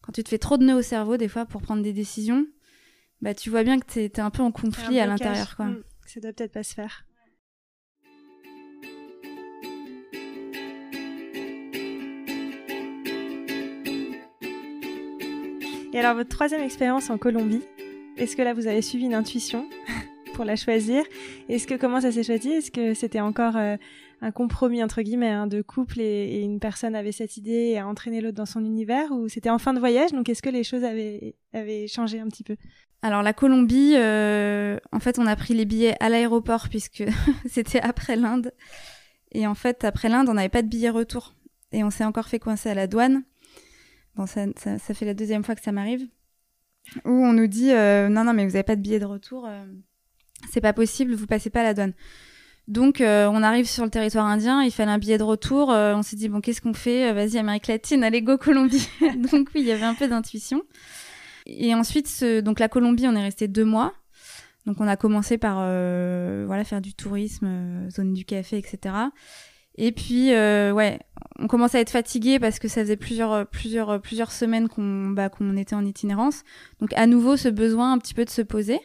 quand 0.00 0.12
tu 0.12 0.24
te 0.24 0.28
fais 0.28 0.38
trop 0.38 0.56
de 0.56 0.64
nœuds 0.64 0.76
au 0.78 0.82
cerveau, 0.82 1.16
des 1.16 1.28
fois, 1.28 1.44
pour 1.44 1.60
prendre 1.60 1.82
des 1.82 1.92
décisions, 1.92 2.46
bah, 3.20 3.34
tu 3.34 3.50
vois 3.50 3.62
bien 3.62 3.78
que 3.78 3.86
tu 3.86 4.00
es, 4.00 4.20
un 4.20 4.30
peu 4.30 4.42
en 4.42 4.50
conflit 4.50 4.98
à 4.98 5.06
l'intérieur. 5.06 5.56
quoi. 5.56 5.66
Mm. 5.66 5.82
Ça 6.06 6.20
doit 6.20 6.32
peut-être 6.32 6.52
pas 6.52 6.62
se 6.62 6.74
faire. 6.74 7.04
Et 15.92 15.98
alors, 15.98 16.14
votre 16.14 16.28
troisième 16.28 16.60
expérience 16.60 17.08
en 17.08 17.16
Colombie, 17.16 17.62
est-ce 18.18 18.36
que 18.36 18.42
là, 18.42 18.52
vous 18.52 18.66
avez 18.66 18.82
suivi 18.82 19.06
une 19.06 19.14
intuition 19.14 19.66
pour 20.34 20.44
la 20.44 20.54
choisir? 20.54 21.02
Est-ce 21.48 21.66
que 21.66 21.74
comment 21.74 22.02
ça 22.02 22.12
s'est 22.12 22.22
choisi? 22.22 22.50
Est-ce 22.50 22.70
que 22.70 22.92
c'était 22.92 23.20
encore 23.20 23.56
euh, 23.56 23.76
un 24.20 24.30
compromis 24.30 24.82
entre 24.82 25.00
guillemets 25.00 25.30
hein, 25.30 25.46
de 25.46 25.62
couple 25.62 26.00
et, 26.00 26.42
une 26.42 26.60
personne 26.60 26.94
avait 26.94 27.12
cette 27.12 27.38
idée 27.38 27.70
et 27.72 27.78
a 27.78 27.86
entraîné 27.86 28.20
l'autre 28.20 28.36
dans 28.36 28.46
son 28.46 28.64
univers 28.64 29.12
ou 29.12 29.28
c'était 29.28 29.48
en 29.48 29.58
fin 29.58 29.72
de 29.72 29.78
voyage? 29.80 30.12
Donc, 30.12 30.28
est-ce 30.28 30.42
que 30.42 30.50
les 30.50 30.62
choses 30.62 30.84
avaient, 30.84 31.86
changé 31.88 32.20
un 32.20 32.28
petit 32.28 32.44
peu? 32.44 32.56
Alors 33.00 33.22
la 33.22 33.32
Colombie, 33.32 33.94
euh, 33.96 34.76
en 34.92 35.00
fait, 35.00 35.18
on 35.18 35.26
a 35.26 35.36
pris 35.36 35.54
les 35.54 35.64
billets 35.64 35.94
à 36.00 36.10
l'aéroport 36.10 36.68
puisque 36.68 37.04
c'était 37.46 37.80
après 37.80 38.16
l'Inde. 38.16 38.52
Et 39.32 39.46
en 39.46 39.54
fait, 39.54 39.84
après 39.84 40.10
l'Inde, 40.10 40.28
on 40.28 40.34
n'avait 40.34 40.48
pas 40.50 40.62
de 40.62 40.68
billets 40.68 40.90
retour. 40.90 41.34
Et 41.72 41.82
on 41.82 41.90
s'est 41.90 42.04
encore 42.04 42.28
fait 42.28 42.38
coincer 42.38 42.68
à 42.68 42.74
la 42.74 42.86
douane. 42.86 43.22
Ça, 44.26 44.94
fait 44.94 45.04
la 45.04 45.14
deuxième 45.14 45.44
fois 45.44 45.54
que 45.54 45.62
ça 45.62 45.72
m'arrive. 45.72 46.06
Où 47.04 47.10
on 47.10 47.32
nous 47.32 47.46
dit 47.46 47.72
euh, 47.72 48.08
non, 48.08 48.24
non, 48.24 48.32
mais 48.32 48.44
vous 48.44 48.52
n'avez 48.52 48.62
pas 48.62 48.76
de 48.76 48.80
billet 48.80 48.98
de 48.98 49.04
retour, 49.04 49.46
euh, 49.46 49.64
c'est 50.50 50.60
pas 50.60 50.72
possible, 50.72 51.14
vous 51.14 51.26
passez 51.26 51.50
pas 51.50 51.62
la 51.62 51.74
douane. 51.74 51.92
Donc, 52.66 53.00
euh, 53.00 53.28
on 53.30 53.42
arrive 53.42 53.66
sur 53.66 53.84
le 53.84 53.90
territoire 53.90 54.26
indien, 54.26 54.62
il 54.62 54.70
fallait 54.70 54.90
un 54.90 54.98
billet 54.98 55.18
de 55.18 55.22
retour. 55.22 55.68
on 55.68 56.02
s'est 56.02 56.16
dit 56.16 56.28
bon, 56.28 56.40
qu'est-ce 56.40 56.60
qu'on 56.60 56.74
fait 56.74 57.12
Vas-y, 57.12 57.38
Amérique 57.38 57.66
latine, 57.66 58.04
allez 58.04 58.22
go 58.22 58.38
Colombie. 58.38 58.88
donc 59.30 59.48
oui, 59.54 59.62
il 59.62 59.66
y 59.66 59.72
avait 59.72 59.84
un 59.84 59.94
peu 59.94 60.08
d'intuition. 60.08 60.62
Et 61.46 61.74
ensuite, 61.74 62.24
donc 62.42 62.58
la 62.58 62.68
Colombie, 62.68 63.06
on 63.06 63.16
est 63.16 63.22
resté 63.22 63.48
deux 63.48 63.64
mois. 63.64 63.94
Donc 64.66 64.80
on 64.80 64.88
a 64.88 64.96
commencé 64.96 65.38
par 65.38 65.56
voilà 65.56 66.64
faire 66.64 66.80
du 66.80 66.94
tourisme, 66.94 67.88
zone 67.90 68.12
du 68.12 68.24
café, 68.24 68.58
etc. 68.58 68.94
Et 69.80 69.92
puis, 69.92 70.34
euh, 70.34 70.72
ouais, 70.72 70.98
on 71.38 71.46
commençait 71.46 71.78
à 71.78 71.80
être 71.80 71.90
fatigué 71.90 72.40
parce 72.40 72.58
que 72.58 72.66
ça 72.66 72.82
faisait 72.82 72.96
plusieurs, 72.96 73.32
euh, 73.32 73.44
plusieurs, 73.44 73.90
euh, 73.90 73.98
plusieurs 74.00 74.32
semaines 74.32 74.68
qu'on 74.68 75.10
bah, 75.10 75.28
qu'on 75.28 75.56
était 75.56 75.76
en 75.76 75.84
itinérance. 75.84 76.42
Donc, 76.80 76.92
à 76.94 77.06
nouveau, 77.06 77.36
ce 77.36 77.48
besoin 77.48 77.92
un 77.92 77.98
petit 77.98 78.12
peu 78.12 78.24
de 78.24 78.30
se 78.30 78.42
poser. 78.42 78.80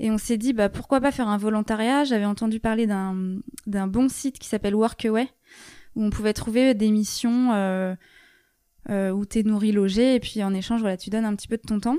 Et 0.00 0.10
on 0.10 0.18
s'est 0.18 0.36
dit, 0.36 0.52
bah, 0.52 0.68
pourquoi 0.68 1.00
pas 1.00 1.12
faire 1.12 1.28
un 1.28 1.38
volontariat? 1.38 2.02
J'avais 2.02 2.24
entendu 2.24 2.58
parler 2.58 2.86
d'un 2.86 3.86
bon 3.86 4.08
site 4.08 4.40
qui 4.40 4.48
s'appelle 4.48 4.74
Workaway, 4.74 5.28
où 5.94 6.02
on 6.04 6.10
pouvait 6.10 6.32
trouver 6.34 6.74
des 6.74 6.90
missions 6.90 7.52
euh, 7.52 7.94
euh, 8.90 9.10
où 9.12 9.24
tu 9.24 9.38
es 9.38 9.42
nourri, 9.44 9.70
logé, 9.70 10.16
et 10.16 10.20
puis 10.20 10.42
en 10.42 10.52
échange, 10.52 10.80
voilà, 10.80 10.96
tu 10.96 11.08
donnes 11.08 11.24
un 11.24 11.36
petit 11.36 11.48
peu 11.48 11.56
de 11.56 11.62
ton 11.62 11.78
temps. 11.78 11.96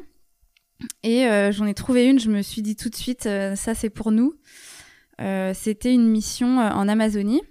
Et 1.01 1.25
j'en 1.53 1.65
ai 1.65 1.73
trouvé 1.73 2.05
une, 2.05 2.19
je 2.19 2.29
me 2.29 2.43
suis 2.43 2.61
dit 2.61 2.75
tout 2.75 2.89
de 2.89 2.95
suite, 2.95 3.23
ça 3.23 3.73
c'est 3.73 3.89
pour 3.89 4.11
nous. 4.11 4.35
C'était 5.17 5.91
une 5.91 6.07
mission 6.07 6.59
en 6.59 6.87
Amazonie. 6.87 7.41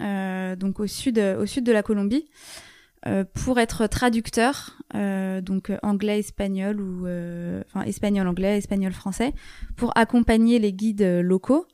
Euh, 0.00 0.56
donc 0.56 0.80
au 0.80 0.86
sud, 0.86 1.18
au 1.18 1.46
sud 1.46 1.64
de 1.64 1.72
la 1.72 1.82
Colombie, 1.82 2.26
euh, 3.06 3.24
pour 3.34 3.58
être 3.58 3.86
traducteur, 3.86 4.78
euh, 4.94 5.40
donc 5.40 5.70
anglais, 5.82 6.20
espagnol 6.20 6.80
ou 6.80 7.06
enfin 7.66 7.82
espagnol, 7.86 8.26
anglais, 8.26 8.58
espagnol, 8.58 8.92
français, 8.92 9.32
pour 9.76 9.96
accompagner 9.96 10.58
les 10.58 10.72
guides 10.72 11.02
locaux 11.22 11.66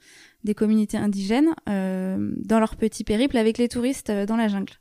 des 0.45 0.55
communautés 0.55 0.97
indigènes 0.97 1.55
dans 1.67 2.59
leur 2.59 2.77
petit 2.77 3.05
périple 3.05 3.37
avec 3.37 3.59
les 3.59 3.69
touristes 3.69 4.11
dans 4.11 4.37
la 4.37 4.49
jungle. 4.49 4.75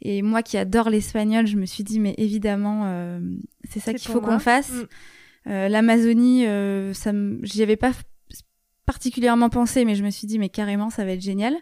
Et 0.00 0.22
moi 0.22 0.42
qui 0.42 0.56
adore 0.56 0.90
l'espagnol, 0.90 1.46
je 1.46 1.56
me 1.56 1.66
suis 1.66 1.84
dit 1.84 2.00
mais 2.00 2.14
évidemment 2.16 3.20
c'est 3.68 3.80
ça 3.80 3.92
qu'il 3.92 4.10
faut 4.10 4.20
qu'on 4.20 4.38
fasse. 4.38 4.72
Mm. 4.72 5.68
L'Amazonie, 5.68 6.46
ça, 6.94 7.12
j'y 7.42 7.62
avais 7.62 7.76
pas 7.76 7.92
particulièrement 8.86 9.50
pensé, 9.50 9.84
mais 9.84 9.94
je 9.94 10.02
me 10.02 10.10
suis 10.10 10.26
dit 10.26 10.38
mais 10.38 10.48
carrément 10.48 10.88
ça 10.88 11.04
va 11.04 11.12
être 11.12 11.20
génial. 11.20 11.54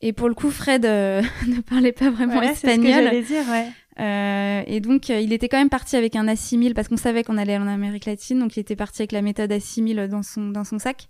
Et 0.00 0.12
pour 0.12 0.28
le 0.28 0.34
coup, 0.34 0.50
Fred 0.50 0.84
euh, 0.84 1.22
ne 1.46 1.60
parlait 1.60 1.92
pas 1.92 2.10
vraiment 2.10 2.42
espagnol. 2.42 3.04
Ce 3.04 3.10
que 3.10 3.26
dire, 3.26 3.44
ouais. 3.50 3.68
Euh, 3.98 4.62
et 4.66 4.80
donc, 4.80 5.08
euh, 5.08 5.20
il 5.20 5.32
était 5.32 5.48
quand 5.48 5.58
même 5.58 5.70
parti 5.70 5.96
avec 5.96 6.16
un 6.16 6.28
assimile 6.28 6.74
parce 6.74 6.88
qu'on 6.88 6.98
savait 6.98 7.24
qu'on 7.24 7.38
allait 7.38 7.56
en 7.56 7.66
Amérique 7.66 8.04
latine. 8.04 8.38
Donc, 8.38 8.56
il 8.56 8.60
était 8.60 8.76
parti 8.76 9.02
avec 9.02 9.12
la 9.12 9.22
méthode 9.22 9.50
assimile 9.52 10.08
dans 10.10 10.22
son, 10.22 10.48
dans 10.48 10.64
son 10.64 10.78
sac. 10.78 11.08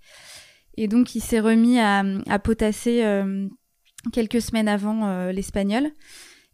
Et 0.76 0.88
donc, 0.88 1.14
il 1.14 1.20
s'est 1.20 1.40
remis 1.40 1.80
à, 1.80 2.04
à 2.28 2.38
potasser 2.38 3.02
euh, 3.02 3.48
quelques 4.12 4.40
semaines 4.40 4.68
avant 4.68 5.30
l'espagnol. 5.30 5.90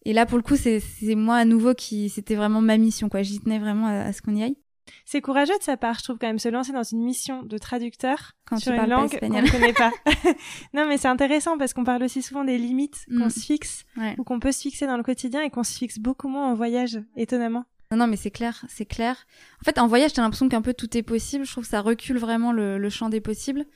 Et 0.05 0.13
là, 0.13 0.27
pour 0.27 0.39
le 0.39 0.43
coup, 0.43 0.57
c'est 0.57 0.81
moi 1.15 1.37
à 1.37 1.45
nouveau 1.45 1.75
qui. 1.75 2.09
C'était 2.09 2.35
vraiment 2.35 2.61
ma 2.61 2.79
mission, 2.79 3.09
quoi. 3.09 3.23
J'y 3.23 3.41
tenais 3.41 3.59
vraiment 3.59 3.87
à, 3.87 4.05
à 4.05 4.13
ce 4.13 4.23
qu'on 4.23 4.35
y 4.35 4.43
aille. 4.43 4.57
C'est 5.05 5.21
courageux 5.21 5.57
de 5.59 5.63
sa 5.63 5.77
part, 5.77 5.99
je 5.99 6.05
trouve 6.05 6.19
quand 6.19 6.27
même, 6.27 6.39
se 6.39 6.49
lancer 6.49 6.73
dans 6.73 6.83
une 6.83 7.03
mission 7.03 7.43
de 7.43 7.59
traducteur 7.59 8.33
Quand 8.45 8.59
sur 8.59 8.73
une 8.73 8.89
langue 8.89 9.19
qu'on 9.19 9.29
ne 9.29 9.51
connaît 9.51 9.73
pas. 9.73 9.93
non, 10.75 10.87
mais 10.87 10.97
c'est 10.97 11.09
intéressant 11.09 11.59
parce 11.59 11.73
qu'on 11.73 11.85
parle 11.85 12.03
aussi 12.03 12.23
souvent 12.23 12.45
des 12.45 12.59
limites 12.59 13.05
qu'on 13.09 13.27
mm. 13.27 13.31
se 13.31 13.41
fixe 13.41 13.85
ou 14.19 14.25
qu'on 14.25 14.41
peut 14.41 14.53
se 14.53 14.61
fixer 14.61 14.87
dans 14.87 14.97
le 14.97 15.03
quotidien 15.03 15.43
et 15.43 15.51
qu'on 15.51 15.63
se 15.63 15.77
fixe 15.77 15.99
beaucoup 15.99 16.29
moins 16.29 16.51
en 16.51 16.55
voyage, 16.55 17.01
étonnamment. 17.17 17.65
Non, 17.91 17.99
non, 17.99 18.07
mais 18.07 18.17
c'est 18.17 18.31
clair, 18.31 18.65
c'est 18.69 18.87
clair. 18.87 19.27
En 19.61 19.65
fait, 19.65 19.79
en 19.79 19.87
voyage, 19.87 20.15
t'as 20.15 20.23
l'impression 20.23 20.49
qu'un 20.49 20.63
peu 20.63 20.73
tout 20.73 20.97
est 20.97 21.03
possible. 21.03 21.45
Je 21.45 21.53
trouve 21.53 21.65
que 21.65 21.71
ça 21.71 21.83
recule 21.83 22.17
vraiment 22.17 22.53
le, 22.53 22.89
champ 22.89 23.11
des 23.11 23.21
possibles. 23.21 23.67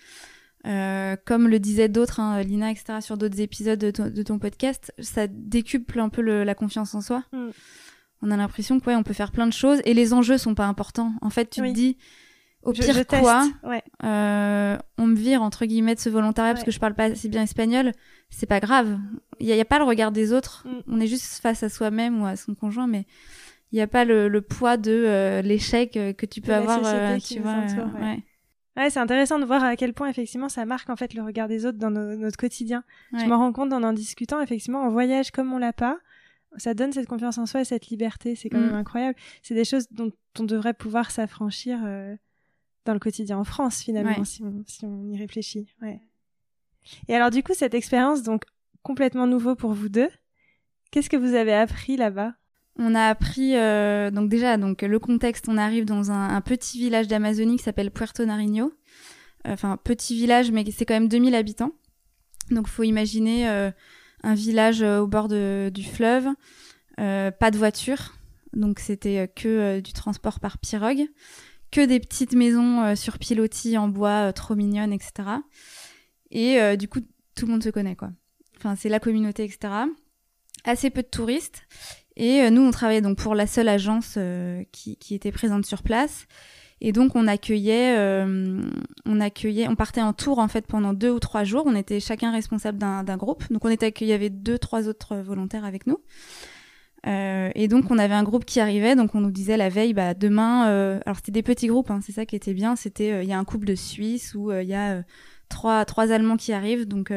Euh, 0.67 1.17
comme 1.27 1.49
le 1.49 1.61
disaient 1.61 1.89
d'autres, 1.89 2.19
hein, 2.19 2.43
Lina, 2.43 2.71
etc., 2.71 3.01
sur 3.01 3.19
d'autres 3.19 3.41
épisodes 3.41 3.79
de, 3.79 4.23
ton 4.23 4.39
podcast, 4.39 4.93
ça 4.99 5.27
décuple 5.29 6.01
un 6.01 6.09
peu 6.09 6.23
la 6.23 6.55
confiance 6.55 6.95
en 6.95 7.03
soi. 7.03 7.25
Mm 7.33 7.51
on 8.23 8.31
a 8.31 8.37
l'impression 8.37 8.81
qu'on 8.81 8.97
on 8.97 9.03
peut 9.03 9.15
faire 9.15 9.33
plein 9.33 9.47
de 9.47 9.53
choses 9.53 9.81
et 9.85 9.95
les 9.95 10.13
enjeux 10.13 10.39
sont 10.39 10.55
pas 10.55 10.67
importants. 10.67 11.13
En 11.21 11.31
fait, 11.31 11.51
tu 11.51 11.61
te 11.61 11.73
dis, 11.73 11.97
au 12.63 12.73
pire 12.73 13.07
quoi, 13.07 13.49
euh, 14.05 14.77
on 14.99 15.07
me 15.07 15.15
vire 15.15 15.43
entre 15.43 15.67
guillemets 15.67 15.95
de 15.95 16.01
ce 16.01 16.09
volontariat 16.09 16.53
parce 16.53 16.65
que 16.65 16.71
je 16.71 16.81
parle 16.81 16.95
pas 16.95 17.05
assez 17.05 17.29
bien 17.29 17.43
espagnol, 17.43 17.93
c'est 18.31 18.47
pas 18.47 18.61
grave. 18.61 18.99
Il 19.39 19.47
y, 19.47 19.61
a 19.61 19.65
pas 19.65 19.79
le 19.79 19.85
regard 19.85 20.13
des 20.13 20.33
autres. 20.33 20.67
Mm. 20.67 20.81
On 20.89 21.01
est 21.01 21.07
juste 21.07 21.41
face 21.41 21.63
à 21.63 21.69
soi-même 21.69 22.21
ou 22.21 22.27
à 22.27 22.37
son 22.37 22.55
conjoint, 22.55 22.87
mais 22.87 23.05
il 23.71 23.77
n'y 23.77 23.83
a 23.83 23.87
pas 23.87 24.05
le, 24.05 24.41
poids 24.41 24.77
de 24.77 24.91
euh, 24.91 25.43
l'échec 25.43 25.97
euh, 25.97 26.13
que 26.13 26.27
tu 26.27 26.41
peux 26.41 26.55
avoir. 26.55 26.81
tu 27.21 27.39
vois, 27.41 27.57
Ouais, 28.77 28.91
c'est 28.91 29.01
intéressant 29.01 29.39
de 29.39 29.47
voir 29.47 29.65
à 29.65 29.75
quel 29.75 29.95
point 29.95 30.09
effectivement 30.09 30.51
ça 30.51 30.67
marque 30.67 30.91
en 30.91 30.97
fait 30.97 31.15
le 31.15 31.23
regard 31.23 31.49
des 31.49 31.65
autres 31.65 31.79
dans 31.79 31.91
notre 31.91 32.37
quotidien. 32.37 32.85
Je 33.13 33.25
me 33.25 33.35
rends 33.35 33.53
compte 33.53 33.73
en 33.73 33.83
en 33.83 33.95
discutant 33.95 34.41
effectivement 34.41 34.83
en 34.83 34.91
voyage 34.91 35.31
comme 35.31 35.53
on 35.53 35.59
l'a 35.59 35.73
pas, 35.73 35.99
ça 36.57 36.75
donne 36.75 36.93
cette 36.93 37.07
confiance 37.07 37.39
en 37.39 37.47
soi 37.47 37.63
et 37.63 37.65
cette 37.65 37.89
liberté. 37.89 38.35
C'est 38.35 38.49
quand 38.49 38.61
même 38.61 38.73
mm. 38.73 38.77
incroyable. 38.77 39.19
C'est 39.43 39.55
des 39.55 39.65
choses 39.65 39.87
dont 39.91 40.13
on 40.39 40.45
devrait 40.45 40.75
pouvoir 40.75 41.11
s'affranchir 41.11 41.81
euh, 41.85 42.15
dans 42.85 42.93
le 42.95 42.99
quotidien 42.99 43.39
en 43.39 43.45
France 43.45 43.83
finalement 43.83 44.25
si, 44.25 44.43
on, 44.43 44.63
si 44.67 44.85
on 44.85 45.09
y 45.09 45.19
réfléchit. 45.19 45.69
Ouais. 45.83 46.01
Et 47.09 47.15
alors 47.15 47.31
du 47.31 47.43
coup 47.43 47.53
cette 47.55 47.75
expérience 47.75 48.23
donc 48.23 48.45
complètement 48.83 49.27
nouveau 49.27 49.55
pour 49.55 49.73
vous 49.73 49.89
deux. 49.89 50.09
Qu'est-ce 50.91 51.11
que 51.11 51.17
vous 51.17 51.35
avez 51.35 51.53
appris 51.53 51.97
là-bas? 51.97 52.35
On 52.79 52.95
a 52.95 53.09
appris 53.09 53.57
euh, 53.57 54.11
donc 54.11 54.29
déjà 54.29 54.57
donc 54.57 54.83
le 54.83 54.99
contexte. 54.99 55.49
On 55.49 55.57
arrive 55.57 55.85
dans 55.85 56.11
un, 56.11 56.41
petit 56.41 56.79
village 56.79 57.09
d'Amazonie 57.09 57.57
qui 57.57 57.65
s'appelle 57.65 57.91
Puerto 57.91 58.25
Nariño. 58.25 58.73
Euh, 59.47 59.53
enfin 59.53 59.79
petit 59.83 60.15
village, 60.15 60.53
mais 60.53 60.65
c'est 60.71 60.85
quand 60.85 60.95
même 60.95 61.09
2000 61.09 61.35
habitants. 61.35 61.73
Donc 62.51 62.69
faut 62.69 62.85
imaginer 62.85 63.49
euh, 63.49 63.71
un 64.23 64.35
village 64.35 64.83
au 64.83 65.07
bord 65.07 65.29
du 65.29 65.85
fleuve, 65.85 66.27
pas 66.97 67.51
de 67.51 67.59
voiture, 67.59 68.15
donc 68.53 68.79
c'était 68.79 69.31
que 69.35 69.81
du 69.81 69.93
transport 69.93 70.41
par 70.41 70.59
pirogue, 70.59 71.07
que 71.71 71.85
des 71.85 72.01
petites 72.01 72.35
maisons 72.35 72.97
sur 72.97 73.19
pilotis 73.19 73.77
en 73.79 73.89
bois 73.89 74.33
trop 74.33 74.55
mignonnes, 74.55 74.93
etc. 74.93 75.29
Et 76.31 76.77
du 76.77 76.89
coup 76.89 77.01
tout 77.35 77.47
le 77.47 77.53
monde 77.53 77.63
se 77.63 77.71
connaît 77.71 77.97
quoi. 77.97 78.11
Enfin 78.57 78.77
c'est 78.77 78.89
la 78.89 79.01
communauté, 79.01 79.45
etc. 79.45 79.73
Assez 80.65 80.91
peu 80.91 81.03
de 81.03 81.09
touristes 81.09 81.63
et 82.17 82.43
euh, 82.43 82.51
nous, 82.51 82.63
on 82.63 82.71
travaillait 82.71 83.03
donc 83.03 83.19
pour 83.19 83.35
la 83.35 83.47
seule 83.47 83.69
agence 83.69 84.15
euh, 84.17 84.65
qui, 84.73 84.97
était 85.11 85.33
présente 85.33 85.67
sur 85.67 85.83
place. 85.83 86.27
Et 86.81 86.93
donc 86.93 87.17
on 87.17 87.27
accueillait, 87.27 87.97
euh, 87.97 88.61
on 89.07 89.21
accueillait, 89.21 89.67
on 89.69 89.77
partait 89.77 90.03
en 90.03 90.13
tour 90.13 90.39
en 90.39 90.49
fait 90.49 90.67
pendant 90.67 90.93
deux 90.93 91.11
ou 91.11 91.19
trois 91.19 91.45
jours. 91.45 91.65
On 91.67 91.75
était 91.75 92.01
chacun 92.01 92.33
responsable 92.33 92.79
d'un 92.79 93.17
groupe. 93.17 93.45
Donc 93.51 93.65
on 93.65 93.69
était 93.69 93.87
accueillis, 93.87 94.11
il 94.11 94.13
y 94.13 94.15
avait 94.15 94.31
deux, 94.31 94.59
trois 94.59 94.89
autres 94.89 95.17
volontaires 95.17 95.65
avec 95.65 95.87
nous. 95.87 95.99
Euh, 97.07 97.51
et 97.55 97.69
donc 97.69 97.91
on 97.91 97.99
avait 97.99 98.15
un 98.15 98.25
groupe 98.25 98.45
qui 98.45 98.59
arrivait, 98.59 98.97
donc 98.97 99.15
on 99.15 99.21
nous 99.21 99.31
disait 99.31 99.57
la 99.57 99.69
veille, 99.69 99.95
bah 99.95 100.15
demain, 100.15 100.69
euh, 100.69 100.99
alors 101.07 101.17
c'était 101.17 101.31
des 101.31 101.43
petits 101.43 101.69
groupes, 101.69 101.91
hein, 101.91 102.01
c'est 102.03 102.13
ça 102.13 102.27
qui 102.27 102.37
était 102.37 102.55
bien. 102.55 102.77
C'était, 102.77 103.23
il 103.23 103.29
y 103.29 103.33
a 103.33 103.39
un 103.39 103.45
couple 103.45 103.67
de 103.67 103.75
Suisses 103.75 104.35
ou 104.35 104.53
il 104.53 104.67
y 104.67 104.75
a 104.75 105.03
trois, 105.49 105.85
trois 105.85 106.11
Allemands 106.11 106.37
qui 106.37 106.53
arrivent, 106.53 106.87
donc 106.87 107.13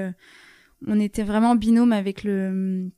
on 0.87 0.99
était 0.99 1.23
vraiment 1.23 1.55
binôme 1.55 1.91
avec 1.91 2.23
le 2.23 2.91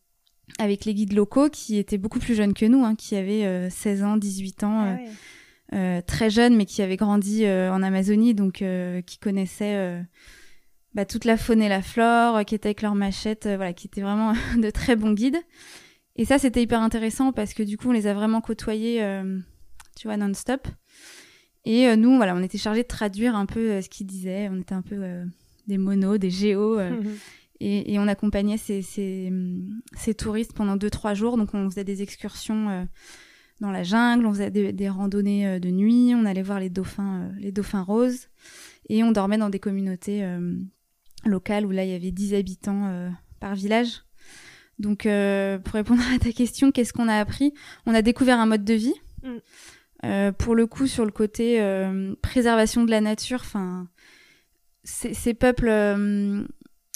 avec 0.59 0.85
les 0.85 0.93
guides 0.93 1.13
locaux 1.13 1.49
qui 1.49 1.77
étaient 1.77 1.97
beaucoup 1.97 2.19
plus 2.19 2.35
jeunes 2.35 2.53
que 2.53 2.65
nous, 2.65 2.83
hein, 2.83 2.95
qui 2.95 3.15
avaient 3.15 3.69
16 3.69 4.01
euh, 4.01 4.05
ans, 4.05 4.17
18 4.17 4.63
ans, 4.63 4.81
ah 4.81 4.97
très 5.71 6.29
jeunes, 6.29 6.55
mais 6.55 6.65
qui 6.65 6.81
avaient 6.81 6.97
grandi 6.97 7.45
en 7.47 7.81
Amazonie, 7.81 8.33
donc 8.33 8.63
qui 9.05 9.17
connaissaient 9.19 10.03
bah, 10.93 11.05
toute 11.05 11.25
la 11.25 11.37
faune 11.37 11.61
et 11.61 11.69
la 11.69 11.81
flore, 11.81 12.43
qui 12.45 12.55
étaient 12.55 12.67
avec 12.67 12.81
leurs 12.81 12.95
machettes, 12.95 13.45
voilà, 13.45 13.73
qui 13.73 13.87
étaient 13.87 14.01
vraiment 14.01 14.33
de 14.57 14.69
très 14.69 14.95
bons 14.95 15.13
guides. 15.13 15.39
Et 16.17 16.25
ça, 16.25 16.37
c'était 16.37 16.61
hyper 16.61 16.81
intéressant 16.81 17.31
parce 17.31 17.53
que 17.53 17.63
du 17.63 17.77
coup, 17.77 17.89
on 17.89 17.93
les 17.93 18.07
a 18.07 18.13
vraiment 18.13 18.41
côtoyés, 18.41 19.01
tu 19.95 20.07
vois, 20.07 20.17
non-stop. 20.17 20.67
Et 21.63 21.95
nous, 21.95 22.17
voilà, 22.17 22.35
on 22.35 22.43
était 22.43 22.57
chargés 22.57 22.83
de 22.83 22.87
traduire 22.87 23.35
un 23.35 23.45
peu 23.45 23.81
ce 23.81 23.87
qu'ils 23.87 24.07
disaient. 24.07 24.49
On 24.51 24.59
était 24.59 24.75
un 24.75 24.81
peu 24.81 25.01
des 25.67 25.77
monos, 25.77 26.17
des 26.17 26.29
géos. 26.29 26.79
Et, 27.63 27.99
on 27.99 28.07
accompagnait 28.07 28.57
ces, 28.57 28.81
ces, 28.81 30.13
touristes 30.17 30.53
pendant 30.53 30.77
2-3 30.77 31.13
jours. 31.13 31.37
Donc 31.37 31.53
on 31.53 31.69
faisait 31.69 31.83
des 31.83 32.01
excursions 32.01 32.69
euh, 32.69 32.83
dans 33.61 33.71
la 33.71 33.83
jungle, 33.83 34.25
on 34.25 34.33
faisait 34.33 34.49
des, 34.49 34.89
randonnées 34.89 35.47
euh, 35.47 35.59
de 35.59 35.69
nuit, 35.69 36.13
on 36.15 36.25
allait 36.25 36.41
voir 36.41 36.59
les 36.59 36.69
dauphins, 36.69 37.21
euh, 37.21 37.29
les 37.39 37.51
dauphins 37.51 37.83
roses. 37.83 38.27
Et 38.89 39.03
on 39.03 39.11
dormait 39.11 39.37
dans 39.37 39.49
des 39.49 39.59
communautés 39.59 40.25
locales 41.23 41.65
où 41.65 41.71
là 41.71 41.85
il 41.85 41.91
y 41.91 41.95
avait 41.95 42.11
10 42.11 42.33
habitants 42.33 43.09
par 43.39 43.55
village. 43.55 44.03
Donc 44.79 45.03
pour 45.03 45.73
répondre 45.73 46.01
à 46.13 46.19
ta 46.19 46.33
question, 46.33 46.73
qu'est-ce 46.73 46.91
qu'on 46.91 47.07
a 47.07 47.15
appris? 47.15 47.53
On 47.85 47.93
a 47.93 48.01
découvert 48.01 48.37
un 48.37 48.47
mode 48.47 48.65
de 48.65 48.73
vie. 48.73 48.95
Mm. 49.23 50.31
pour 50.39 50.55
le 50.55 50.65
coup, 50.65 50.87
sur 50.87 51.05
le 51.05 51.11
côté 51.11 51.63
préservation 52.21 52.83
de 52.83 52.91
la 52.91 52.99
nature, 52.99 53.39
enfin, 53.45 53.87
ces, 54.83 55.33
peuples 55.35 55.71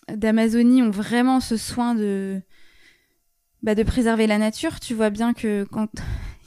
d'Amazonie 0.10 0.82
ont 0.82 0.92
vraiment 0.92 1.40
ce 1.40 1.56
soin 1.56 1.96
de, 1.96 2.42
bah, 3.64 3.76
de 3.76 3.84
préserver 3.84 4.28
la 4.28 4.38
nature. 4.38 4.82
Tu 4.82 4.94
vois 4.94 5.12
bien 5.12 5.34
que 5.34 5.64
quand 5.72 5.88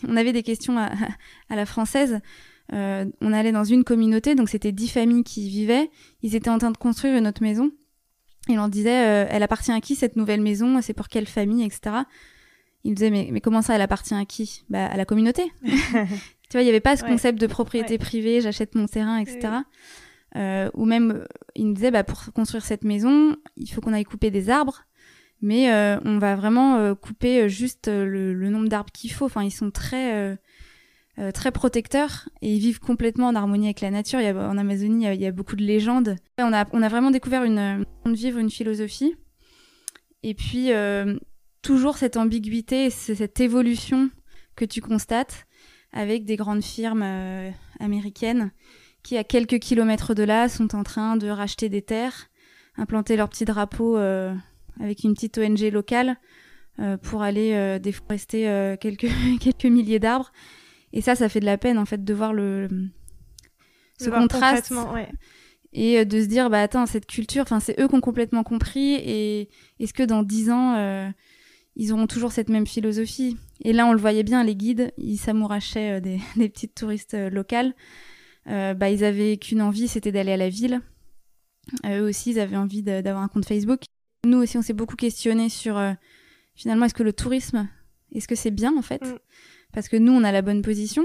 on 0.06 0.16
avait 0.16 0.32
des 0.32 0.42
questions 0.42 0.78
à, 0.78 0.90
la 1.56 1.66
française, 1.66 2.20
euh, 2.72 3.06
on 3.20 3.32
allait 3.32 3.52
dans 3.52 3.64
une 3.64 3.84
communauté, 3.84 4.34
donc 4.34 4.48
c'était 4.48 4.72
dix 4.72 4.88
familles 4.88 5.24
qui 5.24 5.48
vivaient. 5.48 5.90
Ils 6.22 6.34
étaient 6.34 6.50
en 6.50 6.58
train 6.58 6.70
de 6.70 6.76
construire 6.76 7.16
une 7.16 7.26
autre 7.26 7.42
maison. 7.42 7.70
Et 8.48 8.58
on 8.58 8.68
disait, 8.68 9.06
euh, 9.06 9.26
elle 9.30 9.42
appartient 9.42 9.72
à 9.72 9.80
qui 9.80 9.94
cette 9.94 10.16
nouvelle 10.16 10.40
maison? 10.40 10.80
C'est 10.80 10.94
pour 10.94 11.08
quelle 11.08 11.26
famille, 11.26 11.64
etc. 11.64 11.96
Ils 12.84 12.94
disaient, 12.94 13.10
mais, 13.10 13.28
mais 13.30 13.40
comment 13.40 13.62
ça, 13.62 13.74
elle 13.74 13.82
appartient 13.82 14.14
à 14.14 14.24
qui? 14.24 14.64
Bah 14.68 14.86
à 14.86 14.96
la 14.96 15.04
communauté. 15.04 15.52
tu 15.62 16.52
vois, 16.52 16.62
il 16.62 16.64
n'y 16.64 16.70
avait 16.70 16.80
pas 16.80 16.96
ce 16.96 17.04
concept 17.04 17.40
de 17.40 17.46
propriété 17.46 17.98
privée, 17.98 18.40
j'achète 18.40 18.74
mon 18.74 18.86
terrain, 18.86 19.18
etc. 19.18 19.48
Euh, 20.36 20.70
ou 20.74 20.84
même, 20.84 21.26
il 21.54 21.66
me 21.66 21.74
disait, 21.74 21.90
bah, 21.90 22.04
pour 22.04 22.32
construire 22.32 22.64
cette 22.64 22.84
maison, 22.84 23.36
il 23.56 23.68
faut 23.68 23.80
qu'on 23.80 23.92
aille 23.92 24.04
couper 24.04 24.30
des 24.30 24.50
arbres, 24.50 24.84
mais 25.40 25.72
euh, 25.72 25.98
on 26.04 26.18
va 26.18 26.36
vraiment 26.36 26.76
euh, 26.76 26.94
couper 26.94 27.48
juste 27.48 27.88
le, 27.88 28.50
nombre 28.50 28.68
d'arbres 28.68 28.92
qu'il 28.92 29.12
faut. 29.12 29.26
Enfin, 29.26 29.44
ils 29.44 29.50
sont 29.50 29.70
très 29.70 30.36
très 31.34 31.50
protecteurs 31.50 32.28
et 32.42 32.54
ils 32.54 32.60
vivent 32.60 32.78
complètement 32.78 33.26
en 33.26 33.34
harmonie 33.34 33.66
avec 33.66 33.80
la 33.80 33.90
nature. 33.90 34.20
Il 34.20 34.24
y 34.24 34.28
a, 34.28 34.36
en 34.36 34.56
Amazonie, 34.56 35.04
il 35.06 35.20
y, 35.20 35.26
a, 35.26 35.32
beaucoup 35.32 35.56
de 35.56 35.64
légendes. 35.64 36.14
On 36.38 36.52
a, 36.52 36.64
on 36.72 36.80
a 36.80 36.88
vraiment 36.88 37.10
découvert 37.10 37.42
une, 37.42 37.84
de 38.06 38.12
vivre, 38.14 38.38
une 38.38 38.50
philosophie. 38.50 39.16
Et 40.22 40.34
puis, 40.34 40.70
toujours 41.60 41.96
cette 41.96 42.16
ambiguïté, 42.16 42.90
cette 42.90 43.40
évolution 43.40 44.10
que 44.54 44.64
tu 44.64 44.80
constates 44.80 45.46
avec 45.92 46.24
des 46.24 46.36
grandes 46.36 46.62
firmes 46.62 47.04
américaines 47.80 48.52
qui, 49.02 49.16
à 49.16 49.24
quelques 49.24 49.58
kilomètres 49.58 50.14
de 50.14 50.22
là, 50.22 50.48
sont 50.48 50.74
en 50.74 50.82
train 50.82 51.16
de 51.16 51.28
racheter 51.28 51.68
des 51.68 51.82
terres, 51.82 52.28
implanter 52.76 53.16
leur 53.16 53.28
petit 53.28 53.44
drapeau 53.44 53.96
euh, 53.96 54.34
avec 54.80 55.04
une 55.04 55.14
petite 55.14 55.38
ONG 55.38 55.60
locale 55.72 56.16
euh, 56.78 56.96
pour 56.96 57.22
aller 57.22 57.52
euh, 57.54 57.78
déforester 57.78 58.44
quelques, 58.80 59.08
quelques 59.40 59.64
milliers 59.64 59.98
d'arbres. 59.98 60.32
Et 60.92 61.00
ça, 61.00 61.14
ça 61.14 61.28
fait 61.28 61.40
de 61.40 61.44
la 61.44 61.58
peine, 61.58 61.78
en 61.78 61.84
fait, 61.84 62.04
de 62.04 62.14
voir 62.14 62.32
le, 62.32 62.68
ce 63.98 64.10
contraste. 64.10 64.72
Et 65.74 66.06
de 66.06 66.22
se 66.22 66.26
dire, 66.26 66.48
bah 66.48 66.62
attends, 66.62 66.86
cette 66.86 67.04
culture, 67.04 67.42
enfin, 67.42 67.60
c'est 67.60 67.78
eux 67.78 67.88
qui 67.88 67.94
ont 67.94 68.00
complètement 68.00 68.42
compris. 68.42 68.94
Et 68.94 69.50
est-ce 69.80 69.92
que 69.92 70.02
dans 70.02 70.22
dix 70.22 70.50
ans, 70.50 71.12
ils 71.76 71.92
auront 71.92 72.06
toujours 72.06 72.32
cette 72.32 72.48
même 72.48 72.66
philosophie? 72.66 73.36
Et 73.60 73.74
là, 73.74 73.86
on 73.86 73.92
le 73.92 73.98
voyait 73.98 74.22
bien, 74.22 74.42
les 74.44 74.56
guides, 74.56 74.94
ils 74.96 75.18
s'amourachaient 75.18 76.00
des, 76.00 76.20
des 76.36 76.48
petites 76.48 76.74
touristes 76.74 77.14
locales. 77.14 77.74
Euh, 78.48 78.74
bah, 78.74 78.90
ils 78.90 79.04
avaient 79.04 79.36
qu'une 79.36 79.62
envie, 79.62 79.88
c'était 79.88 80.12
d'aller 80.12 80.32
à 80.32 80.36
la 80.36 80.48
ville. 80.48 80.80
Euh, 81.84 82.00
eux 82.00 82.08
aussi, 82.08 82.30
ils 82.30 82.40
avaient 82.40 82.56
envie 82.56 82.82
d'avoir 82.82 83.22
un 83.22 83.28
compte 83.28 83.44
Facebook. 83.44 83.82
Nous 84.24 84.38
aussi, 84.38 84.58
on 84.58 84.62
s'est 84.62 84.72
beaucoup 84.72 84.96
questionné 84.96 85.48
sur 85.48 85.76
euh, 85.76 85.92
finalement, 86.54 86.86
est-ce 86.86 86.94
que 86.94 87.02
le 87.02 87.12
tourisme, 87.12 87.68
est-ce 88.12 88.28
que 88.28 88.34
c'est 88.34 88.50
bien 88.50 88.76
en 88.76 88.82
fait 88.82 89.02
mm. 89.02 89.18
Parce 89.72 89.88
que 89.88 89.96
nous, 89.96 90.12
on 90.12 90.24
a 90.24 90.32
la 90.32 90.42
bonne 90.42 90.62
position. 90.62 91.04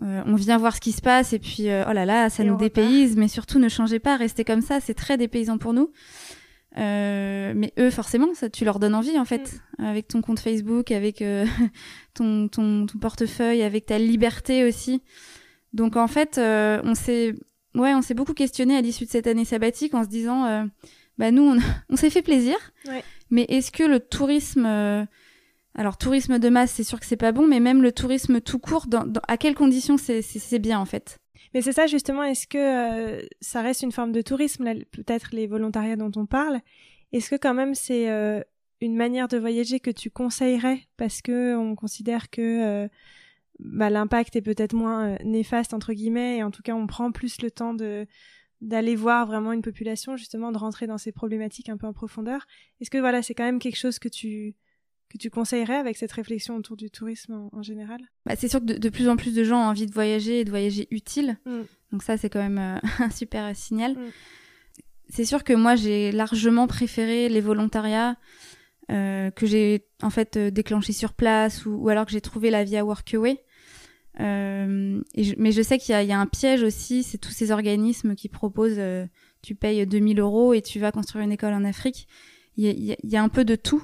on 0.00 0.34
vient 0.34 0.56
voir 0.56 0.74
ce 0.74 0.80
qui 0.80 0.92
se 0.92 1.02
passe 1.02 1.34
et 1.34 1.38
puis, 1.38 1.64
oh 1.66 1.92
là 1.92 2.06
là, 2.06 2.30
ça 2.30 2.42
nous 2.42 2.56
dépayse, 2.56 3.16
mais 3.16 3.28
surtout 3.28 3.58
ne 3.58 3.68
changez 3.68 3.98
pas, 3.98 4.16
restez 4.16 4.44
comme 4.44 4.62
ça, 4.62 4.80
c'est 4.80 4.94
très 4.94 5.18
dépaysant 5.18 5.58
pour 5.58 5.74
nous. 5.74 5.92
mais 6.74 7.72
eux, 7.78 7.90
forcément, 7.90 8.32
ça, 8.32 8.48
tu 8.48 8.64
leur 8.64 8.78
donnes 8.78 8.94
envie 8.94 9.18
en 9.18 9.26
fait, 9.26 9.60
mm. 9.78 9.84
avec 9.84 10.08
ton 10.08 10.22
compte 10.22 10.40
Facebook, 10.40 10.90
avec 10.90 11.22
ton, 12.14 12.48
ton, 12.48 12.86
ton, 12.86 12.98
portefeuille, 12.98 13.62
avec 13.62 13.84
ta 13.84 13.98
liberté 13.98 14.64
aussi. 14.64 15.02
Donc 15.72 15.96
en 15.96 16.06
fait, 16.06 16.38
euh, 16.38 16.80
on 16.84 16.94
s'est 16.94 17.34
ouais, 17.74 17.94
on 17.94 18.02
s'est 18.02 18.14
beaucoup 18.14 18.34
questionné 18.34 18.76
à 18.76 18.80
l'issue 18.80 19.04
de 19.04 19.10
cette 19.10 19.26
année 19.26 19.44
sabbatique 19.44 19.94
en 19.94 20.02
se 20.02 20.08
disant 20.08 20.44
euh, 20.46 20.64
bah 21.20 21.30
nous 21.30 21.56
on, 21.88 21.96
s'est 21.96 22.10
fait 22.10 22.22
plaisir. 22.22 22.56
Mais 23.30 23.44
est-ce 23.48 23.70
que 23.70 23.84
le 23.84 24.00
tourisme 24.00 24.66
euh, 24.66 25.04
alors 25.76 25.96
tourisme 25.96 26.40
de 26.40 26.48
masse, 26.48 26.72
c'est 26.72 26.82
sûr 26.82 26.98
que 26.98 27.06
c'est 27.06 27.16
pas 27.16 27.30
bon, 27.30 27.46
mais 27.46 27.60
même 27.60 27.80
le 27.82 27.92
tourisme 27.92 28.40
tout 28.40 28.58
court, 28.58 28.86
dans, 28.88 29.06
à 29.28 29.36
quelles 29.36 29.54
conditions 29.54 29.96
c'est 29.98 30.58
bien 30.58 30.80
en 30.80 30.84
fait? 30.84 31.18
Mais 31.54 31.62
c'est 31.62 31.72
ça 31.72 31.86
justement, 31.86 32.24
est-ce 32.24 32.46
que 32.46 33.24
ça 33.40 33.62
reste 33.62 33.82
une 33.82 33.92
forme 33.92 34.12
de 34.12 34.22
tourisme, 34.22 34.64
peut-être 34.90 35.28
les 35.32 35.46
volontariats 35.46 35.96
dont 35.96 36.10
on 36.16 36.26
parle? 36.26 36.60
Est-ce 37.12 37.30
que 37.30 37.36
quand 37.36 37.54
même 37.54 37.74
c'est 37.74 38.08
une 38.80 38.96
manière 38.96 39.28
de 39.28 39.38
voyager 39.38 39.78
que 39.78 39.90
tu 39.90 40.10
conseillerais? 40.10 40.80
Parce 40.96 41.22
que 41.22 41.54
on 41.54 41.76
considère 41.76 42.30
que 42.30 42.88
bah, 43.62 43.90
l'impact 43.90 44.36
est 44.36 44.42
peut-être 44.42 44.74
moins 44.74 45.10
euh, 45.10 45.16
néfaste 45.24 45.74
entre 45.74 45.92
guillemets 45.92 46.38
et 46.38 46.42
en 46.42 46.50
tout 46.50 46.62
cas 46.62 46.74
on 46.74 46.86
prend 46.86 47.12
plus 47.12 47.42
le 47.42 47.50
temps 47.50 47.74
de 47.74 48.06
d'aller 48.60 48.96
voir 48.96 49.26
vraiment 49.26 49.52
une 49.52 49.62
population 49.62 50.16
justement 50.16 50.52
de 50.52 50.58
rentrer 50.58 50.86
dans 50.86 50.98
ces 50.98 51.12
problématiques 51.12 51.68
un 51.68 51.76
peu 51.76 51.86
en 51.86 51.94
profondeur 51.94 52.46
est-ce 52.80 52.90
que 52.90 52.98
voilà 52.98 53.22
c'est 53.22 53.34
quand 53.34 53.44
même 53.44 53.58
quelque 53.58 53.78
chose 53.78 53.98
que 53.98 54.08
tu 54.08 54.54
que 55.10 55.18
tu 55.18 55.28
conseillerais 55.28 55.74
avec 55.74 55.96
cette 55.96 56.12
réflexion 56.12 56.56
autour 56.56 56.76
du 56.76 56.90
tourisme 56.90 57.48
en, 57.52 57.62
général? 57.62 58.00
Bah, 58.24 58.36
C'est 58.36 58.48
sûr 58.48 58.60
que 58.60 58.66
de, 58.66 58.88
plus 58.88 59.08
en 59.08 59.16
plus 59.16 59.34
de 59.34 59.42
gens 59.42 59.58
ont 59.58 59.68
envie 59.68 59.86
de 59.86 59.92
voyager 59.92 60.40
et 60.40 60.44
de 60.44 60.50
voyager 60.50 60.86
utile. 60.90 61.36
Mm. 61.44 61.62
Donc 61.92 62.02
ça, 62.04 62.16
c'est 62.16 62.30
quand 62.30 62.38
même 62.38 62.58
euh, 62.58 62.78
un 63.04 63.10
super 63.10 63.54
signal. 63.56 63.94
Mm. 63.94 64.10
C'est 65.08 65.24
sûr 65.24 65.42
que 65.42 65.52
moi, 65.52 65.74
j'ai 65.74 66.12
largement 66.12 66.68
préféré 66.68 67.28
les 67.28 67.40
volontariats 67.40 68.16
euh, 68.92 69.30
que 69.32 69.46
j'ai 69.46 69.84
en 70.02 70.10
fait 70.10 70.36
euh, 70.36 70.50
déclenché 70.50 70.92
sur 70.92 71.12
place 71.12 71.66
ou, 71.66 71.88
alors 71.88 72.06
que 72.06 72.12
j'ai 72.12 72.20
trouvé 72.20 72.50
la 72.50 72.62
via 72.62 72.84
Workaway. 72.84 73.42
Euh, 74.20 75.00
mais 75.38 75.52
je 75.52 75.62
sais 75.62 75.78
qu'il 75.78 75.98
y, 75.98 76.06
y, 76.06 76.12
a 76.12 76.20
un 76.20 76.26
piège 76.26 76.62
aussi, 76.62 77.02
c'est 77.02 77.18
tous 77.18 77.30
ces 77.30 77.50
organismes 77.50 78.14
qui 78.14 78.28
proposent, 78.28 78.78
euh, 78.78 79.06
tu 79.42 79.54
payes 79.54 79.86
2000 79.86 80.20
euros 80.20 80.52
et 80.52 80.60
tu 80.60 80.78
vas 80.78 80.92
construire 80.92 81.24
une 81.24 81.32
école 81.32 81.54
en 81.54 81.64
Afrique. 81.64 82.06
Il 82.56 82.66
y, 82.66 82.96
y, 83.02 83.16
a 83.16 83.22
un 83.22 83.28
peu 83.28 83.44
de 83.44 83.56
tout. 83.56 83.82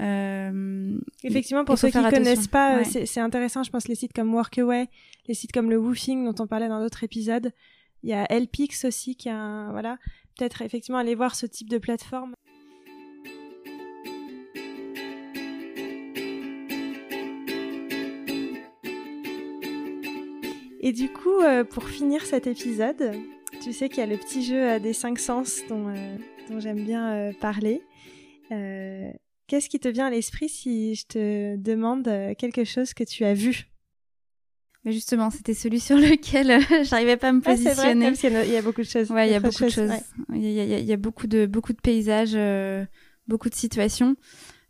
Euh, 0.00 0.98
Effectivement, 1.22 1.64
pour 1.64 1.78
ceux 1.78 1.88
qui 1.88 1.98
ne 1.98 2.10
connaissent 2.10 2.48
pas, 2.48 2.84
c'est 2.84 3.20
intéressant, 3.20 3.62
je 3.62 3.70
pense, 3.70 3.88
les 3.88 3.94
sites 3.94 4.12
comme 4.12 4.34
Workaway, 4.34 4.88
les 5.28 5.34
sites 5.34 5.52
comme 5.52 5.70
le 5.70 5.78
Woofing 5.78 6.24
dont 6.24 6.42
on 6.42 6.46
parlait 6.46 6.68
dans 6.68 6.80
d'autres 6.80 7.04
épisodes. 7.04 7.50
Il 8.02 8.10
y 8.10 8.12
a 8.12 8.26
LPix 8.28 8.84
aussi 8.84 9.16
qui 9.16 9.30
a 9.30 9.36
un, 9.36 9.70
voilà, 9.70 9.96
peut-être 10.36 10.60
effectivement 10.60 10.98
aller 10.98 11.14
voir 11.14 11.34
ce 11.34 11.46
type 11.46 11.70
de 11.70 11.78
plateforme. 11.78 12.34
Et 20.84 20.92
du 20.92 21.08
coup, 21.08 21.40
euh, 21.40 21.64
pour 21.64 21.88
finir 21.88 22.24
cet 22.24 22.46
épisode, 22.46 23.12
tu 23.60 23.72
sais 23.72 23.88
qu'il 23.88 23.98
y 23.98 24.02
a 24.02 24.06
le 24.06 24.16
petit 24.16 24.44
jeu 24.44 24.78
des 24.78 24.92
cinq 24.92 25.18
sens 25.18 25.62
dont, 25.68 25.92
dont 26.48 26.60
j'aime 26.60 26.84
bien 26.84 27.32
parler. 27.40 27.82
Qu'est-ce 29.46 29.68
qui 29.68 29.78
te 29.78 29.88
vient 29.88 30.06
à 30.06 30.10
l'esprit 30.10 30.48
si 30.48 30.94
je 30.94 31.06
te 31.06 31.56
demande 31.56 32.08
euh, 32.08 32.34
quelque 32.34 32.64
chose 32.64 32.94
que 32.94 33.04
tu 33.04 33.24
as 33.24 33.34
vu? 33.34 33.66
Mais 34.84 34.92
justement, 34.92 35.30
c'était 35.30 35.54
celui 35.54 35.80
sur 35.80 35.96
lequel 35.96 36.50
euh, 36.50 36.60
j'arrivais 36.84 37.18
pas 37.18 37.28
à 37.28 37.32
me 37.32 37.40
positionner. 37.40 38.06
Ouais, 38.06 38.12
vrai, 38.12 38.46
il 38.46 38.52
y 38.52 38.56
a 38.56 38.62
beaucoup 38.62 38.80
de 38.80 38.86
choses. 38.86 39.10
Ouais, 39.10 39.28
il 39.28 39.32
y 39.32 39.34
a 39.34 39.40
beaucoup 39.40 39.64
de 39.64 39.68
choses. 39.68 39.90
Il, 40.32 40.50
y 40.50 40.92
a, 40.92 40.96
beaucoup 40.96 41.26
de 41.26 41.44
beaucoup 41.44 41.72
de 41.74 41.80
paysages, 41.80 42.34
euh, 42.34 42.84
beaucoup 43.28 43.50
de 43.50 43.54
situations. 43.54 44.16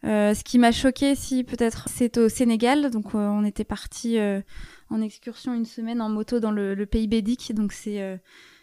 ce 0.03 0.43
qui 0.43 0.59
m'a 0.59 0.73
choqué, 0.73 1.15
si 1.15 1.45
peut-être, 1.45 1.89
c'est 1.89 2.19
au 2.19 2.29
Sénégal. 2.29 2.91
Donc, 2.91 3.15
on 3.15 3.45
était 3.45 3.65
parti 3.65 4.19
en 4.95 5.03
excursion 5.03 5.55
une 5.55 5.65
semaine 5.67 6.01
en 6.01 6.09
moto 6.09 6.41
dans 6.41 6.51
le, 6.51 6.87
pays 6.87 7.09
bédique. 7.09 7.55
Donc, 7.55 7.73
c'est 7.73 8.21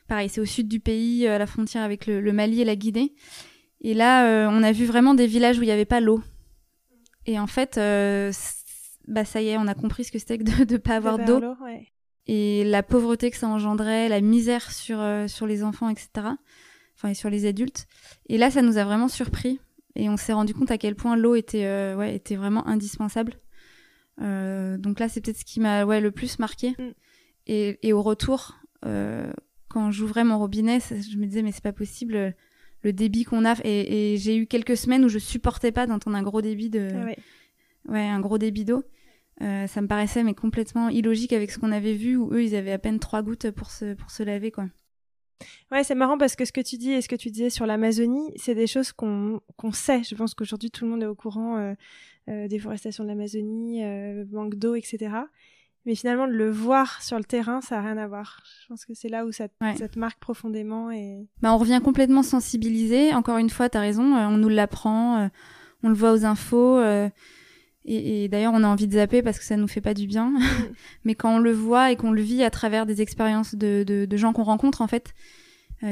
pareil, 0.08 0.30
c'est 0.30 0.42
au 0.42 0.46
sud 0.46 0.68
du 0.68 0.80
pays, 0.80 1.28
à 1.28 1.38
la 1.38 1.46
frontière 1.46 1.84
avec 1.84 2.06
le, 2.06 2.22
le 2.22 2.34
Mali 2.34 2.62
et 2.62 2.66
la 2.66 2.76
Guinée. 2.76 3.14
Et 3.82 3.94
là, 3.94 4.28
euh, 4.28 4.50
on 4.50 4.64
a 4.64 4.72
vu 4.72 4.86
vraiment 4.86 5.14
des 5.14 5.28
villages 5.28 5.58
où 5.58 5.64
il 5.64 5.66
n'y 5.66 5.72
avait 5.72 5.86
pas 5.86 6.00
l'eau. 6.00 6.22
Et 7.26 7.40
en 7.40 7.48
fait, 7.48 7.78
euh, 7.78 8.32
bah 9.08 9.26
ça 9.26 9.42
y 9.42 9.50
est, 9.50 9.58
on 9.58 9.68
a 9.68 9.74
compris 9.74 10.04
ce 10.04 10.12
que 10.12 10.20
c'était 10.20 10.38
que 10.38 10.44
de 10.44 10.74
ne 10.74 10.78
pas 10.78 10.96
avoir 10.96 11.18
d'eau. 11.18 11.42
Et 12.28 12.64
la 12.64 12.84
pauvreté 12.84 13.32
que 13.32 13.38
ça 13.38 13.48
engendrait, 13.48 14.08
la 14.08 14.22
misère 14.22 14.72
sur, 14.72 15.00
euh, 15.00 15.28
sur 15.28 15.48
les 15.48 15.64
enfants, 15.64 15.90
etc. 15.90 16.10
Enfin, 16.96 17.10
et 17.10 17.14
sur 17.16 17.32
les 17.32 17.48
adultes. 17.48 17.88
Et 18.30 18.38
là, 18.38 18.52
ça 18.52 18.62
nous 18.62 18.78
a 18.78 18.84
vraiment 18.84 19.08
surpris. 19.08 19.60
Et 19.96 20.08
on 20.08 20.18
s'est 20.18 20.34
rendu 20.34 20.54
compte 20.54 20.72
à 20.72 20.78
quel 20.78 20.96
point 20.96 21.18
l'eau 21.18 21.36
était, 21.36 21.94
ouais, 21.96 22.16
était 22.16 22.36
vraiment 22.36 22.66
indispensable. 22.68 23.34
Donc 24.22 25.00
là, 25.00 25.10
c'est 25.10 25.22
peut-être 25.22 25.40
ce 25.40 25.46
qui 25.46 25.60
m'a 25.60 25.86
ouais, 25.86 26.02
le 26.02 26.12
plus 26.12 26.40
marqué. 26.40 26.72
Mm. 26.72 26.92
Et, 27.48 27.80
et, 27.82 27.94
au 27.94 28.02
retour, 28.02 28.60
quand 28.82 29.92
j'ouvrais 29.92 30.24
mon 30.24 30.38
robinet, 30.38 30.80
je 30.80 31.18
me 31.18 31.26
disais, 31.26 31.42
mais 31.42 31.52
c'est 31.52 31.64
pas 31.64 31.74
possible 31.74 32.34
le 32.84 32.94
débit 32.94 33.24
qu'on 33.24 33.46
a. 33.46 33.56
Et, 33.64 34.18
j'ai 34.18 34.36
eu 34.38 34.48
quelques 34.48 34.78
semaines 34.78 35.06
où 35.06 35.10
je 35.10 35.20
supportais 35.20 35.72
pas 35.72 35.88
d'entendre 35.88 36.18
un 36.18 36.24
gros 36.24 36.42
débit 36.42 36.70
de, 36.70 36.90
ah 36.94 37.92
ouais. 37.92 38.08
un 38.08 38.20
gros 38.20 38.38
débit 38.38 38.66
d'eau. 38.66 38.84
Euh, 39.42 39.66
ça 39.66 39.82
me 39.82 39.88
paraissait 39.88 40.24
mais 40.24 40.36
complètement 40.36 40.90
illogique 40.90 41.34
avec 41.34 41.50
ce 41.50 41.58
qu'on 41.58 41.72
avait 41.72 41.96
vu 41.96 42.16
où 42.16 42.32
eux 42.32 42.44
ils 42.44 42.56
avaient 42.56 42.74
à 42.74 42.78
peine 42.78 43.00
trois 43.00 43.24
gouttes 43.24 43.50
pour 43.50 43.72
se 43.72 43.96
pour 43.96 44.12
se 44.12 44.22
laver 44.22 44.52
quoi. 44.52 44.68
Ouais, 45.72 45.84
c'est 45.84 45.96
marrant 45.96 46.18
parce 46.18 46.36
que 46.36 46.46
ce 46.46 46.52
que 46.52 46.62
tu 46.62 46.78
dis 46.78 46.92
et 46.92 47.02
ce 47.02 47.10
que 47.10 47.16
tu 47.16 47.32
disais 47.32 47.50
sur 47.50 47.66
l'Amazonie, 47.66 48.32
c'est 48.36 48.56
des 48.56 48.68
choses 48.68 48.92
qu'on 48.92 49.42
qu'on 49.58 49.72
sait. 49.72 50.04
Je 50.04 50.16
pense 50.16 50.34
qu'aujourd'hui 50.34 50.72
tout 50.72 50.86
le 50.86 50.92
monde 50.92 51.04
est 51.04 51.08
au 51.08 51.16
courant 51.16 51.58
euh, 51.58 51.74
euh 52.30 52.48
déforestation 52.48 53.04
de 53.04 53.10
l'Amazonie, 53.10 53.84
euh, 53.84 54.26
manque 54.32 54.56
d'eau, 54.56 54.76
etc. 54.76 55.10
Mais 55.86 55.96
finalement, 55.96 56.28
de 56.28 56.34
le 56.34 56.52
voir 56.52 57.02
sur 57.02 57.18
le 57.18 57.24
terrain, 57.24 57.62
ça 57.62 57.76
n'a 57.78 57.82
rien 57.82 57.98
à 57.98 58.08
voir. 58.08 58.44
Je 58.62 58.68
pense 58.68 58.86
que 58.86 58.94
c'est 58.94 59.10
là 59.10 59.26
où 59.26 59.32
ça, 59.32 59.48
te 59.48 60.00
marque 60.00 60.20
profondément. 60.20 60.92
Et... 60.92 61.28
Bah, 61.42 61.54
on 61.54 61.58
revient 61.58 61.82
complètement 61.84 62.22
sensibilisé. 62.22 63.14
Encore 63.16 63.38
une 63.38 63.50
fois, 63.50 63.68
tu 63.68 63.78
as 63.78 63.82
raison, 63.82 64.16
euh, 64.16 64.28
on 64.28 64.38
nous 64.38 64.50
l'apprend, 64.50 65.22
euh, 65.22 65.28
on 65.82 65.90
le 65.90 65.96
voit 65.96 66.12
aux 66.12 66.24
infos. 66.24 66.80
Euh, 67.88 68.24
et, 68.24 68.28
d'ailleurs, 68.28 68.54
on 68.56 68.64
a 68.64 68.68
envie 68.68 68.88
de 68.88 68.94
zapper 68.94 69.22
parce 69.22 69.40
que 69.40 69.46
ça 69.46 69.58
nous 69.58 69.68
fait 69.68 69.82
pas 69.82 69.94
du 69.94 70.08
bien. 70.08 70.34
Mais 71.04 71.16
quand 71.16 71.36
on 71.36 71.40
le 71.40 71.52
voit 71.52 71.92
et 71.92 71.96
qu'on 71.96 72.12
le 72.12 72.22
vit 72.22 72.44
à 72.44 72.50
travers 72.50 72.86
des 72.86 73.02
expériences 73.02 73.56
de, 73.56 73.84
de, 73.86 74.06
de 74.06 74.18
gens 74.18 74.34
qu'on 74.34 74.44
rencontre, 74.44 74.82
en 74.82 74.88
fait, 74.88 75.14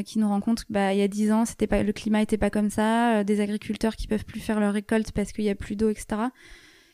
qui 0.06 0.20
nous 0.20 0.28
rencontrent, 0.28 0.66
bah, 0.70 0.94
il 0.94 1.00
y 1.00 1.02
a 1.02 1.08
dix 1.08 1.32
ans, 1.32 1.46
c'était 1.46 1.66
pas, 1.66 1.82
le 1.82 1.92
climat 1.92 2.22
était 2.22 2.38
pas 2.38 2.52
comme 2.52 2.70
ça, 2.70 3.24
des 3.24 3.42
agriculteurs 3.42 3.96
qui 3.96 4.06
peuvent 4.06 4.24
plus 4.24 4.40
faire 4.40 4.60
leur 4.60 4.72
récolte 4.72 5.12
parce 5.12 5.32
qu'il 5.32 5.46
y 5.46 5.50
a 5.50 5.56
plus 5.56 5.76
d'eau, 5.76 5.90
etc. 5.90 6.22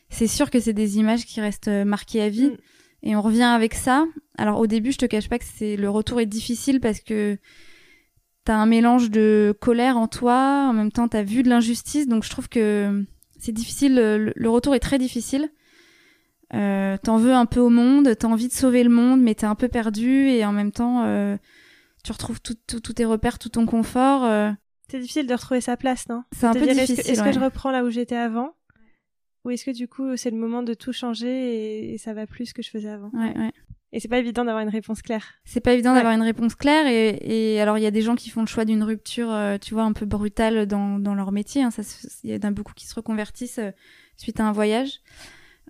C'est 0.08 0.26
sûr 0.26 0.50
que 0.50 0.60
c'est 0.60 0.72
des 0.72 0.96
images 0.96 1.26
qui 1.26 1.42
restent 1.42 1.68
marquées 1.68 2.22
à 2.22 2.30
vie. 2.30 2.48
Mm. 2.48 2.56
Et 3.02 3.14
on 3.14 3.22
revient 3.22 3.42
avec 3.42 3.74
ça. 3.74 4.06
Alors 4.36 4.58
au 4.58 4.66
début, 4.66 4.92
je 4.92 4.98
te 4.98 5.06
cache 5.06 5.28
pas 5.28 5.38
que 5.38 5.44
c'est 5.44 5.76
le 5.76 5.88
retour 5.90 6.20
est 6.20 6.26
difficile 6.26 6.80
parce 6.80 7.00
que 7.00 7.38
t'as 8.44 8.56
un 8.56 8.66
mélange 8.66 9.10
de 9.10 9.54
colère 9.60 9.96
en 9.96 10.08
toi, 10.08 10.66
en 10.68 10.72
même 10.72 10.92
temps 10.92 11.08
t'as 11.08 11.22
vu 11.22 11.42
de 11.42 11.48
l'injustice, 11.48 12.08
donc 12.08 12.24
je 12.24 12.30
trouve 12.30 12.48
que 12.48 13.04
c'est 13.38 13.52
difficile. 13.52 13.94
Le, 13.94 14.48
retour 14.48 14.74
est 14.74 14.80
très 14.80 14.98
difficile. 14.98 15.50
Euh, 16.54 16.96
t'en 17.02 17.18
veux 17.18 17.32
un 17.32 17.46
peu 17.46 17.60
au 17.60 17.70
monde, 17.70 18.16
t'as 18.16 18.28
envie 18.28 18.48
de 18.48 18.52
sauver 18.52 18.84
le 18.84 18.90
monde, 18.90 19.20
mais 19.20 19.34
t'es 19.34 19.46
un 19.46 19.56
peu 19.56 19.68
perdu 19.68 20.28
et 20.28 20.44
en 20.44 20.52
même 20.52 20.70
temps 20.70 21.02
euh, 21.04 21.36
tu 22.04 22.12
retrouves 22.12 22.40
tous 22.40 22.92
tes 22.92 23.04
repères, 23.04 23.38
tout 23.38 23.48
ton 23.48 23.66
confort. 23.66 24.24
Euh. 24.24 24.52
C'est 24.88 25.00
difficile 25.00 25.26
de 25.26 25.34
retrouver 25.34 25.60
sa 25.60 25.76
place, 25.76 26.08
non? 26.08 26.22
C'est 26.30 26.46
un 26.46 26.52
peu 26.52 26.66
difficile. 26.66 27.00
Est-ce 27.00 27.22
que, 27.22 27.32
je 27.32 27.40
reprends 27.40 27.72
là 27.72 27.84
où 27.84 27.90
j'étais 27.90 28.16
avant? 28.16 28.54
Ou 29.44 29.50
est-ce 29.50 29.64
que 29.64 29.72
du 29.72 29.88
coup 29.88 30.16
c'est 30.16 30.30
le 30.30 30.36
moment 30.36 30.62
de 30.62 30.74
tout 30.74 30.92
changer 30.92 31.92
et, 31.92 31.98
ça 31.98 32.14
va 32.14 32.26
plus 32.26 32.52
que 32.52 32.62
je 32.62 32.70
faisais 32.70 32.90
avant? 32.90 33.10
Ouais, 33.12 33.36
ouais. 33.36 33.52
Et 33.96 33.98
c'est 33.98 34.08
pas 34.08 34.18
évident 34.18 34.44
d'avoir 34.44 34.62
une 34.62 34.68
réponse 34.68 35.00
claire. 35.00 35.24
C'est 35.46 35.60
pas 35.60 35.72
évident 35.72 35.94
d'avoir 35.94 36.12
une 36.12 36.20
réponse 36.20 36.54
claire 36.54 36.86
et, 36.86 37.58
alors 37.62 37.78
il 37.78 37.80
y 37.82 37.86
a 37.86 37.90
des 37.90 38.02
gens 38.02 38.14
qui 38.14 38.28
font 38.28 38.42
le 38.42 38.46
choix 38.46 38.66
d'une 38.66 38.82
rupture, 38.82 39.32
euh, 39.32 39.56
tu 39.56 39.72
vois, 39.72 39.84
un 39.84 39.94
peu 39.94 40.04
brutale 40.04 40.66
dans, 40.66 40.98
dans 40.98 41.14
leur 41.14 41.32
métier. 41.32 41.62
Hein. 41.62 41.70
il 42.22 42.30
y 42.30 42.34
en 42.34 42.46
a 42.46 42.50
beaucoup 42.50 42.74
qui 42.74 42.86
se 42.86 42.94
reconvertissent 42.94 43.58
euh, 43.58 43.70
suite 44.18 44.38
à 44.38 44.44
un 44.44 44.52
voyage. 44.52 45.00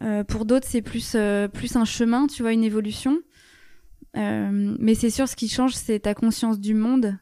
Euh, 0.02 0.24
pour 0.24 0.44
d'autres, 0.44 0.66
c'est 0.68 0.82
plus 0.82 1.16
plus 1.54 1.76
un 1.76 1.84
chemin, 1.84 2.26
tu 2.26 2.42
vois, 2.42 2.52
une 2.52 2.64
évolution. 2.64 3.20
mais 4.16 4.96
c'est 4.96 5.10
sûr, 5.10 5.28
ce 5.28 5.36
qui 5.36 5.48
change, 5.48 5.74
c'est 5.74 6.00
ta 6.00 6.14
conscience 6.14 6.58
du 6.58 6.74
monde. 6.74 7.16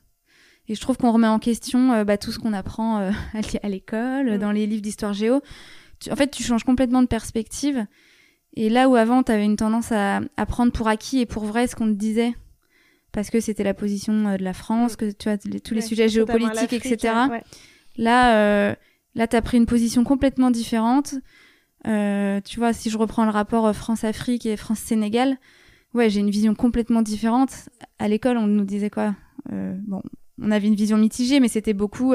Et 0.69 0.75
je 0.75 0.81
trouve 0.81 0.97
qu'on 0.97 1.13
remet 1.13 1.27
en 1.27 1.39
question 1.39 2.03
bah, 2.05 2.17
tout 2.17 2.33
ce 2.33 2.39
qu'on 2.39 2.55
apprend 2.55 2.97
à 3.63 3.69
l'école, 3.69 4.37
mm. 4.37 4.39
dans 4.39 4.53
les 4.53 4.67
livres 4.67 4.81
d'histoire 4.81 5.13
géo 5.13 5.43
en 6.11 6.17
fait, 6.17 6.31
tu 6.31 6.43
changes 6.43 6.65
complètement 6.65 7.03
de 7.03 7.07
perspective. 7.07 7.87
Et 8.55 8.69
là 8.69 8.89
où 8.89 8.97
avant, 8.97 9.23
tu 9.23 9.33
avais 9.33 9.45
une 9.45 9.57
tendance 9.57 9.93
à, 9.93 10.21
à, 10.37 10.47
prendre 10.47 10.73
pour 10.73 10.89
acquis 10.89 11.21
et 11.21 11.27
pour 11.27 11.45
vrai 11.45 11.67
ce 11.67 11.75
qu'on 11.75 11.87
te 11.87 11.93
disait, 11.93 12.35
parce 13.13 13.31
que 13.31 13.41
c'était 13.41 13.65
la 13.65 13.75
position 13.75 14.27
euh, 14.27 14.37
de 14.37 14.45
la 14.45 14.53
France, 14.53 14.97
que 14.97 15.11
tu 15.11 15.29
vois, 15.29 15.39
tous 15.39 15.75
les 15.75 15.81
sujets 15.81 16.09
géopolitiques, 16.09 16.73
etc. 16.73 17.15
Là, 17.97 18.37
euh, 18.37 18.75
là, 19.15 19.27
tu 19.27 19.37
as 19.37 19.43
pris 19.43 19.57
une 19.57 19.67
position 19.67 20.05
complètement 20.05 20.51
différente. 20.51 21.15
Euh, 21.87 22.41
tu 22.41 22.59
vois, 22.59 22.73
si 22.73 22.91
je 22.91 22.99
reprends 22.99 23.25
le 23.25 23.31
rapport 23.31 23.75
France-Afrique 23.75 24.47
et 24.47 24.57
France-Sénégal, 24.57 25.37
ouais, 25.93 26.09
j'ai 26.11 26.21
une 26.21 26.31
vision 26.31 26.55
complètement 26.55 27.03
différente. 27.03 27.69
À 27.99 28.09
l'école, 28.09 28.37
on 28.37 28.47
nous 28.47 28.65
disait 28.65 28.91
quoi? 28.91 29.15
Euh, 29.53 29.77
Bon, 29.87 30.03
on 30.41 30.51
avait 30.51 30.67
une 30.67 30.75
vision 30.75 30.97
mitigée, 30.97 31.41
mais 31.41 31.49
c'était 31.49 31.75
beaucoup 31.75 32.15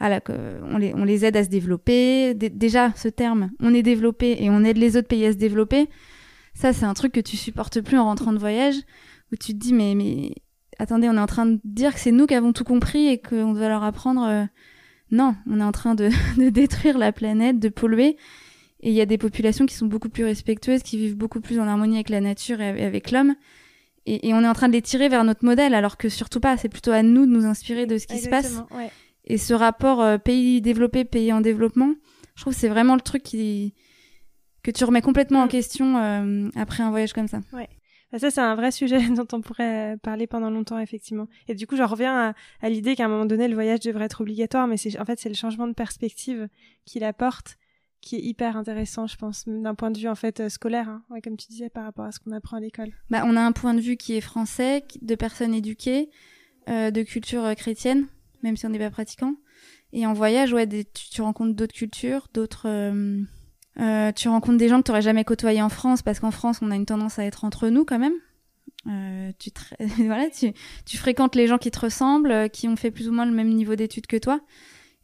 on, 0.00 1.04
les, 1.04 1.24
aide 1.24 1.36
à 1.36 1.44
se 1.44 1.48
développer. 1.48 2.34
déjà, 2.34 2.92
ce 2.96 3.08
terme, 3.08 3.50
on 3.60 3.74
est 3.74 3.82
développé 3.82 4.36
et 4.40 4.50
on 4.50 4.64
aide 4.64 4.76
les 4.76 4.96
autres 4.96 5.08
pays 5.08 5.26
à 5.26 5.32
se 5.32 5.38
développer, 5.38 5.88
ça, 6.56 6.72
c'est 6.72 6.86
un 6.86 6.94
truc 6.94 7.12
que 7.12 7.20
tu 7.20 7.36
supportes 7.36 7.82
plus 7.82 7.98
en 7.98 8.04
rentrant 8.04 8.32
de 8.32 8.38
voyage, 8.38 8.76
où 9.30 9.36
tu 9.36 9.52
te 9.52 9.58
dis, 9.58 9.74
mais, 9.74 9.94
mais 9.94 10.32
attendez, 10.78 11.06
on 11.08 11.14
est 11.14 11.20
en 11.20 11.26
train 11.26 11.44
de 11.44 11.60
dire 11.64 11.92
que 11.92 12.00
c'est 12.00 12.12
nous 12.12 12.26
qui 12.26 12.34
avons 12.34 12.54
tout 12.54 12.64
compris 12.64 13.08
et 13.08 13.18
qu'on 13.18 13.52
doit 13.52 13.68
leur 13.68 13.84
apprendre. 13.84 14.22
Euh, 14.26 14.44
non, 15.10 15.34
on 15.46 15.60
est 15.60 15.64
en 15.64 15.72
train 15.72 15.94
de, 15.94 16.08
détruire 16.50 16.96
la 16.96 17.12
planète, 17.12 17.58
de 17.58 17.68
polluer. 17.68 18.16
Et 18.80 18.88
il 18.88 18.94
y 18.94 19.02
a 19.02 19.06
des 19.06 19.18
populations 19.18 19.66
qui 19.66 19.74
sont 19.74 19.86
beaucoup 19.86 20.08
plus 20.08 20.24
respectueuses, 20.24 20.82
qui 20.82 20.96
vivent 20.96 21.16
beaucoup 21.16 21.40
plus 21.40 21.60
en 21.60 21.68
harmonie 21.68 21.96
avec 21.96 22.08
la 22.08 22.22
nature 22.22 22.60
et 22.62 22.84
avec 22.84 23.10
l'homme. 23.10 23.34
Et, 24.06 24.32
on 24.32 24.42
est 24.42 24.48
en 24.48 24.54
train 24.54 24.68
de 24.68 24.72
les 24.72 24.82
tirer 24.82 25.08
vers 25.08 25.24
notre 25.24 25.44
modèle, 25.44 25.74
alors 25.74 25.96
que 25.96 26.08
surtout 26.08 26.40
pas. 26.40 26.56
C'est 26.56 26.68
plutôt 26.68 26.92
à 26.92 27.02
nous 27.02 27.26
de 27.26 27.30
nous 27.30 27.44
inspirer 27.44 27.86
de 27.86 27.98
ce 27.98 28.06
qui 28.06 28.18
se 28.18 28.28
passe. 28.28 28.62
Et 29.26 29.38
ce 29.38 29.54
rapport 29.54 30.00
euh, 30.00 30.18
pays 30.18 30.60
développé, 30.60 31.04
pays 31.04 31.32
en 31.32 31.40
développement, 31.40 31.94
je 32.34 32.42
trouve 32.42 32.52
que 32.52 32.58
c'est 32.58 32.68
vraiment 32.68 32.94
le 32.94 33.00
truc 33.00 33.22
qui 33.22 33.74
que 34.62 34.70
tu 34.72 34.84
remets 34.84 35.02
complètement 35.02 35.42
en 35.42 35.46
mm. 35.46 35.50
question 35.50 35.96
euh, 35.96 36.48
après 36.56 36.82
un 36.82 36.90
voyage 36.90 37.12
comme 37.12 37.28
ça. 37.28 37.40
Ouais. 37.52 37.68
Bah, 38.12 38.18
ça, 38.18 38.30
c'est 38.30 38.40
un 38.40 38.54
vrai 38.54 38.70
sujet 38.70 39.00
dont 39.10 39.26
on 39.32 39.40
pourrait 39.40 39.96
parler 40.02 40.26
pendant 40.26 40.50
longtemps, 40.50 40.78
effectivement. 40.78 41.28
Et 41.48 41.54
du 41.54 41.66
coup, 41.66 41.76
je 41.76 41.82
reviens 41.82 42.34
à, 42.60 42.68
l'idée 42.68 42.96
qu'à 42.96 43.04
un 43.04 43.08
moment 43.08 43.26
donné, 43.26 43.48
le 43.48 43.54
voyage 43.54 43.80
devrait 43.80 44.06
être 44.06 44.20
obligatoire, 44.20 44.66
mais 44.66 44.76
c'est 44.76 44.98
en 44.98 45.04
fait, 45.04 45.18
c'est 45.18 45.28
le 45.28 45.34
changement 45.34 45.66
de 45.66 45.72
perspective 45.72 46.48
qu'il 46.84 47.04
apporte 47.04 47.56
qui 48.06 48.16
est 48.16 48.20
hyper 48.20 48.56
intéressant, 48.56 49.08
je 49.08 49.16
pense, 49.16 49.48
d'un 49.48 49.74
point 49.74 49.90
de 49.90 49.98
vue 49.98 50.06
en 50.06 50.14
fait 50.14 50.38
euh, 50.38 50.48
scolaire, 50.48 50.88
hein. 50.88 51.02
ouais, 51.10 51.20
comme 51.20 51.36
tu 51.36 51.48
disais, 51.48 51.68
par 51.68 51.84
rapport 51.84 52.04
à 52.04 52.12
ce 52.12 52.20
qu'on 52.20 52.30
apprend 52.30 52.56
à 52.56 52.60
l'école. 52.60 52.92
Bah, 53.10 53.22
on 53.24 53.36
a 53.36 53.40
un 53.40 53.50
point 53.50 53.74
de 53.74 53.80
vue 53.80 53.96
qui 53.96 54.16
est 54.16 54.20
français, 54.20 54.84
de 55.02 55.14
personnes 55.16 55.54
éduquées, 55.54 56.10
euh, 56.68 56.92
de 56.92 57.02
culture 57.02 57.44
euh, 57.44 57.54
chrétienne, 57.54 58.06
même 58.42 58.56
si 58.56 58.66
on 58.66 58.70
n'est 58.70 58.78
pas 58.78 58.90
pratiquant. 58.90 59.34
Et 59.92 60.06
en 60.06 60.12
voyage, 60.12 60.52
ouais, 60.52 60.66
tu, 60.66 61.22
rencontres 61.22 61.54
d'autres 61.54 61.74
cultures, 61.74 62.28
d'autres. 62.34 62.66
Euh, 62.66 64.12
tu 64.12 64.28
rencontres 64.28 64.58
des 64.58 64.68
gens 64.68 64.78
que 64.78 64.84
tu 64.84 64.90
n'aurais 64.90 65.02
jamais 65.02 65.24
côtoyés 65.24 65.62
en 65.62 65.68
France, 65.68 66.02
parce 66.02 66.20
qu'en 66.20 66.30
France, 66.30 66.60
on 66.62 66.70
a 66.70 66.76
une 66.76 66.86
tendance 66.86 67.18
à 67.18 67.24
être 67.24 67.44
entre 67.44 67.68
nous 67.68 67.84
quand 67.84 67.98
même. 67.98 68.14
tu, 69.38 69.50
voilà, 70.04 70.28
tu, 70.30 70.52
tu 70.84 70.96
fréquentes 70.96 71.34
les 71.34 71.46
gens 71.46 71.58
qui 71.58 71.70
te 71.70 71.80
ressemblent, 71.80 72.50
qui 72.50 72.68
ont 72.68 72.76
fait 72.76 72.90
plus 72.90 73.08
ou 73.08 73.12
moins 73.12 73.26
le 73.26 73.32
même 73.32 73.50
niveau 73.50 73.76
d'études 73.76 74.06
que 74.06 74.16
toi. 74.16 74.40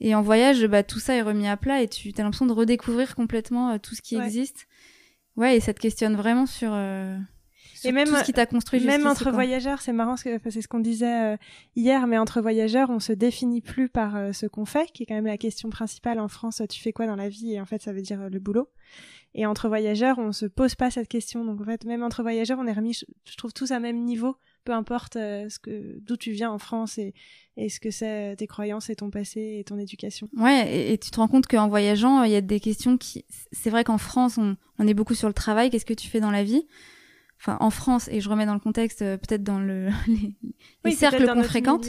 Et 0.04 0.16
en 0.16 0.20
voyage, 0.20 0.66
bah, 0.66 0.82
tout 0.82 0.98
ça 0.98 1.14
est 1.14 1.22
remis 1.22 1.46
à 1.46 1.56
plat 1.56 1.80
et 1.80 1.86
tu 1.86 2.12
as 2.18 2.22
l'impression 2.22 2.46
de 2.46 2.52
redécouvrir 2.52 3.14
complètement 3.14 3.70
euh, 3.70 3.78
tout 3.78 3.94
ce 3.94 4.02
qui 4.02 4.16
existe. 4.16 4.66
Ouais, 5.36 5.56
et 5.56 5.60
ça 5.60 5.72
te 5.72 5.78
questionne 5.78 6.16
vraiment 6.16 6.44
sur, 6.44 6.72
euh, 7.84 7.88
et 7.88 7.92
même, 7.92 8.08
tout 8.08 8.16
ce 8.16 8.24
qui 8.24 8.32
t'a 8.32 8.46
construit 8.46 8.80
Même 8.80 9.06
entre 9.06 9.30
voyageurs, 9.30 9.80
c'est 9.82 9.92
marrant, 9.92 10.16
c'est 10.16 10.38
ce 10.38 10.68
qu'on 10.68 10.80
disait 10.80 11.32
euh, 11.32 11.36
hier, 11.76 12.06
mais 12.06 12.18
entre 12.18 12.40
voyageurs, 12.40 12.90
on 12.90 13.00
se 13.00 13.12
définit 13.12 13.60
plus 13.60 13.88
par 13.88 14.34
ce 14.34 14.46
qu'on 14.46 14.64
fait, 14.64 14.90
qui 14.92 15.02
est 15.02 15.06
quand 15.06 15.14
même 15.14 15.26
la 15.26 15.38
question 15.38 15.70
principale 15.70 16.20
en 16.20 16.28
France. 16.28 16.62
Tu 16.68 16.80
fais 16.80 16.92
quoi 16.92 17.06
dans 17.06 17.16
la 17.16 17.28
vie 17.28 17.54
Et 17.54 17.60
en 17.60 17.66
fait, 17.66 17.82
ça 17.82 17.92
veut 17.92 18.02
dire 18.02 18.28
le 18.28 18.38
boulot. 18.38 18.68
Et 19.34 19.46
entre 19.46 19.68
voyageurs, 19.68 20.18
on 20.18 20.32
se 20.32 20.46
pose 20.46 20.74
pas 20.74 20.90
cette 20.90 21.08
question. 21.08 21.44
Donc 21.44 21.60
en 21.60 21.64
fait, 21.64 21.84
même 21.84 22.02
entre 22.02 22.22
voyageurs, 22.22 22.58
on 22.60 22.66
est 22.66 22.72
remis, 22.72 22.98
je 23.24 23.36
trouve, 23.36 23.52
tous 23.52 23.70
à 23.70 23.80
même 23.80 24.04
niveau 24.04 24.36
peu 24.64 24.72
importe 24.72 25.16
euh, 25.16 25.48
ce 25.48 25.58
que 25.58 25.98
d'où 26.00 26.16
tu 26.16 26.32
viens 26.32 26.50
en 26.50 26.58
France 26.58 26.98
et, 26.98 27.14
et 27.56 27.68
ce 27.68 27.80
que 27.80 27.90
c'est 27.90 28.36
tes 28.36 28.46
croyances 28.46 28.90
et 28.90 28.96
ton 28.96 29.10
passé 29.10 29.58
et 29.58 29.64
ton 29.64 29.78
éducation. 29.78 30.28
Ouais, 30.36 30.92
et, 30.92 30.98
tu 30.98 31.10
te 31.10 31.16
rends 31.16 31.28
compte 31.28 31.46
qu'en 31.46 31.68
voyageant, 31.68 32.22
il 32.22 32.32
y 32.32 32.36
a 32.36 32.40
des 32.40 32.60
questions 32.60 32.96
qui. 32.96 33.24
C'est 33.52 33.70
vrai 33.70 33.84
qu'en 33.84 33.98
France, 33.98 34.38
on, 34.38 34.56
on, 34.78 34.86
est 34.86 34.94
beaucoup 34.94 35.14
sur 35.14 35.28
le 35.28 35.34
travail. 35.34 35.70
Qu'est-ce 35.70 35.86
que 35.86 35.94
tu 35.94 36.08
fais 36.08 36.20
dans 36.20 36.30
la 36.30 36.44
vie? 36.44 36.66
Enfin, 37.44 37.56
en 37.58 37.70
France, 37.70 38.08
et 38.12 38.20
je 38.20 38.28
remets 38.28 38.46
dans 38.46 38.54
le 38.54 38.60
contexte, 38.60 39.02
euh, 39.02 39.16
peut-être 39.16 39.42
dans 39.42 39.58
le, 39.58 39.88
les, 40.84 40.92
cercles 40.92 41.26
qu'on 41.26 41.42
fréquente. 41.42 41.88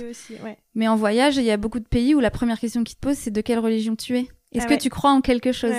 Mais 0.74 0.88
en 0.88 0.96
voyage, 0.96 1.38
il 1.38 1.44
y 1.44 1.52
a 1.52 1.58
beaucoup 1.58 1.80
de 1.80 1.88
pays 1.88 2.16
où 2.16 2.20
la 2.20 2.32
première 2.32 2.60
question 2.60 2.84
qu'ils 2.84 2.96
te 2.96 3.02
posent, 3.02 3.18
c'est 3.18 3.30
de 3.30 3.42
quelle 3.42 3.60
religion 3.60 3.96
tu 3.96 4.18
es. 4.18 4.28
Est-ce 4.52 4.66
ah 4.66 4.76
que 4.76 4.82
tu 4.82 4.90
crois 4.90 5.12
en 5.12 5.22
quelque 5.22 5.52
chose 5.52 5.76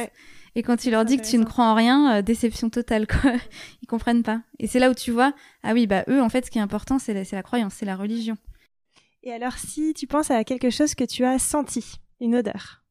et 0.56 0.62
quand 0.62 0.76
tu 0.76 0.90
leur 0.90 1.04
dis 1.04 1.16
que 1.16 1.26
tu 1.26 1.36
ne 1.36 1.44
crois 1.44 1.64
en 1.64 1.74
rien, 1.74 2.18
euh, 2.18 2.22
déception 2.22 2.70
totale, 2.70 3.08
quoi. 3.08 3.32
Ils 3.82 3.86
comprennent 3.86 4.22
pas. 4.22 4.42
Et 4.60 4.68
c'est 4.68 4.78
là 4.78 4.88
où 4.88 4.94
tu 4.94 5.10
vois, 5.10 5.34
ah 5.64 5.72
oui, 5.72 5.88
bah 5.88 6.04
eux, 6.08 6.22
en 6.22 6.28
fait, 6.28 6.46
ce 6.46 6.50
qui 6.52 6.58
est 6.58 6.62
important, 6.62 7.00
c'est 7.00 7.12
la, 7.12 7.22
la 7.32 7.42
croyance, 7.42 7.74
c'est 7.74 7.86
la 7.86 7.96
religion. 7.96 8.36
Et 9.24 9.32
alors, 9.32 9.54
si 9.54 9.94
tu 9.94 10.06
penses 10.06 10.30
à 10.30 10.44
quelque 10.44 10.70
chose 10.70 10.94
que 10.94 11.02
tu 11.02 11.24
as 11.24 11.40
senti, 11.40 11.96
une 12.20 12.36
odeur? 12.36 12.84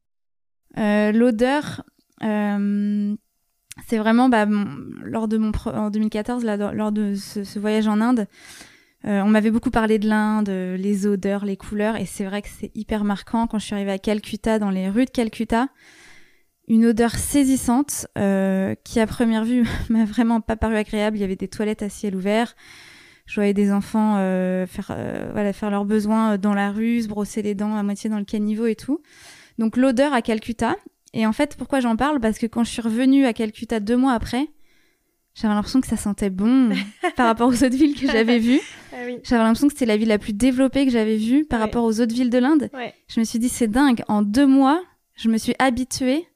Euh, 0.78 1.14
L'odeur, 1.14 1.84
euh, 2.24 3.16
c'est 3.88 3.98
vraiment 3.98 4.30
bah, 4.30 4.46
lors 5.04 5.28
de 5.28 5.38
mon 5.38 5.52
en 5.66 5.90
2014, 5.90 6.44
là, 6.44 6.58
lors 6.74 6.92
de 6.92 7.16
ce, 7.16 7.60
voyage 7.60 7.88
en 7.88 8.02
Inde, 8.02 8.28
on 9.04 9.28
m'avait 9.28 9.52
beaucoup 9.52 9.72
parlé 9.72 10.00
de 10.00 10.08
l'Inde, 10.08 10.50
les 10.50 11.08
odeurs, 11.08 11.44
les 11.44 11.58
couleurs, 11.58 11.98
et 11.98 12.06
c'est 12.06 12.24
vrai 12.24 12.42
que 12.42 12.48
c'est 12.48 12.72
hyper 12.76 13.04
marquant 13.04 13.48
quand 13.48 13.60
je 13.60 13.66
suis 13.66 13.76
arrivée 13.76 13.92
à 13.92 13.98
Calcutta, 13.98 14.60
dans 14.60 14.70
les 14.70 14.90
rues 14.90 15.06
de 15.06 15.10
Calcutta 15.10 15.68
une 16.68 16.86
odeur 16.86 17.12
saisissante 17.12 18.08
euh, 18.18 18.76
qui 18.84 19.00
à 19.00 19.08
première 19.08 19.44
vue 19.44 19.68
m'a 19.90 20.06
vraiment 20.06 20.42
pas 20.42 20.56
paru 20.56 20.76
agréable. 20.76 21.18
Il 21.18 21.22
y 21.22 21.24
avait 21.24 21.36
des 21.36 21.48
toilettes 21.48 21.84
à 21.84 21.90
ciel 21.90 22.16
ouvert. 22.16 22.56
Je 23.26 23.36
voyais 23.36 23.54
des 23.54 23.72
enfants 23.72 24.16
euh, 24.18 24.68
faire 24.68 24.92
euh, 24.92 25.30
voilà 25.32 25.54
faire 25.54 25.72
leurs 25.72 25.86
besoins 25.86 26.38
dans 26.38 26.54
la 26.54 26.72
rue, 26.72 27.02
se 27.02 27.08
brosser 27.08 27.42
les 27.42 27.56
dents 27.56 27.76
à 27.76 27.84
moitié 27.84 28.10
dans 28.10 28.20
le 28.20 28.26
caniveau 28.26 28.66
et 28.66 28.76
tout. 28.76 29.02
Donc 29.58 29.78
l'odeur 29.78 30.14
à 30.14 30.22
Calcutta. 30.22 30.76
Et 31.14 31.26
en 31.26 31.34
fait, 31.34 31.56
pourquoi 31.58 31.80
j'en 31.80 31.96
parle? 31.96 32.20
Parce 32.20 32.40
que 32.40 32.46
quand 32.46 32.64
je 32.64 32.72
suis 32.72 32.82
revenue 32.82 33.26
à 33.26 33.34
Calcutta 33.34 33.80
deux 33.80 33.98
mois 33.98 34.14
après, 34.14 34.48
j'avais 35.36 35.54
l'impression 35.54 35.82
que 35.82 35.88
ça 35.88 35.98
sentait 35.98 36.30
bon 36.30 36.76
par 37.16 37.28
rapport 37.28 37.48
aux 37.48 37.64
autres 37.64 37.76
villes 37.76 38.00
que 38.00 38.08
j'avais 38.08 38.40
vues. 38.40 38.62
Ah 38.92 38.98
j'avais 39.24 39.44
l'impression 39.44 39.68
que 39.68 39.74
c'était 39.74 39.86
la 39.86 39.98
ville 39.98 40.10
la 40.10 40.20
plus 40.20 40.34
développée 40.34 40.86
que 40.86 40.92
j'avais 40.92 41.18
vue 41.18 41.46
par 41.46 41.60
rapport 41.60 41.84
aux 41.84 42.02
autres 42.02 42.14
villes 42.14 42.30
de 42.30 42.38
l'Inde. 42.38 42.70
Je 43.08 43.20
me 43.20 43.26
suis 43.26 43.40
dit, 43.40 43.50
c'est 43.50 43.68
dingue. 43.68 44.04
En 44.08 44.22
deux 44.22 44.48
mois, 44.48 44.82
je 45.16 45.30
me 45.30 45.38
suis 45.38 45.56
habituée 45.60 46.28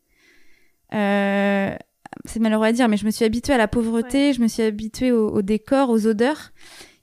euh, 0.93 1.75
c'est 2.25 2.39
malheureux 2.39 2.67
à 2.67 2.71
dire, 2.71 2.87
mais 2.87 2.97
je 2.97 3.05
me 3.05 3.11
suis 3.11 3.25
habituée 3.25 3.53
à 3.53 3.57
la 3.57 3.67
pauvreté, 3.67 4.33
je 4.33 4.41
me 4.41 4.47
suis 4.47 4.63
habituée 4.63 5.11
au, 5.11 5.41
décor, 5.41 5.89
aux 5.89 6.07
odeurs. 6.07 6.51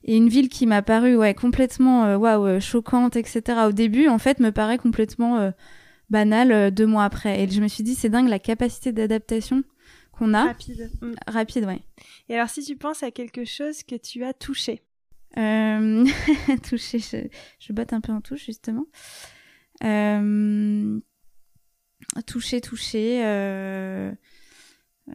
Et 0.03 0.17
une 0.17 0.29
ville 0.29 0.49
qui 0.49 0.67
m'a 0.67 0.81
paru 0.83 1.15
ouais, 1.15 1.33
complètement 1.33 2.05
euh, 2.05 2.17
waouh, 2.17 2.45
euh, 2.45 2.59
choquante, 2.59 3.15
etc. 3.15 3.41
au 3.67 3.71
début, 3.71 4.07
en 4.07 4.19
fait, 4.19 4.39
me 4.39 4.51
paraît 4.51 4.77
complètement 4.77 5.51
banale 6.09 6.71
deux 6.71 6.85
mois 6.85 7.05
après. 7.05 7.43
Et 7.43 7.49
je 7.49 7.61
me 7.61 7.67
suis 7.67 7.83
dit, 7.83 7.95
c'est 7.95 8.09
dingue 8.09 8.29
la 8.29 8.39
capacité 8.39 8.91
d'adaptation 8.91 9.63
qu'on 10.11 10.33
a. 10.33 10.45
Rapide. 10.45 10.91
Mm. 11.01 11.13
Rapide, 11.27 11.65
ouais. 11.65 11.81
Et 12.29 12.35
alors, 12.35 12.49
si 12.49 12.63
tu 12.63 12.75
penses 12.75 13.03
à 13.03 13.11
quelque 13.11 13.45
chose 13.45 13.83
que 13.83 13.95
tu 13.95 14.23
as 14.23 14.33
touché 14.33 14.81
Touché, 15.35 16.99
je, 16.99 17.27
je, 17.59 17.73
botte 17.73 17.91
un 17.91 17.99
peu 17.99 18.13
en 18.13 18.21
touche, 18.21 18.45
justement. 18.45 18.85
Euh. 19.83 20.99
Euh, 22.17 24.11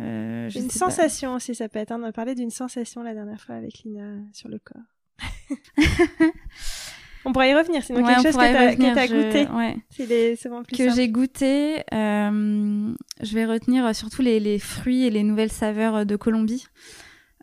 euh, 0.00 0.50
une 0.50 0.70
sensation 0.70 1.34
aussi, 1.34 1.54
ça 1.54 1.68
peut 1.68 1.78
être. 1.78 1.92
On 1.92 2.02
a 2.02 2.12
parlé 2.12 2.34
d'une 2.34 2.50
sensation 2.50 3.02
la 3.02 3.14
dernière 3.14 3.40
fois 3.40 3.56
avec 3.56 3.78
Lina 3.78 4.18
sur 4.32 4.48
le 4.48 4.58
corps. 4.58 4.82
on 7.24 7.32
pourrait 7.32 7.50
y 7.50 7.54
revenir, 7.54 7.82
sinon 7.82 8.04
quelque 8.04 8.22
chose 8.22 8.36
que 8.36 8.76
tu 8.76 8.98
as, 8.98 9.08
goûté. 9.08 9.46
Ouais. 9.52 9.76
plus 10.64 10.76
que 10.76 10.94
j'ai 10.94 11.08
goûté. 11.08 11.82
Euh, 11.92 12.94
je 13.22 13.34
vais 13.34 13.44
retenir 13.44 13.94
surtout 13.94 14.22
les, 14.22 14.40
les, 14.40 14.58
fruits 14.58 15.04
et 15.04 15.10
les 15.10 15.22
nouvelles 15.22 15.52
saveurs 15.52 16.06
de 16.06 16.16
Colombie. 16.16 16.66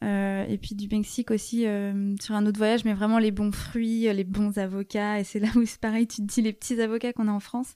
Euh, 0.04 0.46
et 0.48 0.60
puis 0.60 0.76
du 0.76 0.88
Mexique 0.96 1.32
aussi 1.32 1.66
euh, 1.66 2.16
sur 2.22 2.36
un 2.36 2.46
autre 2.46 2.60
voyage, 2.60 2.86
mais 2.86 2.94
vraiment 2.94 3.18
les 3.18 3.32
bons 3.32 3.52
fruits, 3.52 4.12
les 4.14 4.24
bons 4.24 4.58
avocats. 4.58 5.20
Et 5.20 5.24
c'est 5.24 5.40
là 5.40 5.48
où 5.56 5.66
c'est 5.66 5.80
pareil, 5.80 6.08
tu 6.08 6.18
te 6.18 6.22
dis 6.28 6.42
les 6.42 6.54
petits 6.54 6.80
avocats 6.82 7.14
qu'on 7.14 7.28
a 7.28 7.32
en 7.32 7.40
France. 7.40 7.76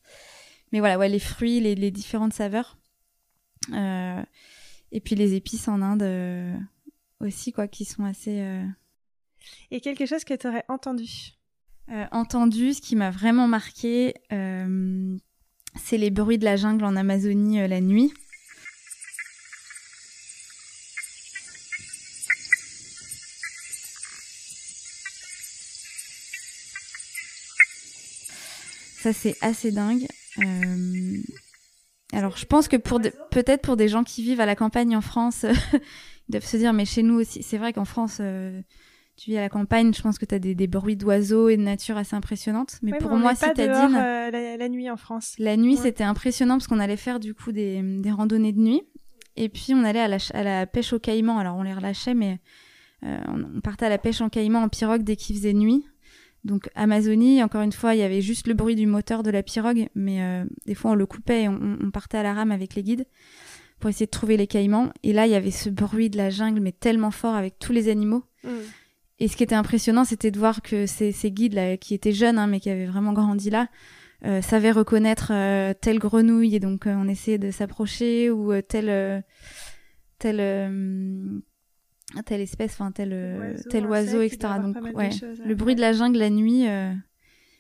Mais 0.72 0.80
voilà, 0.80 0.98
ouais, 0.98 1.10
les 1.10 1.20
fruits, 1.20 1.60
les, 1.60 1.92
différentes 1.92 2.34
saveurs. 2.34 2.78
Euh, 3.74 4.24
et 4.92 5.00
puis 5.00 5.16
les 5.16 5.34
épices 5.34 5.68
en 5.68 5.82
Inde 5.82 6.04
euh, 6.04 6.58
aussi, 7.20 7.52
quoi, 7.52 7.68
qui 7.68 7.86
sont 7.86 8.06
assez. 8.06 8.40
Euh, 8.40 8.66
et 9.70 9.82
quelque 9.82 10.06
chose 10.06 10.24
que 10.24 10.34
tu 10.34 10.48
aurais 10.48 10.66
entendu 10.68 11.34
Entendu, 12.12 12.74
ce 12.74 12.82
qui 12.82 12.96
m'a 12.96 13.12
vraiment 13.12 13.48
marqué, 13.48 14.14
c'est 14.30 15.98
les 15.98 16.10
bruits 16.10 16.38
de 16.38 16.46
la 16.46 16.56
jungle 16.56 16.86
en 16.86 16.96
Amazonie 16.96 17.68
la 17.68 17.82
nuit. 17.82 18.14
Ça, 29.02 29.14
c'est 29.14 29.36
assez 29.42 29.72
dingue. 29.72 30.06
Euh, 30.38 31.18
alors, 32.14 32.38
je 32.38 32.46
pense 32.46 32.68
que 32.68 32.78
pour 32.78 33.02
peut-être 33.32 33.64
pour 33.64 33.76
des 33.76 33.88
gens 33.88 34.04
qui 34.04 34.22
vivent 34.22 34.42
à 34.42 34.46
la 34.46 34.56
campagne 34.56 34.96
en 34.96 35.02
France, 35.02 35.44
ils 36.30 36.32
doivent 36.32 36.46
se 36.46 36.58
dire, 36.58 36.72
mais 36.72 36.86
chez 36.86 37.02
nous 37.02 37.16
aussi, 37.16 37.42
c'est 37.42 37.58
vrai 37.58 37.74
qu'en 37.74 37.86
France, 37.86 38.18
euh, 38.20 38.62
tu 39.22 39.32
vis 39.32 39.38
à 39.38 39.42
la 39.42 39.50
campagne, 39.50 39.94
je 39.94 40.02
pense 40.02 40.18
que 40.18 40.26
tu 40.26 40.34
as 40.34 40.40
des, 40.40 40.68
bruits 40.68 40.96
d'oiseaux 40.96 41.50
et 41.50 41.58
de 41.58 41.62
nature 41.62 41.98
assez 41.98 42.16
impressionnantes. 42.16 42.80
Mais 42.82 42.98
pour 42.98 43.12
moi, 43.12 43.36
citadine. 43.36 43.96
Euh, 43.96 44.32
la, 44.32 44.58
la, 44.58 44.70
nuit 44.70 44.90
en 44.90 44.98
France. 44.98 45.36
La 45.38 45.58
nuit, 45.58 45.78
c'était 45.78 46.04
impressionnant 46.04 46.56
parce 46.56 46.68
qu'on 46.68 46.80
allait 46.80 46.98
faire 46.98 47.20
du 47.20 47.34
coup 47.34 47.52
des, 47.52 47.82
des, 47.82 48.12
randonnées 48.12 48.52
de 48.52 48.60
nuit. 48.60 48.82
Et 49.36 49.48
puis, 49.48 49.74
on 49.74 49.84
allait 49.84 50.00
à 50.00 50.08
la, 50.08 50.18
à 50.34 50.44
la 50.44 50.66
pêche 50.66 50.94
au 50.94 51.00
caïman. 51.00 51.38
Alors, 51.38 51.56
on 51.56 51.64
les 51.64 51.74
relâchait, 51.74 52.16
mais 52.16 52.40
on 53.04 53.62
partait 53.62 53.86
à 53.86 53.90
la 53.90 53.98
pêche 53.98 54.22
en 54.22 54.30
caïman 54.30 54.64
en 54.64 54.70
pirogue 54.70 55.04
dès 55.04 55.16
qu'il 55.16 55.36
faisait 55.36 55.54
nuit. 55.54 55.86
Donc 56.44 56.70
Amazonie, 56.76 57.44
encore 57.44 57.62
une 57.62 57.72
fois, 57.72 57.94
il 57.94 58.00
y 58.00 58.04
avait 58.04 58.22
juste 58.22 58.48
le 58.48 58.54
bruit 58.54 58.76
du 58.76 58.88
moteur 58.88 59.24
de 59.24 59.30
la 59.30 59.44
pirogue, 59.44 59.88
mais 59.94 60.24
euh, 60.24 60.44
des 60.66 60.74
fois 60.74 60.92
on 60.92 60.96
le 60.96 61.06
coupait 61.06 61.44
et 61.44 61.48
on, 61.48 61.92
partait 61.92 62.18
à 62.18 62.24
la 62.24 62.34
rame 62.34 62.52
avec 62.52 62.74
les 62.76 62.84
guides 62.84 63.06
pour 63.80 63.90
essayer 63.90 64.06
de 64.06 64.12
trouver 64.12 64.38
les 64.38 64.48
caïmans. 64.48 64.92
Et 65.04 65.14
là, 65.14 65.28
il 65.28 65.32
y 65.32 65.36
avait 65.36 65.52
ce 65.52 65.70
bruit 65.70 66.10
de 66.10 66.18
la 66.18 66.30
jungle, 66.30 66.60
mais 66.60 66.72
tellement 66.72 67.12
fort 67.12 67.36
avec 67.36 67.60
tous 67.60 67.74
les 67.74 67.90
animaux. 67.90 68.24
Mm. 68.44 68.50
Et 69.22 69.28
ce 69.28 69.38
qui 69.38 69.44
était 69.44 69.54
impressionnant, 69.54 70.04
c'était 70.04 70.32
de 70.32 70.40
voir 70.40 70.64
que 70.64 70.88
ces, 70.88 71.14
guides 71.26 71.54
là, 71.54 71.78
qui 71.78 71.94
étaient 71.94 72.12
jeunes, 72.12 72.40
hein, 72.40 72.48
mais 72.48 72.60
qui 72.60 72.72
avaient 72.72 72.88
vraiment 72.88 73.14
grandi 73.14 73.52
là, 73.52 73.68
euh, 74.26 74.42
savaient 74.42 74.72
reconnaître 74.72 75.32
euh, 75.32 75.76
telle 75.80 76.00
grenouille 76.00 76.56
et 76.56 76.60
donc 76.60 76.88
on 76.88 77.08
essayait 77.08 77.38
de 77.38 77.52
s'approcher 77.52 78.32
ou 78.32 78.52
tel 78.64 79.24
tel 80.18 80.38
telle 82.26 82.42
espèce, 82.42 82.74
enfin 82.74 82.92
tel 82.92 83.14
oiseau, 83.14 83.70
tel 83.70 83.86
oiseau, 83.86 84.22
etc. 84.22 84.56
Donc 84.60 84.76
ouais, 84.96 85.12
le 85.46 85.54
bruit 85.54 85.76
de 85.76 85.82
la 85.82 85.94
jungle 85.94 86.18
la 86.18 86.32
nuit, 86.32 86.68
euh, 86.68 86.92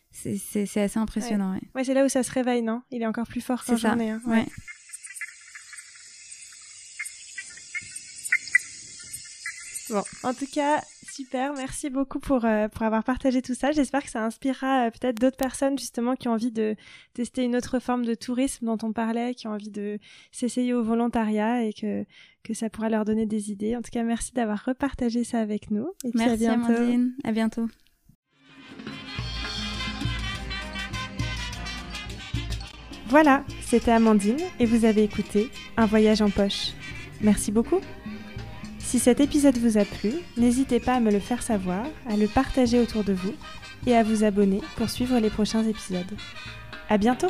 c'est 0.10 0.82
assez 0.82 1.00
impressionnant. 1.00 1.54
Ouais, 1.54 1.62
ouais. 1.76 1.84
c'est 1.84 1.94
là 1.94 2.04
où 2.04 2.10
ça 2.10 2.24
se 2.24 2.32
réveille, 2.32 2.64
non? 2.64 2.82
Il 2.90 3.04
est 3.04 3.08
encore 3.08 3.28
plus 3.28 3.42
fort 3.42 3.64
qu'en 3.64 3.78
journée. 3.78 4.10
Hein. 4.10 4.22
Ouais. 4.26 4.48
Bon, 9.92 10.04
en 10.24 10.34
tout 10.34 10.46
cas, 10.52 10.82
super. 11.12 11.54
Merci 11.54 11.90
beaucoup 11.90 12.20
pour, 12.20 12.46
euh, 12.46 12.68
pour 12.70 12.84
avoir 12.84 13.04
partagé 13.04 13.42
tout 13.42 13.54
ça. 13.54 13.72
J'espère 13.72 14.04
que 14.04 14.10
ça 14.10 14.24
inspirera 14.24 14.88
euh, 14.88 14.90
peut-être 14.92 15.20
d'autres 15.20 15.38
personnes 15.38 15.78
justement 15.78 16.16
qui 16.16 16.28
ont 16.28 16.34
envie 16.34 16.52
de 16.52 16.76
tester 17.14 17.44
une 17.44 17.56
autre 17.56 17.80
forme 17.80 18.06
de 18.06 18.16
tourisme 18.16 18.66
dont 18.66 18.78
on 18.84 18.94
parlait, 18.94 19.34
qui 19.34 19.48
ont 19.48 19.52
envie 19.52 19.70
de 19.70 20.00
s'essayer 20.32 20.74
au 20.74 20.82
volontariat 20.82 21.64
et 21.64 21.74
que, 21.74 22.06
que 22.44 22.54
ça 22.54 22.70
pourra 22.70 22.90
leur 22.90 23.04
donner 23.04 23.26
des 23.26 23.52
idées. 23.52 23.76
En 23.76 23.82
tout 23.82 23.92
cas, 23.92 24.04
merci 24.04 24.32
d'avoir 24.34 24.64
repartagé 24.64 25.24
ça 25.24 25.40
avec 25.40 25.72
nous. 25.72 25.90
Et 26.06 26.12
merci 26.14 26.46
à 26.46 26.56
bientôt. 26.56 26.74
Amandine. 26.74 27.14
À 27.24 27.32
bientôt. 27.32 27.68
Voilà, 33.08 33.44
c'était 33.62 33.92
Amandine 33.92 34.40
et 34.58 34.66
vous 34.66 34.86
avez 34.86 35.04
écouté 35.04 35.50
Un 35.76 35.86
voyage 35.86 36.22
en 36.22 36.30
poche. 36.30 36.72
Merci 37.20 37.52
beaucoup. 37.52 37.82
Si 38.92 39.00
cet 39.00 39.22
épisode 39.22 39.58
vous 39.58 39.78
a 39.78 39.86
plu, 39.86 40.12
n'hésitez 40.36 40.82
pas 40.82 40.96
à 40.96 41.00
me 41.00 41.12
le 41.12 41.22
faire 41.22 41.42
savoir, 41.42 41.86
à 42.10 42.18
le 42.18 42.28
partager 42.28 42.78
autour 42.78 43.06
de 43.06 43.14
vous 43.14 43.32
et 43.88 43.96
à 43.96 44.04
vous 44.04 44.26
abonner 44.26 44.60
pour 44.76 44.90
suivre 44.90 45.18
les 45.18 45.30
prochains 45.30 45.64
épisodes. 45.64 46.18
À 46.90 46.98
bientôt! 46.98 47.30